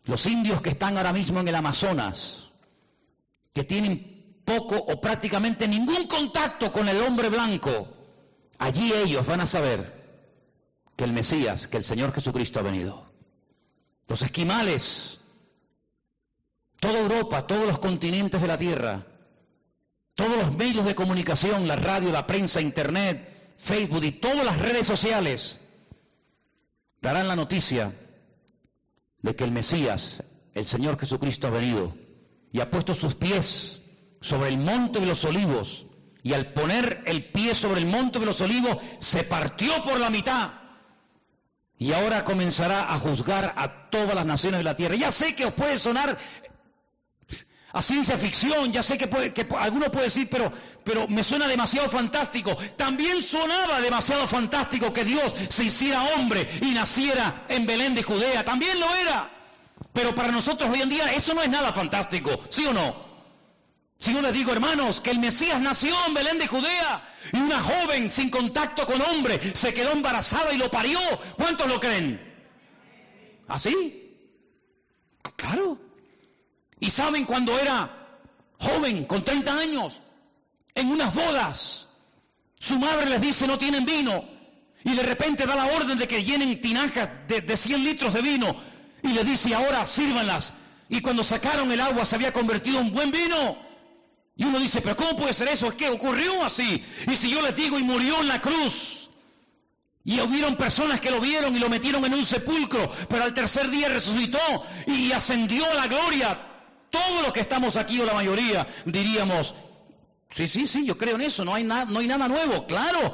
Los 0.07 0.25
indios 0.25 0.61
que 0.61 0.69
están 0.69 0.97
ahora 0.97 1.11
mismo 1.11 1.41
en 1.41 1.47
el 1.49 1.55
Amazonas, 1.55 2.47
que 3.53 3.65
tienen 3.65 4.41
poco 4.45 4.77
o 4.77 5.01
prácticamente 5.01 5.67
ningún 5.67 6.07
contacto 6.07 6.71
con 6.71 6.87
el 6.87 7.01
hombre 7.01 7.29
blanco, 7.29 7.89
allí 8.57 8.93
ellos 8.93 9.27
van 9.27 9.41
a 9.41 9.45
saber 9.45 9.97
que 10.95 11.03
el 11.03 11.11
Mesías, 11.11 11.67
que 11.67 11.77
el 11.77 11.83
Señor 11.83 12.13
Jesucristo 12.13 12.59
ha 12.59 12.63
venido. 12.63 13.05
Los 14.07 14.21
esquimales, 14.21 15.19
toda 16.79 16.99
Europa, 16.99 17.45
todos 17.45 17.67
los 17.67 17.79
continentes 17.79 18.41
de 18.41 18.47
la 18.47 18.57
Tierra, 18.57 19.05
todos 20.13 20.37
los 20.37 20.55
medios 20.55 20.85
de 20.85 20.95
comunicación, 20.95 21.67
la 21.67 21.75
radio, 21.75 22.13
la 22.13 22.25
prensa, 22.25 22.61
Internet, 22.61 23.55
Facebook 23.57 24.05
y 24.05 24.13
todas 24.13 24.45
las 24.45 24.57
redes 24.57 24.87
sociales 24.87 25.59
darán 27.01 27.27
la 27.27 27.35
noticia 27.35 27.93
de 29.21 29.35
que 29.35 29.43
el 29.43 29.51
Mesías, 29.51 30.23
el 30.53 30.65
Señor 30.65 30.99
Jesucristo 30.99 31.47
ha 31.47 31.51
venido 31.51 31.95
y 32.51 32.59
ha 32.59 32.71
puesto 32.71 32.93
sus 32.93 33.15
pies 33.15 33.81
sobre 34.21 34.49
el 34.49 34.57
monte 34.57 34.99
de 34.99 35.05
los 35.05 35.25
olivos 35.25 35.85
y 36.23 36.33
al 36.33 36.53
poner 36.53 37.03
el 37.05 37.31
pie 37.31 37.55
sobre 37.55 37.81
el 37.81 37.87
monte 37.87 38.19
de 38.19 38.25
los 38.25 38.41
olivos 38.41 38.77
se 38.99 39.23
partió 39.23 39.83
por 39.83 39.99
la 39.99 40.09
mitad 40.09 40.51
y 41.79 41.93
ahora 41.93 42.23
comenzará 42.23 42.91
a 42.91 42.97
juzgar 42.97 43.53
a 43.55 43.89
todas 43.89 44.15
las 44.15 44.25
naciones 44.25 44.59
de 44.59 44.63
la 44.63 44.75
tierra. 44.75 44.95
Ya 44.95 45.11
sé 45.11 45.35
que 45.35 45.45
os 45.45 45.53
puede 45.53 45.77
sonar 45.77 46.17
a 47.77 47.81
ciencia 47.83 48.17
ficción, 48.17 48.71
ya 48.71 48.81
sé 48.81 48.97
que, 48.97 49.05
puede, 49.05 49.31
que 49.31 49.45
alguno 49.59 49.91
puede 49.91 50.05
decir, 50.05 50.27
pero, 50.31 50.51
pero 50.83 51.07
me 51.07 51.23
suena 51.23 51.47
demasiado 51.47 51.87
fantástico. 51.89 52.57
También 52.75 53.21
sonaba 53.21 53.79
demasiado 53.81 54.27
fantástico 54.27 54.91
que 54.91 55.05
Dios 55.05 55.31
se 55.49 55.65
hiciera 55.65 56.03
hombre 56.15 56.49
y 56.63 56.71
naciera 56.71 57.45
en 57.49 57.67
Belén 57.67 57.93
de 57.93 58.01
Judea. 58.01 58.43
También 58.43 58.79
lo 58.79 58.95
era. 58.95 59.29
Pero 59.93 60.15
para 60.15 60.31
nosotros 60.31 60.71
hoy 60.71 60.81
en 60.81 60.89
día 60.89 61.13
eso 61.13 61.35
no 61.35 61.43
es 61.43 61.49
nada 61.49 61.71
fantástico, 61.71 62.31
¿sí 62.49 62.65
o 62.65 62.73
no? 62.73 63.05
Si 63.99 64.11
yo 64.11 64.21
les 64.21 64.33
digo, 64.33 64.51
hermanos, 64.51 64.99
que 64.99 65.11
el 65.11 65.19
Mesías 65.19 65.61
nació 65.61 65.95
en 66.07 66.15
Belén 66.15 66.39
de 66.39 66.47
Judea 66.47 67.07
y 67.31 67.37
una 67.37 67.61
joven 67.61 68.09
sin 68.09 68.31
contacto 68.31 68.87
con 68.87 68.99
hombre 69.03 69.39
se 69.55 69.71
quedó 69.75 69.91
embarazada 69.91 70.51
y 70.51 70.57
lo 70.57 70.71
parió, 70.71 70.99
¿cuántos 71.35 71.67
lo 71.67 71.79
creen? 71.79 72.19
¿Así? 73.47 74.17
Claro. 75.35 75.86
Y 76.79 76.89
saben 76.89 77.25
cuando 77.25 77.57
era 77.59 78.19
joven, 78.59 79.05
con 79.05 79.23
30 79.23 79.53
años, 79.53 80.01
en 80.75 80.91
unas 80.91 81.13
bodas, 81.13 81.87
su 82.59 82.77
madre 82.79 83.09
les 83.09 83.21
dice 83.21 83.47
no 83.47 83.57
tienen 83.57 83.85
vino 83.85 84.25
y 84.83 84.95
de 84.95 85.03
repente 85.03 85.45
da 85.45 85.55
la 85.55 85.65
orden 85.65 85.97
de 85.97 86.07
que 86.07 86.23
llenen 86.23 86.61
tinajas 86.61 87.09
de, 87.27 87.41
de 87.41 87.57
100 87.57 87.83
litros 87.83 88.13
de 88.13 88.21
vino 88.21 88.55
y 89.03 89.09
le 89.09 89.23
dice 89.23 89.53
ahora 89.53 89.85
sírvanlas. 89.85 90.53
Y 90.89 91.01
cuando 91.01 91.23
sacaron 91.23 91.71
el 91.71 91.81
agua 91.81 92.05
se 92.05 92.15
había 92.15 92.31
convertido 92.31 92.79
en 92.79 92.93
buen 92.93 93.11
vino. 93.11 93.57
Y 94.35 94.45
uno 94.45 94.59
dice, 94.59 94.81
pero 94.81 94.95
¿cómo 94.95 95.17
puede 95.17 95.33
ser 95.33 95.47
eso? 95.47 95.67
Es 95.67 95.75
que 95.75 95.89
ocurrió 95.89 96.43
así. 96.45 96.83
Y 97.07 97.17
si 97.17 97.29
yo 97.29 97.41
les 97.41 97.55
digo, 97.55 97.79
y 97.79 97.83
murió 97.83 98.21
en 98.21 98.27
la 98.27 98.39
cruz. 98.39 99.09
Y 100.03 100.19
hubieron 100.21 100.55
personas 100.55 101.01
que 101.01 101.11
lo 101.11 101.19
vieron 101.19 101.55
y 101.55 101.59
lo 101.59 101.69
metieron 101.69 102.05
en 102.05 102.13
un 102.13 102.23
sepulcro, 102.23 102.89
pero 103.09 103.23
al 103.23 103.33
tercer 103.33 103.69
día 103.69 103.89
resucitó 103.89 104.39
y 104.85 105.11
ascendió 105.11 105.69
a 105.69 105.73
la 105.73 105.87
gloria. 105.87 106.46
Todos 106.97 107.21
los 107.23 107.33
que 107.33 107.41
estamos 107.41 107.75
aquí, 107.75 107.99
o 107.99 108.05
la 108.05 108.13
mayoría, 108.13 108.67
diríamos, 108.85 109.55
sí, 110.31 110.47
sí, 110.47 110.67
sí, 110.67 110.85
yo 110.85 110.97
creo 110.97 111.15
en 111.15 111.21
eso, 111.21 111.45
no 111.45 111.53
hay, 111.53 111.63
nada, 111.63 111.85
no 111.85 111.99
hay 111.99 112.07
nada 112.07 112.27
nuevo, 112.27 112.65
claro, 112.65 113.13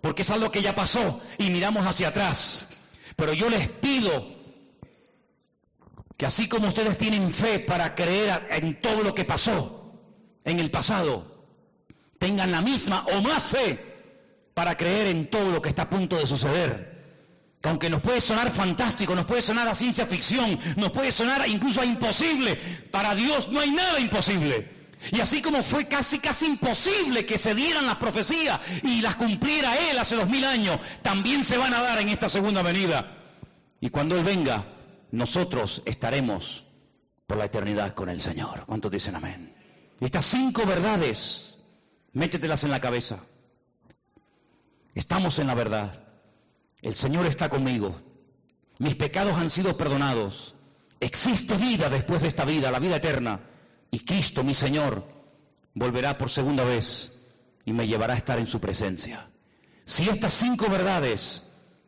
porque 0.00 0.22
es 0.22 0.30
algo 0.30 0.50
que 0.50 0.62
ya 0.62 0.74
pasó 0.74 1.20
y 1.38 1.50
miramos 1.50 1.86
hacia 1.86 2.08
atrás. 2.08 2.68
Pero 3.16 3.32
yo 3.32 3.48
les 3.48 3.68
pido 3.68 4.28
que 6.16 6.26
así 6.26 6.48
como 6.48 6.68
ustedes 6.68 6.96
tienen 6.98 7.30
fe 7.30 7.60
para 7.60 7.94
creer 7.94 8.46
en 8.50 8.80
todo 8.80 9.02
lo 9.02 9.14
que 9.14 9.24
pasó 9.24 9.92
en 10.44 10.60
el 10.60 10.70
pasado, 10.70 11.46
tengan 12.18 12.52
la 12.52 12.62
misma 12.62 13.04
o 13.14 13.20
más 13.20 13.42
fe 13.42 13.94
para 14.54 14.76
creer 14.76 15.08
en 15.08 15.28
todo 15.28 15.50
lo 15.50 15.60
que 15.60 15.68
está 15.68 15.82
a 15.82 15.90
punto 15.90 16.16
de 16.16 16.26
suceder. 16.26 16.93
Que 17.64 17.70
aunque 17.70 17.88
nos 17.88 18.02
puede 18.02 18.20
sonar 18.20 18.50
fantástico, 18.50 19.14
nos 19.14 19.24
puede 19.24 19.40
sonar 19.40 19.66
a 19.66 19.74
ciencia 19.74 20.04
ficción, 20.04 20.58
nos 20.76 20.92
puede 20.92 21.10
sonar 21.10 21.48
incluso 21.48 21.80
a 21.80 21.86
imposible, 21.86 22.56
para 22.90 23.14
Dios 23.14 23.48
no 23.48 23.58
hay 23.58 23.70
nada 23.70 23.98
imposible. 24.00 24.70
Y 25.12 25.20
así 25.20 25.40
como 25.40 25.62
fue 25.62 25.88
casi 25.88 26.18
casi 26.18 26.44
imposible 26.44 27.24
que 27.24 27.38
se 27.38 27.54
dieran 27.54 27.86
las 27.86 27.96
profecías 27.96 28.60
y 28.82 29.00
las 29.00 29.16
cumpliera 29.16 29.78
Él 29.88 29.98
hace 29.98 30.14
dos 30.14 30.28
mil 30.28 30.44
años, 30.44 30.78
también 31.00 31.42
se 31.42 31.56
van 31.56 31.72
a 31.72 31.80
dar 31.80 31.98
en 32.00 32.10
esta 32.10 32.28
segunda 32.28 32.60
venida. 32.60 33.16
Y 33.80 33.88
cuando 33.88 34.18
Él 34.18 34.24
venga, 34.24 34.66
nosotros 35.10 35.80
estaremos 35.86 36.66
por 37.26 37.38
la 37.38 37.46
eternidad 37.46 37.94
con 37.94 38.10
el 38.10 38.20
Señor. 38.20 38.66
¿Cuántos 38.66 38.92
dicen 38.92 39.16
amén? 39.16 39.56
Estas 40.00 40.26
cinco 40.26 40.66
verdades, 40.66 41.56
métetelas 42.12 42.62
en 42.64 42.72
la 42.72 42.82
cabeza. 42.82 43.24
Estamos 44.94 45.38
en 45.38 45.46
la 45.46 45.54
verdad. 45.54 46.04
El 46.84 46.94
Señor 46.94 47.24
está 47.24 47.48
conmigo. 47.48 47.94
Mis 48.78 48.94
pecados 48.94 49.38
han 49.38 49.48
sido 49.48 49.74
perdonados. 49.78 50.54
Existe 51.00 51.56
vida 51.56 51.88
después 51.88 52.20
de 52.20 52.28
esta 52.28 52.44
vida, 52.44 52.70
la 52.70 52.78
vida 52.78 52.96
eterna. 52.96 53.40
Y 53.90 54.00
Cristo, 54.00 54.44
mi 54.44 54.52
Señor, 54.52 55.02
volverá 55.72 56.18
por 56.18 56.28
segunda 56.28 56.62
vez 56.62 57.12
y 57.64 57.72
me 57.72 57.86
llevará 57.86 58.12
a 58.12 58.16
estar 58.18 58.38
en 58.38 58.46
su 58.46 58.60
presencia. 58.60 59.30
Si 59.86 60.10
estas 60.10 60.34
cinco 60.34 60.68
verdades 60.68 61.44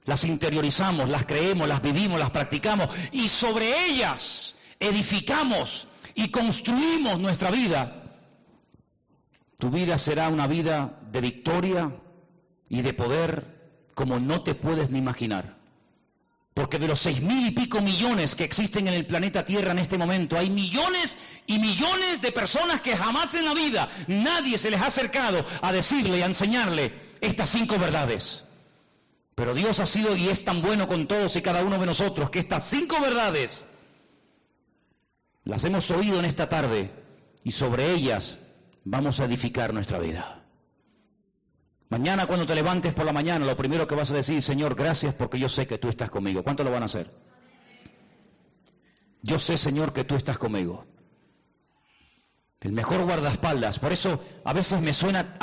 las 0.07 0.24
interiorizamos, 0.24 1.11
las 1.11 1.26
creemos, 1.26 1.68
las 1.68 1.82
vivimos, 1.82 2.18
las 2.18 2.30
practicamos 2.30 2.88
y 3.12 3.28
sobre 3.28 3.90
ellas 3.90 4.55
edificamos 4.80 5.88
y 6.14 6.30
construimos 6.30 7.18
nuestra 7.18 7.51
vida, 7.51 8.18
tu 9.59 9.68
vida 9.68 9.99
será 9.99 10.30
una 10.30 10.47
vida 10.47 11.01
de 11.12 11.20
victoria 11.20 11.94
y 12.70 12.80
de 12.80 12.94
poder 12.94 13.55
como 13.97 14.20
no 14.20 14.42
te 14.42 14.55
puedes 14.55 14.90
ni 14.90 14.99
imaginar. 14.99 15.57
Porque 16.53 16.78
de 16.78 16.86
los 16.86 17.01
seis 17.01 17.22
mil 17.22 17.47
y 17.47 17.53
pico 17.53 17.80
millones 17.80 18.34
que 18.34 18.44
existen 18.44 18.88
en 18.88 18.94
el 18.94 19.07
planeta 19.07 19.47
Tierra 19.47 19.72
en 19.72 19.78
este 19.78 19.97
momento, 19.97 20.36
hay 20.36 20.51
millones 20.51 21.16
y 21.47 21.59
millones 21.59 22.20
de 22.20 22.30
personas 22.30 22.82
que 22.82 22.94
jamás 22.94 23.34
en 23.34 23.47
la 23.47 23.55
vida 23.55 23.88
nadie 24.07 24.59
se 24.59 24.70
les 24.70 24.82
ha 24.82 24.88
acercado 24.88 25.44
a 25.62 25.72
decirle 25.72 26.18
y 26.18 26.22
a 26.22 26.26
enseñarle 26.26 26.94
estas 27.22 27.49
cinco 27.49 27.78
verdades. 27.78 28.44
Pero 29.34 29.55
Dios 29.55 29.80
ha 29.80 29.86
sido 29.86 30.14
y 30.14 30.28
es 30.28 30.44
tan 30.44 30.61
bueno 30.61 30.86
con 30.86 31.07
todos 31.07 31.34
y 31.36 31.40
cada 31.40 31.64
uno 31.64 31.78
de 31.78 31.86
nosotros 31.86 32.28
que 32.28 32.38
estas 32.38 32.68
cinco 32.68 33.01
verdades 33.01 33.64
las 35.44 35.64
hemos 35.64 35.90
oído 35.90 36.18
en 36.18 36.26
esta 36.26 36.51
tarde 36.51 36.90
y 37.44 37.53
sobre 37.53 37.92
ellas 37.92 38.40
vamos 38.84 39.20
a 39.20 39.24
edificar 39.24 39.72
nuestra 39.72 39.99
vida. 39.99 40.45
Mañana 41.89 42.26
cuando 42.26 42.47
te 42.47 42.55
levantes 42.55 42.95
por 42.95 43.05
la 43.05 43.12
mañana, 43.12 43.47
lo 43.47 43.57
primero 43.57 43.87
que 43.87 43.95
vas 43.95 44.11
a 44.11 44.14
decir, 44.14 44.43
Señor, 44.43 44.74
gracias 44.74 45.14
porque 45.14 45.39
yo 45.39 45.49
sé 45.49 45.66
que 45.66 45.78
tú 45.78 45.89
estás 45.89 46.11
conmigo. 46.11 46.43
¿Cuánto 46.43 46.64
lo 46.64 46.70
van 46.72 46.82
a 46.82 46.87
hacer? 46.87 47.11
Yo 49.22 49.39
sé, 49.39 49.57
Señor, 49.57 49.93
que 49.93 50.05
tú 50.05 50.16
estás 50.16 50.39
conmigo. 50.39 50.87
El 52.61 52.72
mejor 52.72 53.05
guardaespaldas. 53.05 53.78
Por 53.78 53.93
eso 53.93 54.20
a 54.45 54.53
veces 54.53 54.80
me 54.80 54.93
suena 54.93 55.34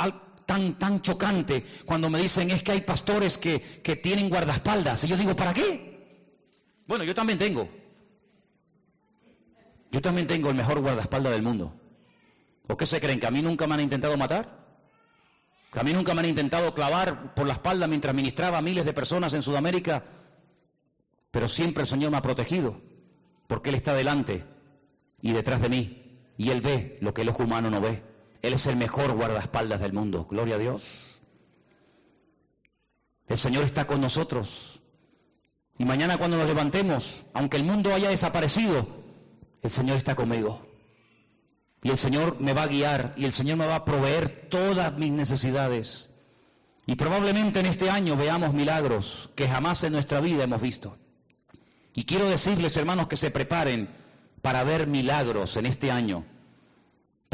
tan, 0.44 0.78
tan 0.78 1.00
chocante 1.00 1.64
cuando 1.86 2.10
me 2.10 2.18
dicen 2.18 2.50
es 2.50 2.62
que 2.62 2.72
hay 2.72 2.82
pastores 2.82 3.38
que, 3.38 3.60
que 3.60 3.96
tienen 3.96 4.28
guardaespaldas. 4.28 5.04
Y 5.04 5.08
yo 5.08 5.16
digo, 5.16 5.34
¿para 5.34 5.54
qué? 5.54 5.94
Bueno, 6.86 7.04
yo 7.04 7.14
también 7.14 7.38
tengo. 7.38 7.68
Yo 9.90 10.02
también 10.02 10.26
tengo 10.26 10.50
el 10.50 10.56
mejor 10.56 10.80
guardaespaldas 10.80 11.32
del 11.32 11.42
mundo. 11.42 11.80
¿O 12.68 12.76
qué 12.76 12.84
se 12.84 13.00
creen? 13.00 13.20
¿Que 13.20 13.26
a 13.26 13.30
mí 13.30 13.40
nunca 13.40 13.66
me 13.66 13.74
han 13.74 13.80
intentado 13.80 14.16
matar? 14.18 14.63
¿Que 15.74 15.80
a 15.80 15.82
mí 15.82 15.92
nunca 15.92 16.14
me 16.14 16.20
han 16.20 16.26
intentado 16.26 16.72
clavar 16.72 17.34
por 17.34 17.48
la 17.48 17.54
espalda 17.54 17.88
mientras 17.88 18.14
ministraba 18.14 18.58
a 18.58 18.62
miles 18.62 18.84
de 18.84 18.92
personas 18.92 19.34
en 19.34 19.42
Sudamérica? 19.42 20.04
Pero 21.32 21.48
siempre 21.48 21.82
el 21.82 21.88
Señor 21.88 22.12
me 22.12 22.16
ha 22.16 22.22
protegido, 22.22 22.80
porque 23.48 23.70
Él 23.70 23.74
está 23.74 23.92
delante 23.92 24.44
y 25.20 25.32
detrás 25.32 25.60
de 25.60 25.68
mí. 25.68 26.20
Y 26.38 26.50
Él 26.50 26.60
ve 26.60 26.96
lo 27.00 27.12
que 27.12 27.22
el 27.22 27.28
ojo 27.28 27.42
humano 27.42 27.70
no 27.70 27.80
ve. 27.80 28.04
Él 28.40 28.52
es 28.52 28.68
el 28.68 28.76
mejor 28.76 29.14
guardaespaldas 29.14 29.80
del 29.80 29.92
mundo. 29.92 30.28
Gloria 30.30 30.54
a 30.54 30.58
Dios. 30.58 31.20
El 33.26 33.36
Señor 33.36 33.64
está 33.64 33.84
con 33.88 34.00
nosotros. 34.00 34.80
Y 35.76 35.84
mañana 35.84 36.18
cuando 36.18 36.36
nos 36.36 36.46
levantemos, 36.46 37.24
aunque 37.32 37.56
el 37.56 37.64
mundo 37.64 37.92
haya 37.92 38.10
desaparecido, 38.10 38.86
el 39.60 39.70
Señor 39.70 39.96
está 39.96 40.14
conmigo. 40.14 40.64
Y 41.84 41.90
el 41.90 41.98
Señor 41.98 42.40
me 42.40 42.52
va 42.52 42.64
a 42.64 42.66
guiar 42.66 43.14
y 43.16 43.24
el 43.24 43.32
Señor 43.32 43.58
me 43.58 43.66
va 43.66 43.76
a 43.76 43.84
proveer 43.84 44.48
todas 44.50 44.92
mis 44.98 45.12
necesidades. 45.12 46.10
Y 46.86 46.96
probablemente 46.96 47.60
en 47.60 47.66
este 47.66 47.90
año 47.90 48.16
veamos 48.16 48.52
milagros 48.52 49.30
que 49.36 49.46
jamás 49.46 49.84
en 49.84 49.92
nuestra 49.92 50.20
vida 50.20 50.42
hemos 50.42 50.60
visto. 50.60 50.96
Y 51.94 52.04
quiero 52.04 52.28
decirles, 52.28 52.76
hermanos, 52.76 53.06
que 53.06 53.16
se 53.16 53.30
preparen 53.30 53.88
para 54.42 54.64
ver 54.64 54.88
milagros 54.88 55.56
en 55.56 55.66
este 55.66 55.92
año 55.92 56.24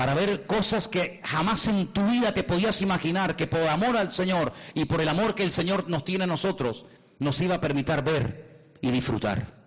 para 0.01 0.14
ver 0.14 0.46
cosas 0.46 0.88
que 0.88 1.20
jamás 1.24 1.68
en 1.68 1.88
tu 1.88 2.07
vida 2.07 2.32
te 2.32 2.42
podías 2.42 2.80
imaginar, 2.80 3.36
que 3.36 3.46
por 3.46 3.61
amor 3.68 3.98
al 3.98 4.11
Señor 4.11 4.55
y 4.72 4.86
por 4.86 5.03
el 5.03 5.09
amor 5.11 5.34
que 5.34 5.42
el 5.42 5.53
Señor 5.53 5.90
nos 5.90 6.07
tiene 6.07 6.24
a 6.24 6.26
nosotros, 6.26 6.86
nos 7.18 7.38
iba 7.42 7.57
a 7.57 7.61
permitir 7.61 8.01
ver 8.01 8.76
y 8.80 8.90
disfrutar. 8.90 9.59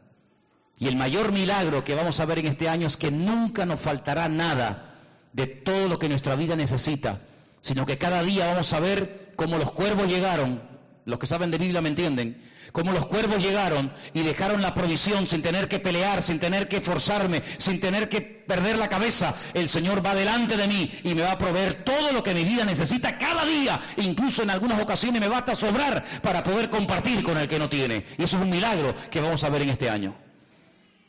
Y 0.80 0.88
el 0.88 0.96
mayor 0.96 1.32
milagro 1.32 1.84
que 1.84 1.96
vamos 1.96 2.20
a 2.20 2.26
ver 2.26 2.40
en 2.40 2.48
este 2.48 2.70
año 2.70 2.88
es 2.88 2.98
que 2.98 3.12
nunca 3.12 3.66
nos 3.66 3.80
faltará 3.80 4.28
nada 4.28 4.96
de 5.32 5.48
todo 5.48 5.88
lo 5.88 6.00
que 6.00 6.10
nuestra 6.10 6.36
vida 6.36 6.56
necesita, 6.56 7.22
sino 7.62 7.86
que 7.86 7.98
cada 7.98 8.24
día 8.24 8.48
vamos 8.48 8.74
a 8.74 8.80
ver 8.80 9.32
cómo 9.36 9.58
los 9.58 9.72
cuervos 9.72 10.08
llegaron 10.08 10.74
los 11.06 11.20
que 11.20 11.28
saben 11.28 11.52
de 11.52 11.58
Biblia 11.58 11.82
me 11.82 11.90
entienden. 11.90 12.42
Como 12.72 12.94
los 12.94 13.06
cuervos 13.06 13.44
llegaron 13.44 13.94
y 14.14 14.22
dejaron 14.22 14.62
la 14.62 14.74
provisión 14.74 15.28
sin 15.28 15.42
tener 15.42 15.68
que 15.68 15.80
pelear, 15.80 16.22
sin 16.22 16.40
tener 16.40 16.68
que 16.68 16.82
forzarme, 16.82 17.44
sin 17.58 17.80
tener 17.80 18.08
que 18.08 18.22
perder 18.22 18.78
la 18.78 18.88
cabeza. 18.88 19.36
El 19.54 19.68
Señor 19.68 20.04
va 20.04 20.16
delante 20.16 20.56
de 20.56 20.68
mí 20.68 20.92
y 21.04 21.14
me 21.14 21.24
va 21.24 21.34
a 21.34 21.38
proveer 21.38 21.84
todo 21.84 22.14
lo 22.14 22.24
que 22.24 22.34
mi 22.34 22.44
vida 22.44 22.64
necesita 22.64 23.18
cada 23.18 23.46
día. 23.46 23.80
Incluso 23.98 24.44
en 24.44 24.50
algunas 24.50 24.82
ocasiones 24.82 25.22
me 25.22 25.28
basta 25.28 25.56
sobrar 25.56 26.04
para 26.22 26.42
poder 26.44 26.70
compartir 26.70 27.22
con 27.22 27.38
el 27.38 27.48
que 27.48 27.60
no 27.60 27.70
tiene. 27.70 28.06
Y 28.18 28.24
eso 28.24 28.38
es 28.38 28.44
un 28.44 28.50
milagro 28.50 28.96
que 29.12 29.22
vamos 29.22 29.44
a 29.44 29.50
ver 29.50 29.64
en 29.64 29.70
este 29.70 29.90
año. 29.90 30.16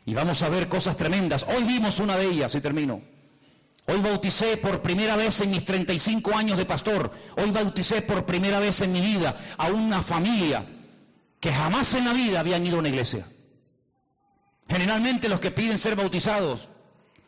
Y 0.07 0.15
vamos 0.15 0.43
a 0.43 0.49
ver 0.49 0.69
cosas 0.69 0.97
tremendas. 0.97 1.47
Hoy 1.49 1.65
vimos 1.65 1.99
una 1.99 2.17
de 2.17 2.27
ellas 2.27 2.55
y 2.55 2.61
termino. 2.61 3.03
Hoy 3.87 4.01
bauticé 4.01 4.57
por 4.57 4.81
primera 4.81 5.17
vez 5.17 5.41
en 5.41 5.51
mis 5.51 5.65
35 5.65 6.35
años 6.35 6.57
de 6.57 6.65
pastor, 6.65 7.11
hoy 7.37 7.51
bauticé 7.51 8.01
por 8.01 8.25
primera 8.25 8.59
vez 8.59 8.81
en 8.81 8.93
mi 8.93 9.01
vida 9.03 9.37
a 9.59 9.69
una 9.69 10.01
familia 10.01 10.65
que 11.39 11.53
jamás 11.53 11.93
en 11.93 12.07
la 12.07 12.15
vida 12.15 12.41
habían 12.41 12.67
ido 12.67 12.77
a 12.77 12.79
una 12.79 12.89
iglesia. 12.89 13.29
Generalmente 14.71 15.29
los 15.29 15.39
que 15.39 15.51
piden 15.51 15.79
ser 15.79 15.97
bautizados 15.97 16.71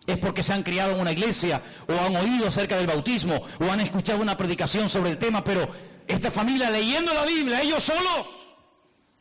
es 0.06 0.16
porque 0.16 0.42
se 0.42 0.54
han 0.54 0.62
criado 0.62 0.92
en 0.92 1.00
una 1.00 1.12
iglesia 1.12 1.60
o 1.88 1.92
han 1.92 2.16
oído 2.16 2.48
acerca 2.48 2.78
del 2.78 2.86
bautismo 2.86 3.42
o 3.60 3.70
han 3.70 3.80
escuchado 3.80 4.22
una 4.22 4.38
predicación 4.38 4.88
sobre 4.88 5.10
el 5.10 5.18
tema, 5.18 5.44
pero 5.44 5.68
esta 6.06 6.30
familia 6.30 6.70
leyendo 6.70 7.12
la 7.12 7.26
Biblia, 7.26 7.60
ellos 7.60 7.82
solos, 7.82 8.45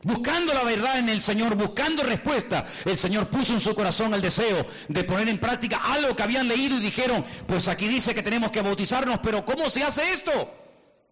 buscando 0.02 0.54
la 0.54 0.64
verdad 0.64 0.98
en 0.98 1.08
el 1.08 1.20
Señor, 1.20 1.54
buscando 1.56 2.02
respuesta, 2.02 2.66
el 2.84 2.96
Señor 2.96 3.28
puso 3.28 3.54
en 3.54 3.60
su 3.60 3.74
corazón 3.74 4.14
el 4.14 4.22
deseo 4.22 4.66
de 4.88 5.04
poner 5.04 5.28
en 5.28 5.38
práctica 5.38 5.78
algo 5.82 6.14
que 6.14 6.22
habían 6.22 6.48
leído 6.48 6.76
y 6.76 6.80
dijeron, 6.80 7.24
pues 7.46 7.68
aquí 7.68 7.88
dice 7.88 8.14
que 8.14 8.22
tenemos 8.22 8.50
que 8.50 8.62
bautizarnos, 8.62 9.20
pero 9.22 9.44
¿cómo 9.44 9.68
se 9.70 9.82
hace 9.82 10.12
esto? 10.12 10.54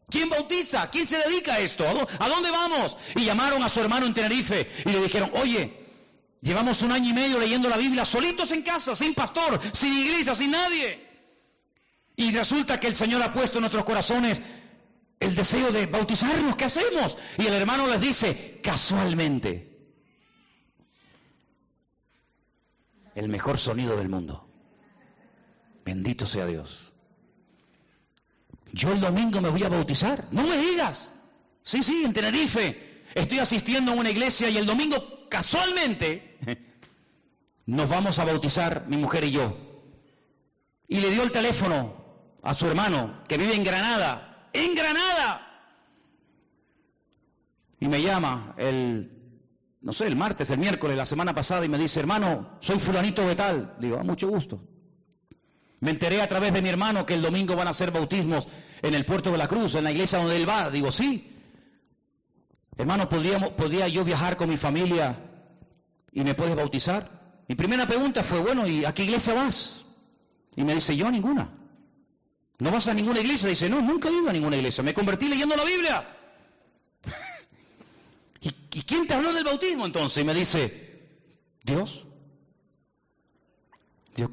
¿Quién 0.09 0.29
bautiza? 0.29 0.91
¿Quién 0.91 1.09
se 1.09 1.19
dedica 1.19 1.55
a 1.55 1.61
esto? 1.61 1.85
¿A 2.19 2.29
dónde 2.29 2.51
vamos? 2.51 2.97
Y 3.17 3.25
llamaron 3.25 3.63
a 3.63 3.69
su 3.69 3.81
hermano 3.81 4.07
en 4.07 4.15
Tenerife 4.15 4.69
y 4.85 4.91
le 4.91 5.01
dijeron, 5.01 5.31
oye, 5.35 5.85
Llevamos 6.45 6.83
un 6.83 6.93
año 6.93 7.09
y 7.09 7.15
medio 7.15 7.39
leyendo 7.39 7.71
la 7.71 7.79
Biblia 7.79 8.05
solitos 8.05 8.53
en 8.53 8.61
casa, 8.61 8.95
sin 8.95 9.15
pastor, 9.15 9.59
sin 9.73 9.97
iglesia, 9.97 10.35
sin 10.35 10.51
nadie. 10.51 11.09
Y 12.17 12.33
resulta 12.33 12.79
que 12.79 12.87
el 12.87 12.95
Señor 12.95 13.23
ha 13.23 13.33
puesto 13.33 13.57
en 13.57 13.63
nuestros 13.63 13.87
corazones 13.87 14.43
el 15.21 15.35
deseo 15.35 15.73
de 15.73 15.87
bautizarnos. 15.87 16.57
¿Qué 16.57 16.65
hacemos? 16.65 17.17
Y 17.39 17.47
el 17.47 17.55
hermano 17.55 17.87
les 17.89 18.01
dice, 18.01 18.61
casualmente, 18.63 19.75
el 23.15 23.29
mejor 23.29 23.59
sonido 23.59 23.97
del 23.97 24.09
mundo. 24.09 24.49
Bendito 25.85 26.27
sea 26.27 26.47
Dios. 26.47 26.93
Yo 28.73 28.93
el 28.93 29.01
domingo 29.01 29.41
me 29.41 29.51
voy 29.51 29.63
a 29.63 29.69
bautizar. 29.69 30.27
No 30.33 30.43
me 30.43 30.57
digas. 30.59 31.13
Sí, 31.63 31.83
sí, 31.83 32.05
en 32.05 32.13
Tenerife. 32.13 33.03
Estoy 33.15 33.39
asistiendo 33.39 33.93
a 33.93 33.95
una 33.95 34.11
iglesia 34.11 34.49
y 34.49 34.57
el 34.57 34.67
domingo 34.67 35.29
casualmente 35.29 36.39
nos 37.67 37.89
vamos 37.89 38.19
a 38.19 38.25
bautizar 38.25 38.87
mi 38.89 38.97
mujer 38.97 39.25
y 39.25 39.31
yo. 39.31 39.57
Y 40.89 41.01
le 41.01 41.11
dio 41.11 41.23
el 41.23 41.31
teléfono 41.31 42.05
a 42.43 42.55
su 42.55 42.67
hermano 42.67 43.23
que 43.29 43.39
vive 43.39 43.55
en 43.55 43.65
Granada, 43.65 44.34
en 44.55 44.75
Granada. 44.75 45.47
Y 47.81 47.89
me 47.89 48.01
llama 48.01 48.55
el, 48.57 49.11
no 49.83 49.93
sé, 49.93 50.07
el 50.07 50.17
martes, 50.17 50.49
el 50.49 50.59
miércoles, 50.59 50.97
la 50.97 51.05
semana 51.05 51.35
pasada, 51.35 51.67
y 51.67 51.69
me 51.69 51.77
dice, 51.77 52.01
hermano, 52.01 52.57
soy 52.61 52.79
fulanito 52.79 53.27
de 53.27 53.35
tal. 53.35 53.75
Digo, 53.79 53.99
a 53.99 54.01
ah, 54.01 54.05
mucho 54.05 54.29
gusto. 54.29 54.63
Me 55.81 55.91
enteré 55.91 56.23
a 56.23 56.29
través 56.29 56.55
de 56.55 56.63
mi 56.63 56.71
hermano 56.71 57.05
que 57.05 57.13
el 57.13 57.21
domingo 57.21 57.57
van 57.57 57.67
a 57.67 57.71
hacer 57.71 57.91
bautismos 57.91 58.49
en 58.81 58.95
el 58.95 59.05
puerto 59.05 59.31
de 59.31 59.37
la 59.37 59.49
Cruz, 59.49 59.75
en 59.75 59.85
la 59.85 59.93
iglesia 59.93 60.19
donde 60.19 60.37
él 60.37 60.49
va. 60.49 60.71
Digo, 60.71 60.91
sí. 60.91 61.31
Hermano, 62.79 63.09
¿podría 63.09 63.89
yo 63.89 64.05
viajar 64.05 64.39
con 64.39 64.49
mi 64.49 64.57
familia 64.57 65.17
y 66.11 66.25
me 66.25 66.35
puedes 66.35 66.57
bautizar? 66.57 67.43
Mi 67.49 67.55
primera 67.55 67.87
pregunta 67.87 68.23
fue, 68.23 68.41
bueno, 68.41 68.67
¿y 68.67 68.85
a 68.87 68.95
qué 68.95 69.05
iglesia 69.05 69.35
vas? 69.35 69.85
Y 70.57 70.65
me 70.65 70.75
dice, 70.75 70.97
yo 70.97 71.11
ninguna. 71.11 71.51
¿No 72.59 72.71
vas 72.71 72.87
a 72.89 72.95
ninguna 72.95 73.21
iglesia? 73.21 73.49
Dice, 73.49 73.69
no, 73.69 73.81
nunca 73.81 74.09
he 74.09 74.13
ido 74.13 74.29
a 74.29 74.33
ninguna 74.33 74.57
iglesia. 74.57 74.85
Me 74.85 74.95
convertí 74.95 75.29
leyendo 75.29 75.57
la 75.57 75.65
Biblia. 75.65 76.09
¿Y, 78.41 78.83
quién 78.83 79.07
te 79.07 79.15
habló 79.15 79.33
del 79.33 79.45
bautismo 79.45 79.87
entonces? 79.87 80.23
Y 80.23 80.27
me 80.27 80.35
dice, 80.35 81.09
Dios. 81.65 82.07
Dios, 84.15 84.31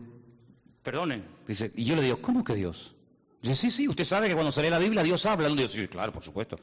perdonen. 0.84 1.26
Dice, 1.48 1.72
y 1.76 1.86
yo 1.86 1.96
le 1.96 2.04
digo, 2.04 2.22
¿cómo 2.22 2.44
que 2.44 2.54
Dios? 2.54 2.96
Dice, 3.42 3.56
sí, 3.56 3.72
sí, 3.72 3.88
usted 3.88 4.06
sabe 4.06 4.28
que 4.28 4.36
cuando 4.36 4.52
se 4.52 4.62
lee 4.62 4.70
la 4.70 4.78
Biblia 4.78 5.02
Dios 5.02 5.26
habla. 5.26 5.50
Dice, 5.50 5.82
sí, 5.82 5.88
claro, 5.88 6.12
por 6.12 6.24
supuesto. 6.24 6.60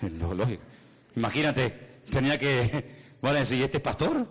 lógico. 0.36 0.62
Imagínate, 1.16 2.00
tenía 2.10 2.38
que, 2.38 3.02
a 3.22 3.32
decir, 3.32 3.62
¿este 3.62 3.78
es 3.78 3.82
pastor? 3.82 4.28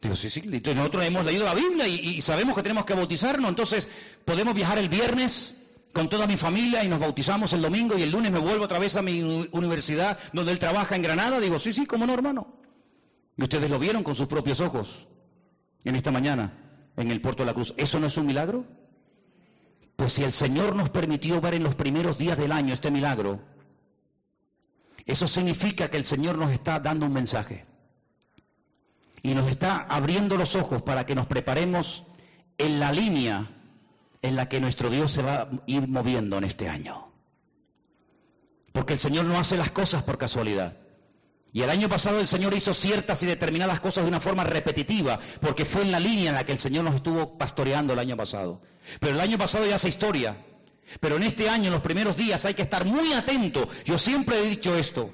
Digo, 0.00 0.14
sí, 0.14 0.30
sí, 0.30 0.42
nosotros 0.74 1.04
hemos 1.04 1.24
leído 1.24 1.44
la 1.44 1.54
Biblia 1.54 1.88
y, 1.88 2.20
sabemos 2.20 2.54
que 2.54 2.62
tenemos 2.62 2.84
que 2.84 2.94
bautizarnos, 2.94 3.48
entonces 3.48 3.88
podemos 4.24 4.54
viajar 4.54 4.78
el 4.78 4.88
viernes 4.88 5.56
con 5.92 6.08
toda 6.08 6.26
mi 6.26 6.36
familia 6.36 6.84
y 6.84 6.88
nos 6.88 7.00
bautizamos 7.00 7.52
el 7.52 7.62
domingo 7.62 7.98
y 7.98 8.02
el 8.02 8.10
lunes 8.10 8.30
me 8.30 8.38
vuelvo 8.38 8.64
otra 8.64 8.78
vez 8.78 8.96
a 8.96 9.02
mi 9.02 9.48
universidad 9.50 10.18
donde 10.32 10.52
él 10.52 10.58
trabaja 10.60 10.94
en 10.94 11.02
Granada. 11.02 11.40
Digo, 11.40 11.58
sí, 11.58 11.72
sí, 11.72 11.86
cómo 11.86 12.06
no, 12.06 12.14
hermano. 12.14 12.54
Y 13.36 13.42
ustedes 13.42 13.68
lo 13.70 13.78
vieron 13.78 14.04
con 14.04 14.14
sus 14.14 14.28
propios 14.28 14.60
ojos 14.60 15.08
en 15.84 15.96
esta 15.96 16.12
mañana 16.12 16.52
en 16.96 17.10
el 17.10 17.20
puerto 17.20 17.42
de 17.42 17.46
la 17.46 17.54
Cruz. 17.54 17.74
¿Eso 17.76 17.98
no 17.98 18.06
es 18.06 18.16
un 18.16 18.26
milagro? 18.26 18.66
Pues 19.96 20.12
si 20.12 20.22
el 20.22 20.32
Señor 20.32 20.76
nos 20.76 20.90
permitió 20.90 21.40
ver 21.40 21.54
en 21.54 21.64
los 21.64 21.74
primeros 21.74 22.18
días 22.18 22.38
del 22.38 22.52
año 22.52 22.72
este 22.72 22.92
milagro, 22.92 23.40
eso 25.06 25.26
significa 25.26 25.88
que 25.88 25.96
el 25.96 26.04
Señor 26.04 26.38
nos 26.38 26.52
está 26.52 26.78
dando 26.78 27.06
un 27.06 27.12
mensaje 27.12 27.64
y 29.22 29.34
nos 29.34 29.50
está 29.50 29.86
abriendo 29.88 30.36
los 30.36 30.54
ojos 30.54 30.82
para 30.82 31.06
que 31.06 31.14
nos 31.14 31.26
preparemos 31.26 32.04
en 32.58 32.80
la 32.80 32.92
línea 32.92 33.50
en 34.22 34.36
la 34.36 34.48
que 34.48 34.60
nuestro 34.60 34.90
Dios 34.90 35.12
se 35.12 35.22
va 35.22 35.42
a 35.42 35.48
ir 35.66 35.88
moviendo 35.88 36.38
en 36.38 36.44
este 36.44 36.68
año. 36.68 37.12
Porque 38.72 38.94
el 38.94 38.98
Señor 38.98 39.24
no 39.24 39.38
hace 39.38 39.56
las 39.56 39.70
cosas 39.70 40.02
por 40.02 40.18
casualidad. 40.18 40.76
Y 41.52 41.62
el 41.62 41.70
año 41.70 41.88
pasado 41.88 42.20
el 42.20 42.26
Señor 42.26 42.54
hizo 42.54 42.74
ciertas 42.74 43.22
y 43.22 43.26
determinadas 43.26 43.80
cosas 43.80 44.04
de 44.04 44.08
una 44.08 44.20
forma 44.20 44.44
repetitiva, 44.44 45.18
porque 45.40 45.64
fue 45.64 45.82
en 45.82 45.92
la 45.92 46.00
línea 46.00 46.28
en 46.30 46.34
la 46.34 46.44
que 46.44 46.52
el 46.52 46.58
Señor 46.58 46.84
nos 46.84 46.94
estuvo 46.94 47.38
pastoreando 47.38 47.94
el 47.94 47.98
año 47.98 48.16
pasado. 48.16 48.60
Pero 49.00 49.14
el 49.14 49.20
año 49.20 49.38
pasado 49.38 49.66
ya 49.66 49.76
hace 49.76 49.88
historia. 49.88 50.36
Pero 51.00 51.16
en 51.16 51.22
este 51.22 51.48
año, 51.48 51.66
en 51.66 51.72
los 51.72 51.82
primeros 51.82 52.16
días, 52.16 52.44
hay 52.44 52.54
que 52.54 52.62
estar 52.62 52.84
muy 52.84 53.12
atento. 53.12 53.68
Yo 53.84 53.98
siempre 53.98 54.40
he 54.40 54.48
dicho 54.48 54.76
esto. 54.76 55.12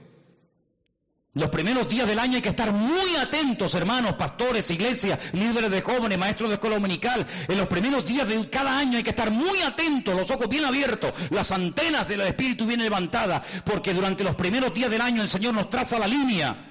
Los 1.34 1.50
primeros 1.50 1.88
días 1.88 2.06
del 2.06 2.20
año 2.20 2.36
hay 2.36 2.42
que 2.42 2.50
estar 2.50 2.72
muy 2.72 3.16
atentos, 3.16 3.74
hermanos, 3.74 4.12
pastores, 4.12 4.70
iglesias, 4.70 5.18
líderes 5.32 5.68
de 5.68 5.82
jóvenes, 5.82 6.16
maestros 6.16 6.48
de 6.48 6.54
escuela 6.54 6.76
dominical. 6.76 7.26
En 7.48 7.58
los 7.58 7.66
primeros 7.66 8.06
días 8.06 8.28
de 8.28 8.48
cada 8.48 8.78
año 8.78 8.98
hay 8.98 9.02
que 9.02 9.10
estar 9.10 9.32
muy 9.32 9.60
atentos, 9.62 10.14
los 10.14 10.30
ojos 10.30 10.48
bien 10.48 10.64
abiertos, 10.64 11.12
las 11.30 11.50
antenas 11.50 12.06
del 12.06 12.20
Espíritu 12.20 12.66
bien 12.66 12.80
levantadas, 12.80 13.42
porque 13.64 13.92
durante 13.92 14.22
los 14.22 14.36
primeros 14.36 14.72
días 14.72 14.88
del 14.88 15.00
año 15.00 15.22
el 15.22 15.28
Señor 15.28 15.54
nos 15.54 15.68
traza 15.70 15.98
la 15.98 16.06
línea, 16.06 16.70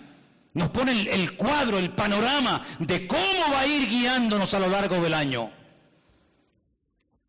nos 0.53 0.69
pone 0.69 0.93
el, 0.93 1.07
el 1.09 1.35
cuadro, 1.35 1.77
el 1.77 1.91
panorama 1.91 2.65
de 2.79 3.05
cómo 3.05 3.51
va 3.51 3.61
a 3.61 3.67
ir 3.67 3.89
guiándonos 3.89 4.53
a 4.53 4.59
lo 4.59 4.69
largo 4.69 5.01
del 5.01 5.13
año. 5.13 5.51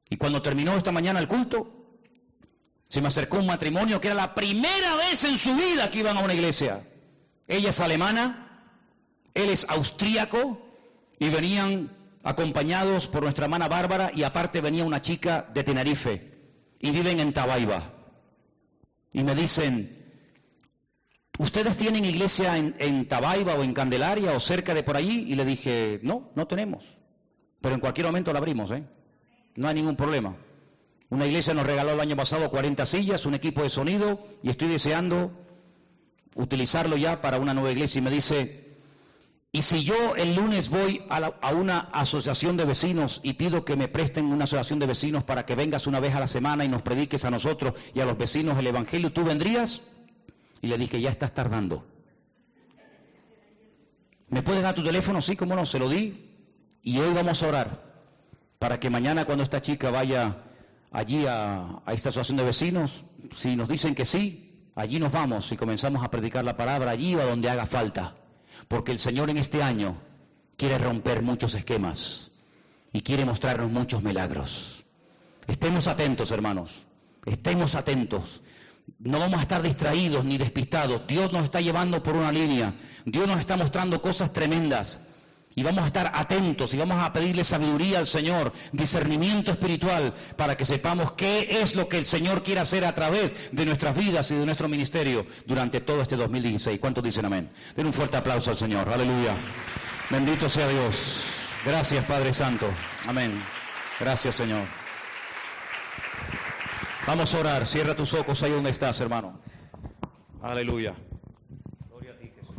Y 0.09 0.17
cuando 0.19 0.41
terminó 0.41 0.77
esta 0.77 0.93
mañana 0.93 1.19
el 1.19 1.27
culto, 1.27 1.99
se 2.89 3.01
me 3.01 3.09
acercó 3.09 3.39
un 3.39 3.47
matrimonio 3.47 4.01
que 4.01 4.07
era 4.07 4.15
la 4.15 4.37
primera 4.37 4.95
vez 4.95 5.25
en 5.25 5.37
su 5.37 5.53
vida 5.57 5.91
que 5.91 5.99
iban 5.99 6.17
a 6.17 6.21
una 6.21 6.33
iglesia. 6.35 6.87
Ella 7.47 7.71
es 7.71 7.81
alemana, 7.81 8.63
él 9.35 9.51
es 9.51 9.67
austríaco 9.69 10.61
y 11.19 11.29
venían 11.29 11.91
acompañados 12.23 13.07
por 13.07 13.23
nuestra 13.23 13.45
hermana 13.45 13.69
Bárbara 13.69 14.11
y 14.15 14.23
aparte 14.23 14.61
venía 14.61 14.85
una 14.85 15.03
chica 15.03 15.49
de 15.53 15.63
Tenerife 15.63 16.35
y 16.81 16.91
viven 16.91 17.21
en 17.21 17.33
Tabaiba. 17.33 17.93
Y 19.13 19.23
me 19.23 19.35
dicen, 19.35 20.13
¿ustedes 21.39 21.77
tienen 21.77 22.05
iglesia 22.05 22.57
en, 22.57 22.75
en, 22.79 23.07
Tabaiba 23.07 23.55
o 23.55 23.63
en 23.63 23.75
Candelaria 23.75 24.33
o 24.33 24.41
cerca 24.41 24.75
de 24.75 24.83
por 24.83 24.97
allí? 24.97 25.25
Y 25.29 25.35
le 25.35 25.45
dije, 25.45 26.01
no, 26.03 26.31
no 26.35 26.47
tenemos. 26.47 26.97
Pero 27.61 27.75
en 27.75 27.81
cualquier 27.81 28.07
momento 28.07 28.33
la 28.33 28.39
abrimos, 28.39 28.71
¿eh? 28.71 28.85
No 29.57 29.69
hay 29.69 29.75
ningún 29.75 29.97
problema. 29.97 30.37
Una 31.11 31.27
iglesia 31.27 31.55
nos 31.55 31.67
regaló 31.67 31.93
el 31.93 32.01
año 32.01 32.17
pasado 32.17 32.51
40 32.51 32.85
sillas, 32.87 33.25
un 33.27 33.35
equipo 33.35 33.63
de 33.63 33.71
sonido 33.71 34.27
y 34.43 34.51
estoy 34.51 34.69
deseando 34.69 35.31
utilizarlo 36.35 36.97
ya 36.97 37.21
para 37.21 37.39
una 37.39 37.55
nueva 37.55 37.71
iglesia 37.71 37.99
y 37.99 38.03
me 38.03 38.11
dice, 38.11 38.65
y 39.55 39.63
si 39.63 39.85
yo 39.85 40.17
el 40.17 40.35
lunes 40.35 40.69
voy 40.69 41.05
a, 41.09 41.53
una 41.55 41.79
asociación 41.79 42.57
de 42.57 42.65
vecinos 42.65 43.21
y 43.23 43.35
pido 43.35 43.65
que 43.65 43.77
me 43.77 43.87
presten 43.87 44.27
una 44.27 44.45
asociación 44.45 44.81
de 44.81 44.87
vecinos 44.87 45.23
para 45.23 45.47
que 45.47 45.55
vengas 45.55 45.87
una 45.87 46.01
vez 46.01 46.13
a 46.17 46.19
la 46.19 46.27
semana 46.27 46.65
y 46.65 46.69
nos 46.69 46.83
prediques 46.83 47.25
a 47.25 47.31
nosotros 47.31 47.75
y 47.95 48.01
a 48.01 48.05
los 48.05 48.19
vecinos 48.19 48.59
el 48.59 48.67
Evangelio, 48.67 49.13
¿tú 49.13 49.23
vendrías? 49.23 49.83
Y 50.61 50.67
le 50.67 50.77
dije, 50.77 51.01
ya 51.01 51.09
estás 51.09 51.35
tardando. 51.35 51.87
¿Me 54.29 54.43
puedes 54.43 54.65
dar 54.65 54.75
tu 54.75 54.83
teléfono? 54.83 55.23
Sí, 55.23 55.37
cómo 55.37 55.55
no, 55.55 55.65
se 55.67 55.79
lo 55.79 55.89
di. 55.89 56.33
Y 56.83 56.99
hoy 56.99 57.15
vamos 57.15 57.41
a 57.45 57.47
orar 57.47 57.95
para 58.59 58.81
que 58.81 58.91
mañana 58.91 59.25
cuando 59.25 59.45
esta 59.45 59.63
chica 59.63 59.93
vaya 59.93 60.43
allí 60.91 61.27
a, 61.27 61.81
a 61.87 61.93
esta 61.93 62.09
asociación 62.09 62.39
de 62.39 62.45
vecinos, 62.45 63.05
si 63.33 63.55
nos 63.55 63.69
dicen 63.69 63.95
que 63.95 64.05
sí, 64.05 64.44
Allí 64.75 64.99
nos 64.99 65.13
vamos 65.13 65.51
y 65.53 65.57
comenzamos 65.57 66.03
a 66.03 66.11
predicar 66.11 66.45
la 66.45 66.57
palabra 66.57 66.91
allí 66.91 67.15
o 67.15 67.25
donde 67.25 67.49
haga 67.49 67.67
falta. 67.67 68.17
Porque 68.69 68.93
el 68.93 68.99
Señor 68.99 69.31
en 69.31 69.39
este 69.39 69.63
año 69.63 69.97
quiere 70.57 70.79
romper 70.79 71.23
muchos 71.23 71.55
esquemas 71.55 72.31
y 72.93 73.03
quiere 73.03 73.25
mostrarnos 73.25 73.71
muchos 73.71 74.03
milagros. 74.03 74.85
Estemos 75.47 75.87
atentos, 75.87 76.31
hermanos. 76.31 76.87
Estemos 77.25 77.75
atentos. 77.75 78.43
No 78.99 79.19
vamos 79.19 79.39
a 79.39 79.43
estar 79.43 79.63
distraídos 79.63 80.25
ni 80.25 80.39
despistados. 80.39 81.07
Dios 81.07 81.33
nos 81.33 81.45
está 81.45 81.61
llevando 81.61 82.03
por 82.03 82.17
una 82.17 82.33
línea. 82.33 82.75
Dios 83.05 83.27
nos 83.27 83.41
está 83.41 83.57
mostrando 83.57 84.03
cosas 84.03 84.33
tremendas. 84.33 85.01
Y 85.57 85.63
vamos 85.63 85.85
a 85.85 85.87
estar 85.87 86.13
atentos 86.15 86.75
y 86.75 86.77
vamos 86.77 86.99
a 86.99 87.13
pedirle 87.13 87.45
sabiduría 87.45 87.99
al 87.99 88.07
Señor, 88.07 88.53
discernimiento 88.73 89.53
espiritual, 89.53 90.15
para 90.37 90.57
que 90.57 90.65
sepamos 90.65 91.13
qué 91.13 91.63
es 91.63 91.77
lo 91.77 91.89
que 91.89 91.99
el 91.99 92.05
Señor 92.05 92.43
quiere 92.43 92.61
hacer 92.61 92.85
a 92.85 92.95
través 92.95 93.35
de 93.53 93.65
nuestras 93.65 93.97
vidas 93.97 94.31
y 94.31 94.35
de 94.35 94.47
nuestro 94.47 94.69
ministerio 94.69 95.27
durante 95.47 95.81
todo 95.81 96.03
este 96.03 96.17
2016. 96.17 96.81
¿Cuántos 96.81 97.05
dicen 97.05 97.25
amén? 97.25 97.51
Den 97.77 97.87
un 97.87 97.93
fuerte 97.93 98.17
aplauso 98.17 98.51
al 98.51 98.57
Señor. 98.57 98.89
Aleluya. 98.89 99.37
Bendito 100.11 100.49
sea 100.49 100.69
Dios. 100.69 101.25
Gracias, 101.65 102.05
Padre 102.05 102.33
Santo. 102.33 102.69
Amén. 103.07 103.41
Gracias, 103.99 104.35
Señor. 104.35 104.67
Vamos 107.07 107.35
a 107.35 107.39
orar. 107.39 107.67
Cierra 107.67 107.95
tus 107.95 108.13
ojos 108.15 108.43
ahí 108.43 108.51
donde 108.51 108.71
estás, 108.71 109.01
hermano. 109.01 109.39
Aleluya. 110.43 110.95
Gloria 111.89 112.13
a 112.13 112.17
ti, 112.19 112.31
Jesús. 112.35 112.55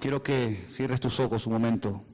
Quiero 0.00 0.22
que 0.22 0.64
cierres 0.70 1.00
tus 1.00 1.18
ojos 1.18 1.46
un 1.46 1.54
momento. 1.54 2.04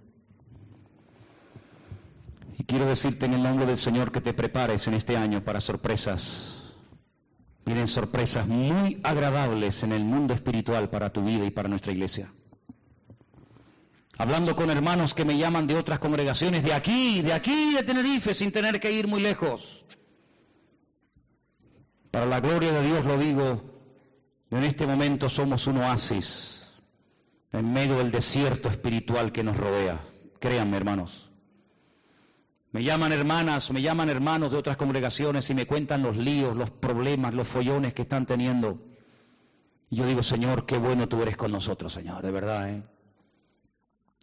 Y 2.59 2.65
quiero 2.65 2.87
decirte 2.87 3.27
en 3.27 3.35
el 3.35 3.43
nombre 3.43 3.67
del 3.67 3.77
Señor 3.77 4.11
que 4.11 4.23
te 4.23 4.33
prepares 4.33 4.87
en 4.87 4.95
este 4.95 5.17
año 5.19 5.45
para 5.45 5.61
sorpresas. 5.61 6.63
Vienen 7.67 7.87
sorpresas 7.87 8.47
muy 8.47 9.01
agradables 9.03 9.83
en 9.83 9.93
el 9.93 10.05
mundo 10.05 10.33
espiritual 10.33 10.89
para 10.89 11.13
tu 11.13 11.25
vida 11.25 11.45
y 11.45 11.51
para 11.51 11.69
nuestra 11.69 11.93
iglesia. 11.93 12.33
Hablando 14.17 14.55
con 14.57 14.71
hermanos 14.71 15.13
que 15.13 15.25
me 15.25 15.37
llaman 15.37 15.67
de 15.67 15.77
otras 15.77 15.99
congregaciones, 15.99 16.63
de 16.63 16.73
aquí, 16.73 17.21
de 17.21 17.33
aquí, 17.33 17.75
de 17.75 17.83
Tenerife, 17.83 18.33
sin 18.33 18.53
tener 18.53 18.81
que 18.81 18.93
ir 18.93 19.09
muy 19.09 19.21
lejos. 19.21 19.85
Para 22.11 22.27
la 22.27 22.41
gloria 22.41 22.73
de 22.73 22.83
Dios 22.83 23.05
lo 23.05 23.19
digo, 23.19 23.63
en 24.51 24.65
este 24.65 24.87
momento 24.87 25.29
somos 25.29 25.67
un 25.67 25.79
oasis 25.79 26.64
en 27.55 27.73
medio 27.73 27.99
del 27.99 28.11
desierto 28.11 28.69
espiritual 28.69 29.31
que 29.31 29.45
nos 29.45 29.57
rodea. 29.57 30.01
Créanme, 30.41 30.77
hermanos. 30.77 31.31
Me 32.73 32.83
llaman 32.83 33.13
hermanas, 33.13 33.71
me 33.71 33.81
llaman 33.81 34.09
hermanos 34.09 34.51
de 34.51 34.59
otras 34.59 34.77
congregaciones 34.77 35.49
y 35.51 35.55
me 35.55 35.65
cuentan 35.65 36.03
los 36.03 36.17
líos, 36.17 36.57
los 36.57 36.73
problemas, 36.73 37.33
los 37.33 37.47
follones 37.47 37.95
que 37.95 38.03
están 38.03 38.27
teniendo. 38.27 38.83
Y 39.89 39.97
yo 39.97 40.07
digo, 40.07 40.25
Señor, 40.25 40.67
qué 40.67 40.79
bueno 40.79 41.09
tú 41.09 41.23
eres 41.23 41.37
con 41.37 41.53
nosotros, 41.53 41.93
Señor, 41.93 42.23
de 42.23 42.33
verdad. 42.33 42.71
¿eh? 42.71 42.83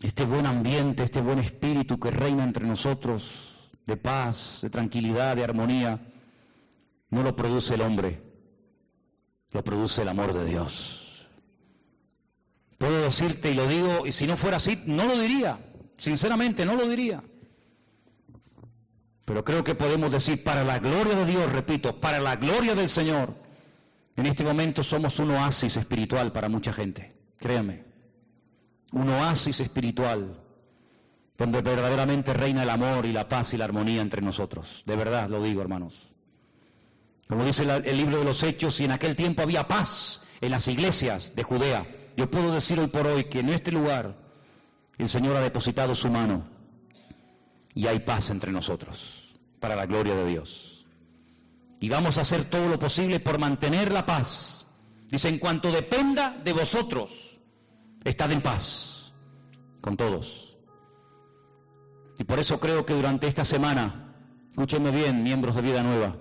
Este 0.04 0.26
buen 0.26 0.46
ambiente, 0.46 1.04
este 1.04 1.22
buen 1.22 1.40
espíritu 1.40 1.98
que 1.98 2.12
reina 2.12 2.44
entre 2.44 2.68
nosotros, 2.68 3.70
de 3.86 3.96
paz, 3.96 4.60
de 4.62 4.70
tranquilidad, 4.70 5.38
de 5.38 5.46
armonía, 5.46 6.02
no 7.10 7.24
lo 7.24 7.34
produce 7.34 7.76
el 7.76 7.82
hombre, 7.82 8.22
lo 9.54 9.64
produce 9.64 10.02
el 10.02 10.10
amor 10.10 10.34
de 10.34 10.44
Dios. 10.44 11.01
Puedo 12.82 13.04
decirte 13.04 13.52
y 13.52 13.54
lo 13.54 13.68
digo, 13.68 14.08
y 14.08 14.12
si 14.12 14.26
no 14.26 14.36
fuera 14.36 14.58
así, 14.58 14.82
no 14.88 15.06
lo 15.06 15.16
diría, 15.16 15.60
sinceramente 16.00 16.66
no 16.66 16.76
lo 16.76 16.88
diría. 16.88 17.22
Pero 19.24 19.46
creo 19.46 19.64
que 19.64 19.76
podemos 19.76 20.12
decir, 20.12 20.44
para 20.44 20.64
la 20.64 20.80
gloria 20.80 21.14
de 21.14 21.26
Dios, 21.28 21.52
repito, 21.52 22.02
para 22.02 22.20
la 22.20 22.38
gloria 22.38 22.74
del 22.74 22.90
Señor, 22.90 23.36
en 24.16 24.26
este 24.26 24.44
momento 24.44 24.84
somos 24.84 25.20
un 25.20 25.30
oasis 25.30 25.78
espiritual 25.78 26.32
para 26.32 26.50
mucha 26.50 26.74
gente, 26.74 27.16
créanme. 27.38 27.86
Un 28.94 29.10
oasis 29.10 29.60
espiritual 29.60 30.42
donde 31.38 31.62
verdaderamente 31.62 32.34
reina 32.34 32.64
el 32.64 32.70
amor 32.72 33.06
y 33.06 33.14
la 33.14 33.30
paz 33.30 33.54
y 33.54 33.58
la 33.58 33.66
armonía 33.66 34.02
entre 34.02 34.24
nosotros. 34.24 34.82
De 34.88 34.96
verdad 34.96 35.30
lo 35.30 35.44
digo, 35.44 35.62
hermanos. 35.62 36.10
Como 37.28 37.46
dice 37.46 37.62
el 37.62 37.98
libro 37.98 38.18
de 38.18 38.26
los 38.26 38.42
Hechos, 38.42 38.80
y 38.80 38.86
en 38.86 38.92
aquel 38.92 39.16
tiempo 39.16 39.44
había 39.44 39.68
paz 39.68 40.24
en 40.42 40.50
las 40.50 40.68
iglesias 40.68 41.36
de 41.36 41.44
Judea. 41.44 41.86
Yo 42.18 42.30
puedo 42.30 42.54
decir 42.54 42.80
hoy 42.80 42.88
por 42.88 43.08
hoy 43.08 43.26
que 43.26 43.40
en 43.40 43.50
este 43.50 43.72
lugar 43.72 44.16
el 44.98 45.10
Señor 45.10 45.36
ha 45.38 45.42
depositado 45.42 45.96
su 45.96 46.10
mano 46.10 46.44
y 47.74 47.88
hay 47.88 48.00
paz 48.00 48.30
entre 48.30 48.52
nosotros, 48.52 49.36
para 49.60 49.76
la 49.76 49.86
gloria 49.86 50.16
de 50.16 50.26
Dios. 50.26 50.86
Y 51.80 51.90
vamos 51.90 52.18
a 52.18 52.22
hacer 52.22 52.46
todo 52.46 52.70
lo 52.70 52.78
posible 52.78 53.20
por 53.20 53.40
mantener 53.40 53.92
la 53.92 54.06
paz. 54.06 54.66
Dice, 55.10 55.30
en 55.30 55.40
cuanto 55.40 55.72
dependa 55.72 56.40
de 56.44 56.54
vosotros, 56.54 57.40
estad 58.04 58.32
en 58.32 58.42
paz 58.42 59.14
con 59.82 59.98
todos. 59.98 60.58
Y 62.20 62.24
por 62.24 62.40
eso 62.40 62.60
creo 62.60 62.86
que 62.86 62.94
durante 62.94 63.28
esta 63.28 63.46
semana, 63.46 64.14
escúchenme 64.52 64.92
bien, 64.92 65.24
miembros 65.24 65.56
de 65.56 65.62
Vida 65.62 65.82
Nueva, 65.82 66.16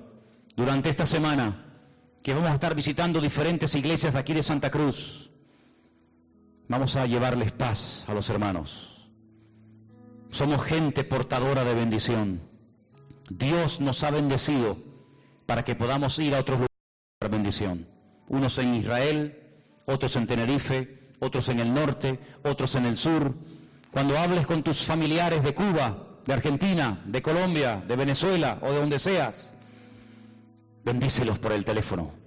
durante 0.57 0.89
esta 0.89 1.05
semana 1.05 1.67
que 2.23 2.35
vamos 2.35 2.51
a 2.51 2.55
estar 2.55 2.75
visitando 2.75 3.21
diferentes 3.21 3.75
iglesias 3.75 4.15
de 4.15 4.19
aquí 4.19 4.33
de 4.33 4.43
Santa 4.43 4.71
Cruz, 4.71 5.30
vamos 6.71 6.95
a 6.95 7.05
llevarles 7.05 7.51
paz 7.51 8.05
a 8.09 8.15
los 8.15 8.31
hermanos. 8.31 9.11
Somos 10.31 10.63
gente 10.63 11.03
portadora 11.03 11.65
de 11.65 11.75
bendición. 11.75 12.41
Dios 13.29 13.81
nos 13.81 14.05
ha 14.05 14.13
bendecido 14.13 14.79
para 15.47 15.65
que 15.65 15.75
podamos 15.75 16.17
ir 16.21 16.33
a 16.33 16.39
otros 16.39 16.61
lugares 16.61 17.19
para 17.19 17.33
bendición. 17.33 17.89
Unos 18.29 18.57
en 18.59 18.75
Israel, 18.75 19.37
otros 19.85 20.15
en 20.15 20.29
Tenerife, 20.29 21.11
otros 21.19 21.49
en 21.49 21.59
el 21.59 21.75
norte, 21.75 22.21
otros 22.45 22.77
en 22.77 22.87
el 22.87 22.97
sur. 22.97 23.35
Cuando 23.91 24.17
hables 24.17 24.47
con 24.47 24.63
tus 24.63 24.85
familiares 24.85 25.43
de 25.43 25.53
Cuba, 25.53 26.21
de 26.25 26.33
Argentina, 26.33 27.03
de 27.05 27.21
Colombia, 27.21 27.83
de 27.89 27.97
Venezuela 27.97 28.61
o 28.63 28.71
de 28.71 28.79
donde 28.79 29.01
seas, 29.01 29.55
bendícelos 30.85 31.41
por 31.41 31.51
el 31.51 31.65
teléfono. 31.65 32.20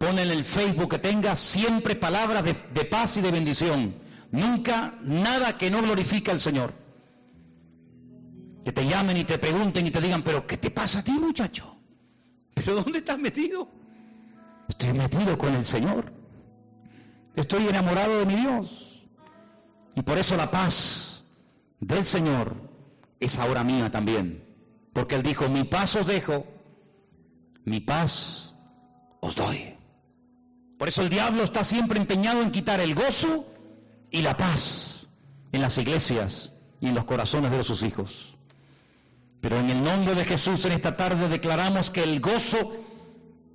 Pon 0.00 0.18
en 0.18 0.30
el 0.30 0.44
Facebook 0.44 0.88
que 0.88 0.98
tengas 0.98 1.38
siempre 1.38 1.94
palabras 1.94 2.42
de, 2.42 2.84
paz 2.86 3.18
y 3.18 3.20
de 3.20 3.30
bendición. 3.30 3.94
Nunca 4.30 4.98
nada 5.02 5.58
que 5.58 5.70
no 5.70 5.82
glorifique 5.82 6.30
al 6.30 6.40
Señor. 6.40 6.72
Que 8.64 8.72
te 8.72 8.86
llamen 8.86 9.18
y 9.18 9.24
te 9.24 9.36
pregunten 9.36 9.86
y 9.86 9.90
te 9.90 10.00
digan, 10.00 10.22
pero 10.22 10.46
¿qué 10.46 10.56
te 10.56 10.70
pasa 10.70 11.00
a 11.00 11.04
ti 11.04 11.12
muchacho? 11.12 11.76
¿Pero 12.54 12.76
dónde 12.76 13.00
estás 13.00 13.18
metido? 13.18 13.68
Estoy 14.70 14.94
metido 14.94 15.36
con 15.36 15.54
el 15.54 15.66
Señor. 15.66 16.10
Estoy 17.36 17.68
enamorado 17.68 18.20
de 18.20 18.24
mi 18.24 18.36
Dios. 18.36 19.06
Y 19.96 20.00
por 20.00 20.16
eso 20.16 20.34
la 20.34 20.50
paz 20.50 21.24
del 21.78 22.06
Señor 22.06 22.56
es 23.20 23.38
ahora 23.38 23.64
mía 23.64 23.90
también. 23.90 24.42
Porque 24.94 25.16
Él 25.16 25.22
dijo, 25.22 25.50
mi 25.50 25.64
paz 25.64 25.94
os 25.96 26.06
dejo, 26.06 26.46
mi 27.66 27.80
paz 27.80 28.54
os 29.20 29.36
doy. 29.36 29.79
Por 30.80 30.88
eso 30.88 31.02
el 31.02 31.10
diablo 31.10 31.44
está 31.44 31.62
siempre 31.62 31.98
empeñado 31.98 32.40
en 32.40 32.52
quitar 32.52 32.80
el 32.80 32.94
gozo 32.94 33.46
y 34.10 34.22
la 34.22 34.38
paz 34.38 35.08
en 35.52 35.60
las 35.60 35.76
iglesias 35.76 36.54
y 36.80 36.86
en 36.86 36.94
los 36.94 37.04
corazones 37.04 37.50
de 37.50 37.62
sus 37.62 37.82
hijos. 37.82 38.34
Pero 39.42 39.58
en 39.58 39.68
el 39.68 39.82
nombre 39.84 40.14
de 40.14 40.24
Jesús 40.24 40.64
en 40.64 40.72
esta 40.72 40.96
tarde 40.96 41.28
declaramos 41.28 41.90
que 41.90 42.02
el 42.02 42.20
gozo, 42.20 42.72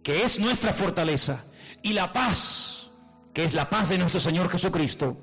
que 0.03 0.21
es 0.21 0.37
nuestra 0.37 0.71
fortaleza, 0.71 1.45
y 1.81 1.93
la 1.93 2.13
paz, 2.13 2.91
que 3.33 3.43
es 3.43 3.55
la 3.55 3.71
paz 3.71 3.89
de 3.89 3.97
nuestro 3.97 4.19
Señor 4.19 4.47
Jesucristo, 4.51 5.17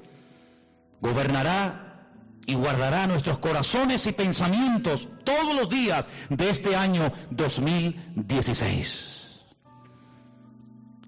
gobernará 1.01 2.09
y 2.47 2.55
guardará 2.55 3.07
nuestros 3.07 3.39
corazones 3.39 4.09
y 4.09 4.13
pensamientos 4.13 5.07
todos 5.23 5.55
los 5.55 5.69
días 5.69 6.09
de 6.31 6.51
este 6.51 6.75
año 6.75 7.13
2016. 7.31 9.12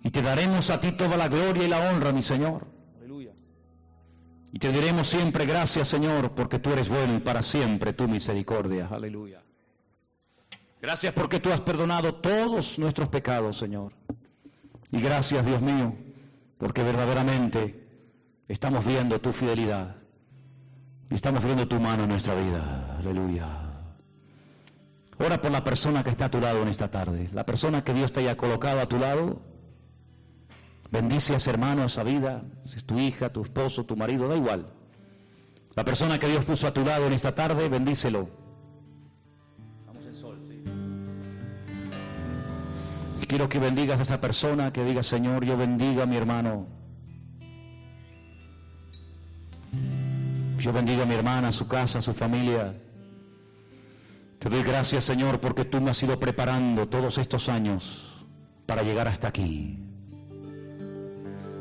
Y 0.04 0.10
te 0.10 0.20
daremos 0.20 0.68
a 0.68 0.80
ti 0.80 0.92
toda 0.92 1.16
la 1.16 1.28
gloria 1.28 1.64
y 1.64 1.68
la 1.68 1.90
honra, 1.90 2.12
mi 2.12 2.22
Señor. 2.22 2.66
Aleluya. 2.98 3.32
Y 4.52 4.58
te 4.58 4.70
diremos 4.70 5.08
siempre 5.08 5.46
gracias, 5.46 5.88
Señor, 5.88 6.32
porque 6.34 6.58
tú 6.58 6.70
eres 6.70 6.90
bueno 6.90 7.16
y 7.16 7.20
para 7.20 7.40
siempre 7.40 7.94
tu 7.94 8.06
misericordia. 8.06 8.86
Aleluya. 8.92 9.42
Gracias 10.82 11.14
porque 11.14 11.40
tú 11.40 11.50
has 11.50 11.62
perdonado 11.62 12.16
todos 12.16 12.78
nuestros 12.78 13.08
pecados, 13.08 13.56
Señor. 13.56 13.94
Y 14.92 15.00
gracias, 15.00 15.46
Dios 15.46 15.62
mío, 15.62 15.94
porque 16.58 16.82
verdaderamente 16.82 17.88
estamos 18.46 18.84
viendo 18.84 19.18
tu 19.22 19.32
fidelidad. 19.32 19.96
Y 21.10 21.14
estamos 21.14 21.42
viendo 21.44 21.66
tu 21.66 21.80
mano 21.80 22.02
en 22.04 22.10
nuestra 22.10 22.34
vida. 22.34 22.98
Aleluya. 22.98 23.46
Ora 25.18 25.40
por 25.40 25.50
la 25.50 25.64
persona 25.64 26.04
que 26.04 26.10
está 26.10 26.26
a 26.26 26.30
tu 26.30 26.40
lado 26.40 26.60
en 26.60 26.68
esta 26.68 26.90
tarde. 26.90 27.30
La 27.32 27.46
persona 27.46 27.82
que 27.82 27.94
Dios 27.94 28.12
te 28.12 28.20
haya 28.20 28.36
colocado 28.36 28.80
a 28.80 28.86
tu 28.86 28.98
lado. 28.98 29.53
Bendice 30.94 31.32
a 31.32 31.38
ese 31.38 31.50
hermano, 31.50 31.82
a 31.82 31.86
esa 31.86 32.04
vida. 32.04 32.44
Si 32.66 32.76
es 32.76 32.84
tu 32.84 33.00
hija, 33.00 33.32
tu 33.32 33.42
esposo, 33.42 33.84
tu 33.84 33.96
marido, 33.96 34.28
da 34.28 34.36
igual. 34.36 34.72
La 35.74 35.84
persona 35.84 36.20
que 36.20 36.28
Dios 36.28 36.44
puso 36.44 36.68
a 36.68 36.72
tu 36.72 36.84
lado 36.84 37.06
en 37.08 37.12
esta 37.12 37.34
tarde, 37.34 37.68
bendícelo. 37.68 38.28
quiero 43.26 43.48
que 43.48 43.58
bendigas 43.58 43.98
a 43.98 44.02
esa 44.02 44.20
persona, 44.20 44.72
que 44.72 44.84
diga, 44.84 45.02
Señor, 45.02 45.44
yo 45.44 45.56
bendiga 45.56 46.04
a 46.04 46.06
mi 46.06 46.16
hermano. 46.16 46.68
Yo 50.58 50.72
bendiga 50.72 51.02
a 51.02 51.06
mi 51.06 51.14
hermana, 51.14 51.48
a 51.48 51.52
su 51.52 51.66
casa, 51.66 51.98
a 51.98 52.02
su 52.02 52.14
familia. 52.14 52.80
Te 54.38 54.48
doy 54.48 54.62
gracias, 54.62 55.02
Señor, 55.02 55.40
porque 55.40 55.64
tú 55.64 55.80
me 55.80 55.90
has 55.90 56.00
ido 56.04 56.20
preparando 56.20 56.86
todos 56.86 57.18
estos 57.18 57.48
años 57.48 58.24
para 58.66 58.84
llegar 58.84 59.08
hasta 59.08 59.26
aquí. 59.26 59.83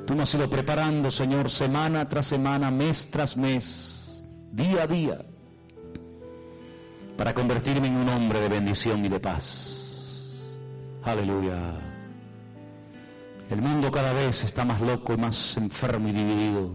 Tú 0.05 0.15
me 0.15 0.23
has 0.23 0.33
ido 0.35 0.49
preparando, 0.49 1.11
Señor, 1.11 1.49
semana 1.49 2.09
tras 2.09 2.27
semana, 2.27 2.71
mes 2.71 3.07
tras 3.09 3.37
mes, 3.37 4.23
día 4.51 4.83
a 4.83 4.87
día, 4.87 5.21
para 7.17 7.33
convertirme 7.33 7.87
en 7.87 7.95
un 7.95 8.09
hombre 8.09 8.41
de 8.41 8.49
bendición 8.49 9.05
y 9.05 9.09
de 9.09 9.19
paz. 9.19 10.53
Aleluya. 11.03 11.55
El 13.49 13.61
mundo 13.61 13.91
cada 13.91 14.13
vez 14.13 14.43
está 14.43 14.65
más 14.65 14.81
loco 14.81 15.13
y 15.13 15.17
más 15.17 15.57
enfermo 15.57 16.09
y 16.09 16.11
dividido. 16.11 16.71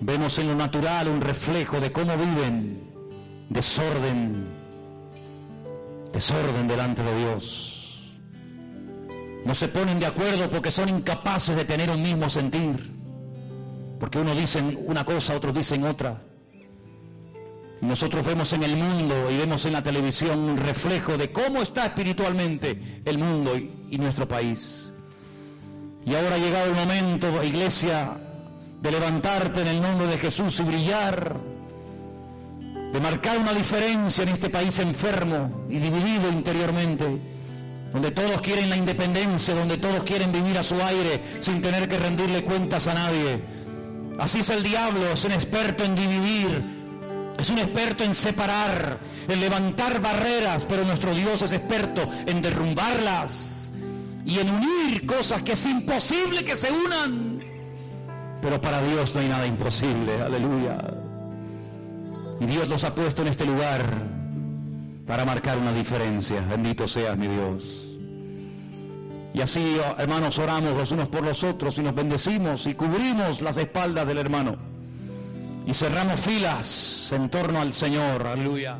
Vemos 0.00 0.38
en 0.38 0.48
lo 0.48 0.56
natural 0.56 1.06
un 1.08 1.20
reflejo 1.20 1.80
de 1.80 1.92
cómo 1.92 2.16
viven 2.16 2.92
desorden, 3.48 4.48
desorden 6.12 6.66
delante 6.66 7.02
de 7.02 7.18
Dios. 7.18 7.81
No 9.44 9.54
se 9.54 9.68
ponen 9.68 9.98
de 9.98 10.06
acuerdo 10.06 10.50
porque 10.50 10.70
son 10.70 10.88
incapaces 10.88 11.56
de 11.56 11.64
tener 11.64 11.90
un 11.90 12.02
mismo 12.02 12.30
sentir. 12.30 12.92
Porque 13.98 14.18
unos 14.18 14.36
dicen 14.36 14.78
una 14.86 15.04
cosa, 15.04 15.36
otros 15.36 15.54
dicen 15.54 15.84
otra. 15.84 16.22
Nosotros 17.82 18.24
vemos 18.24 18.52
en 18.52 18.62
el 18.62 18.76
mundo 18.76 19.28
y 19.28 19.36
vemos 19.36 19.64
en 19.64 19.72
la 19.72 19.82
televisión 19.82 20.38
un 20.38 20.56
reflejo 20.56 21.18
de 21.18 21.32
cómo 21.32 21.62
está 21.62 21.86
espiritualmente 21.86 23.02
el 23.04 23.18
mundo 23.18 23.56
y, 23.56 23.98
nuestro 23.98 24.28
país. 24.28 24.92
Y 26.06 26.14
ahora 26.14 26.36
ha 26.36 26.38
llegado 26.38 26.66
el 26.66 26.76
momento, 26.76 27.42
iglesia, 27.42 28.16
de 28.80 28.90
levantarte 28.92 29.62
en 29.62 29.66
el 29.66 29.80
nombre 29.80 30.06
de 30.06 30.18
Jesús 30.18 30.60
y 30.60 30.62
brillar, 30.62 31.36
de 32.92 33.00
marcar 33.00 33.38
una 33.38 33.52
diferencia 33.52 34.22
en 34.22 34.28
este 34.28 34.48
país 34.48 34.78
enfermo 34.78 35.66
y 35.68 35.78
dividido 35.78 36.30
interiormente, 36.30 37.20
donde 37.92 38.10
todos 38.10 38.40
quieren 38.40 38.70
la 38.70 38.76
independencia, 38.76 39.54
donde 39.54 39.76
todos 39.76 40.04
quieren 40.04 40.32
vivir 40.32 40.56
a 40.58 40.62
su 40.62 40.80
aire 40.82 41.22
sin 41.40 41.60
tener 41.60 41.88
que 41.88 41.98
rendirle 41.98 42.42
cuentas 42.44 42.88
a 42.88 42.94
nadie. 42.94 43.42
Así 44.18 44.40
es 44.40 44.50
el 44.50 44.62
diablo, 44.62 45.12
es 45.12 45.24
un 45.24 45.32
experto 45.32 45.84
en 45.84 45.94
dividir, 45.94 46.62
es 47.38 47.50
un 47.50 47.58
experto 47.58 48.04
en 48.04 48.14
separar, 48.14 48.98
en 49.28 49.40
levantar 49.40 50.00
barreras, 50.00 50.64
pero 50.64 50.84
nuestro 50.84 51.14
Dios 51.14 51.42
es 51.42 51.52
experto 51.52 52.08
en 52.26 52.40
derrumbarlas 52.40 53.72
y 54.24 54.38
en 54.38 54.50
unir 54.50 55.06
cosas 55.06 55.42
que 55.42 55.52
es 55.52 55.66
imposible 55.66 56.44
que 56.44 56.56
se 56.56 56.70
unan. 56.70 57.42
Pero 58.40 58.60
para 58.60 58.82
Dios 58.82 59.14
no 59.14 59.20
hay 59.20 59.28
nada 59.28 59.46
imposible, 59.46 60.20
aleluya. 60.20 60.78
Y 62.40 62.46
Dios 62.46 62.68
los 62.68 62.84
ha 62.84 62.94
puesto 62.94 63.22
en 63.22 63.28
este 63.28 63.44
lugar 63.44 64.21
para 65.12 65.26
marcar 65.26 65.58
una 65.58 65.74
diferencia. 65.74 66.40
Bendito 66.40 66.88
seas 66.88 67.18
mi 67.18 67.28
Dios. 67.28 67.98
Y 69.34 69.42
así, 69.42 69.76
hermanos, 69.98 70.38
oramos 70.38 70.74
los 70.74 70.90
unos 70.90 71.10
por 71.10 71.22
los 71.22 71.44
otros 71.44 71.76
y 71.76 71.82
nos 71.82 71.94
bendecimos 71.94 72.66
y 72.66 72.72
cubrimos 72.72 73.42
las 73.42 73.58
espaldas 73.58 74.06
del 74.06 74.16
hermano 74.16 74.56
y 75.66 75.74
cerramos 75.74 76.18
filas 76.18 77.12
en 77.12 77.28
torno 77.28 77.60
al 77.60 77.74
Señor, 77.74 78.26
aleluya. 78.26 78.78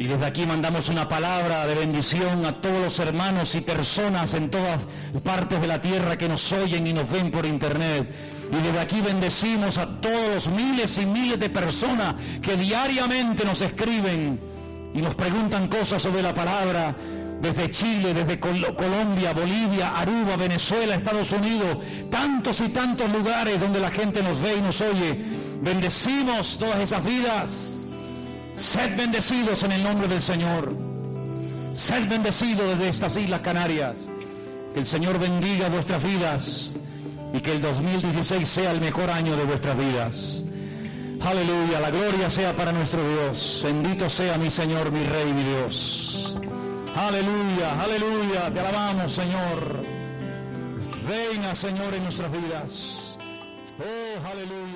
Y 0.00 0.08
desde 0.08 0.26
aquí 0.26 0.44
mandamos 0.44 0.88
una 0.88 1.08
palabra 1.08 1.68
de 1.68 1.76
bendición 1.76 2.44
a 2.44 2.60
todos 2.60 2.80
los 2.82 2.98
hermanos 2.98 3.54
y 3.54 3.60
personas 3.60 4.34
en 4.34 4.50
todas 4.50 4.88
partes 5.22 5.60
de 5.60 5.68
la 5.68 5.80
tierra 5.80 6.18
que 6.18 6.28
nos 6.28 6.50
oyen 6.52 6.84
y 6.88 6.92
nos 6.92 7.08
ven 7.08 7.30
por 7.30 7.46
internet. 7.46 8.12
Y 8.50 8.56
desde 8.56 8.80
aquí 8.80 9.00
bendecimos 9.02 9.78
a 9.78 10.00
todos 10.00 10.46
los 10.46 10.48
miles 10.48 10.98
y 10.98 11.06
miles 11.06 11.38
de 11.38 11.48
personas 11.48 12.16
que 12.42 12.56
diariamente 12.56 13.44
nos 13.44 13.60
escriben 13.60 14.49
y 14.94 15.00
nos 15.02 15.14
preguntan 15.14 15.68
cosas 15.68 16.02
sobre 16.02 16.22
la 16.22 16.34
palabra 16.34 16.96
desde 17.40 17.70
Chile, 17.70 18.12
desde 18.12 18.38
Colombia, 18.38 19.32
Bolivia, 19.32 19.96
Aruba, 19.96 20.36
Venezuela, 20.36 20.94
Estados 20.94 21.32
Unidos, 21.32 21.78
tantos 22.10 22.60
y 22.60 22.68
tantos 22.68 23.10
lugares 23.10 23.60
donde 23.60 23.80
la 23.80 23.90
gente 23.90 24.22
nos 24.22 24.40
ve 24.42 24.56
y 24.56 24.60
nos 24.60 24.80
oye. 24.80 25.24
Bendecimos 25.62 26.58
todas 26.58 26.80
esas 26.80 27.04
vidas. 27.04 27.90
Sed 28.54 28.96
bendecidos 28.96 29.62
en 29.62 29.72
el 29.72 29.82
nombre 29.82 30.08
del 30.08 30.20
Señor. 30.20 30.74
Sed 31.72 32.08
bendecidos 32.08 32.68
desde 32.68 32.88
estas 32.88 33.16
Islas 33.16 33.40
Canarias. 33.40 34.08
Que 34.74 34.80
el 34.80 34.86
Señor 34.86 35.18
bendiga 35.18 35.68
vuestras 35.68 36.04
vidas 36.04 36.74
y 37.32 37.40
que 37.40 37.52
el 37.52 37.62
2016 37.62 38.46
sea 38.46 38.72
el 38.72 38.80
mejor 38.80 39.10
año 39.10 39.36
de 39.36 39.44
vuestras 39.44 39.78
vidas. 39.78 40.44
Aleluya, 41.22 41.80
la 41.80 41.90
gloria 41.90 42.30
sea 42.30 42.56
para 42.56 42.72
nuestro 42.72 43.00
Dios. 43.06 43.60
Bendito 43.62 44.08
sea 44.08 44.38
mi 44.38 44.50
Señor, 44.50 44.90
mi 44.90 45.04
Rey, 45.04 45.32
mi 45.34 45.44
Dios. 45.44 46.38
Aleluya, 46.96 47.82
aleluya, 47.82 48.50
te 48.52 48.60
alabamos 48.60 49.12
Señor. 49.12 49.84
Reina 51.06 51.54
Señor 51.54 51.94
en 51.94 52.04
nuestras 52.04 52.32
vidas. 52.32 53.18
Oh, 53.78 54.26
aleluya. 54.26 54.69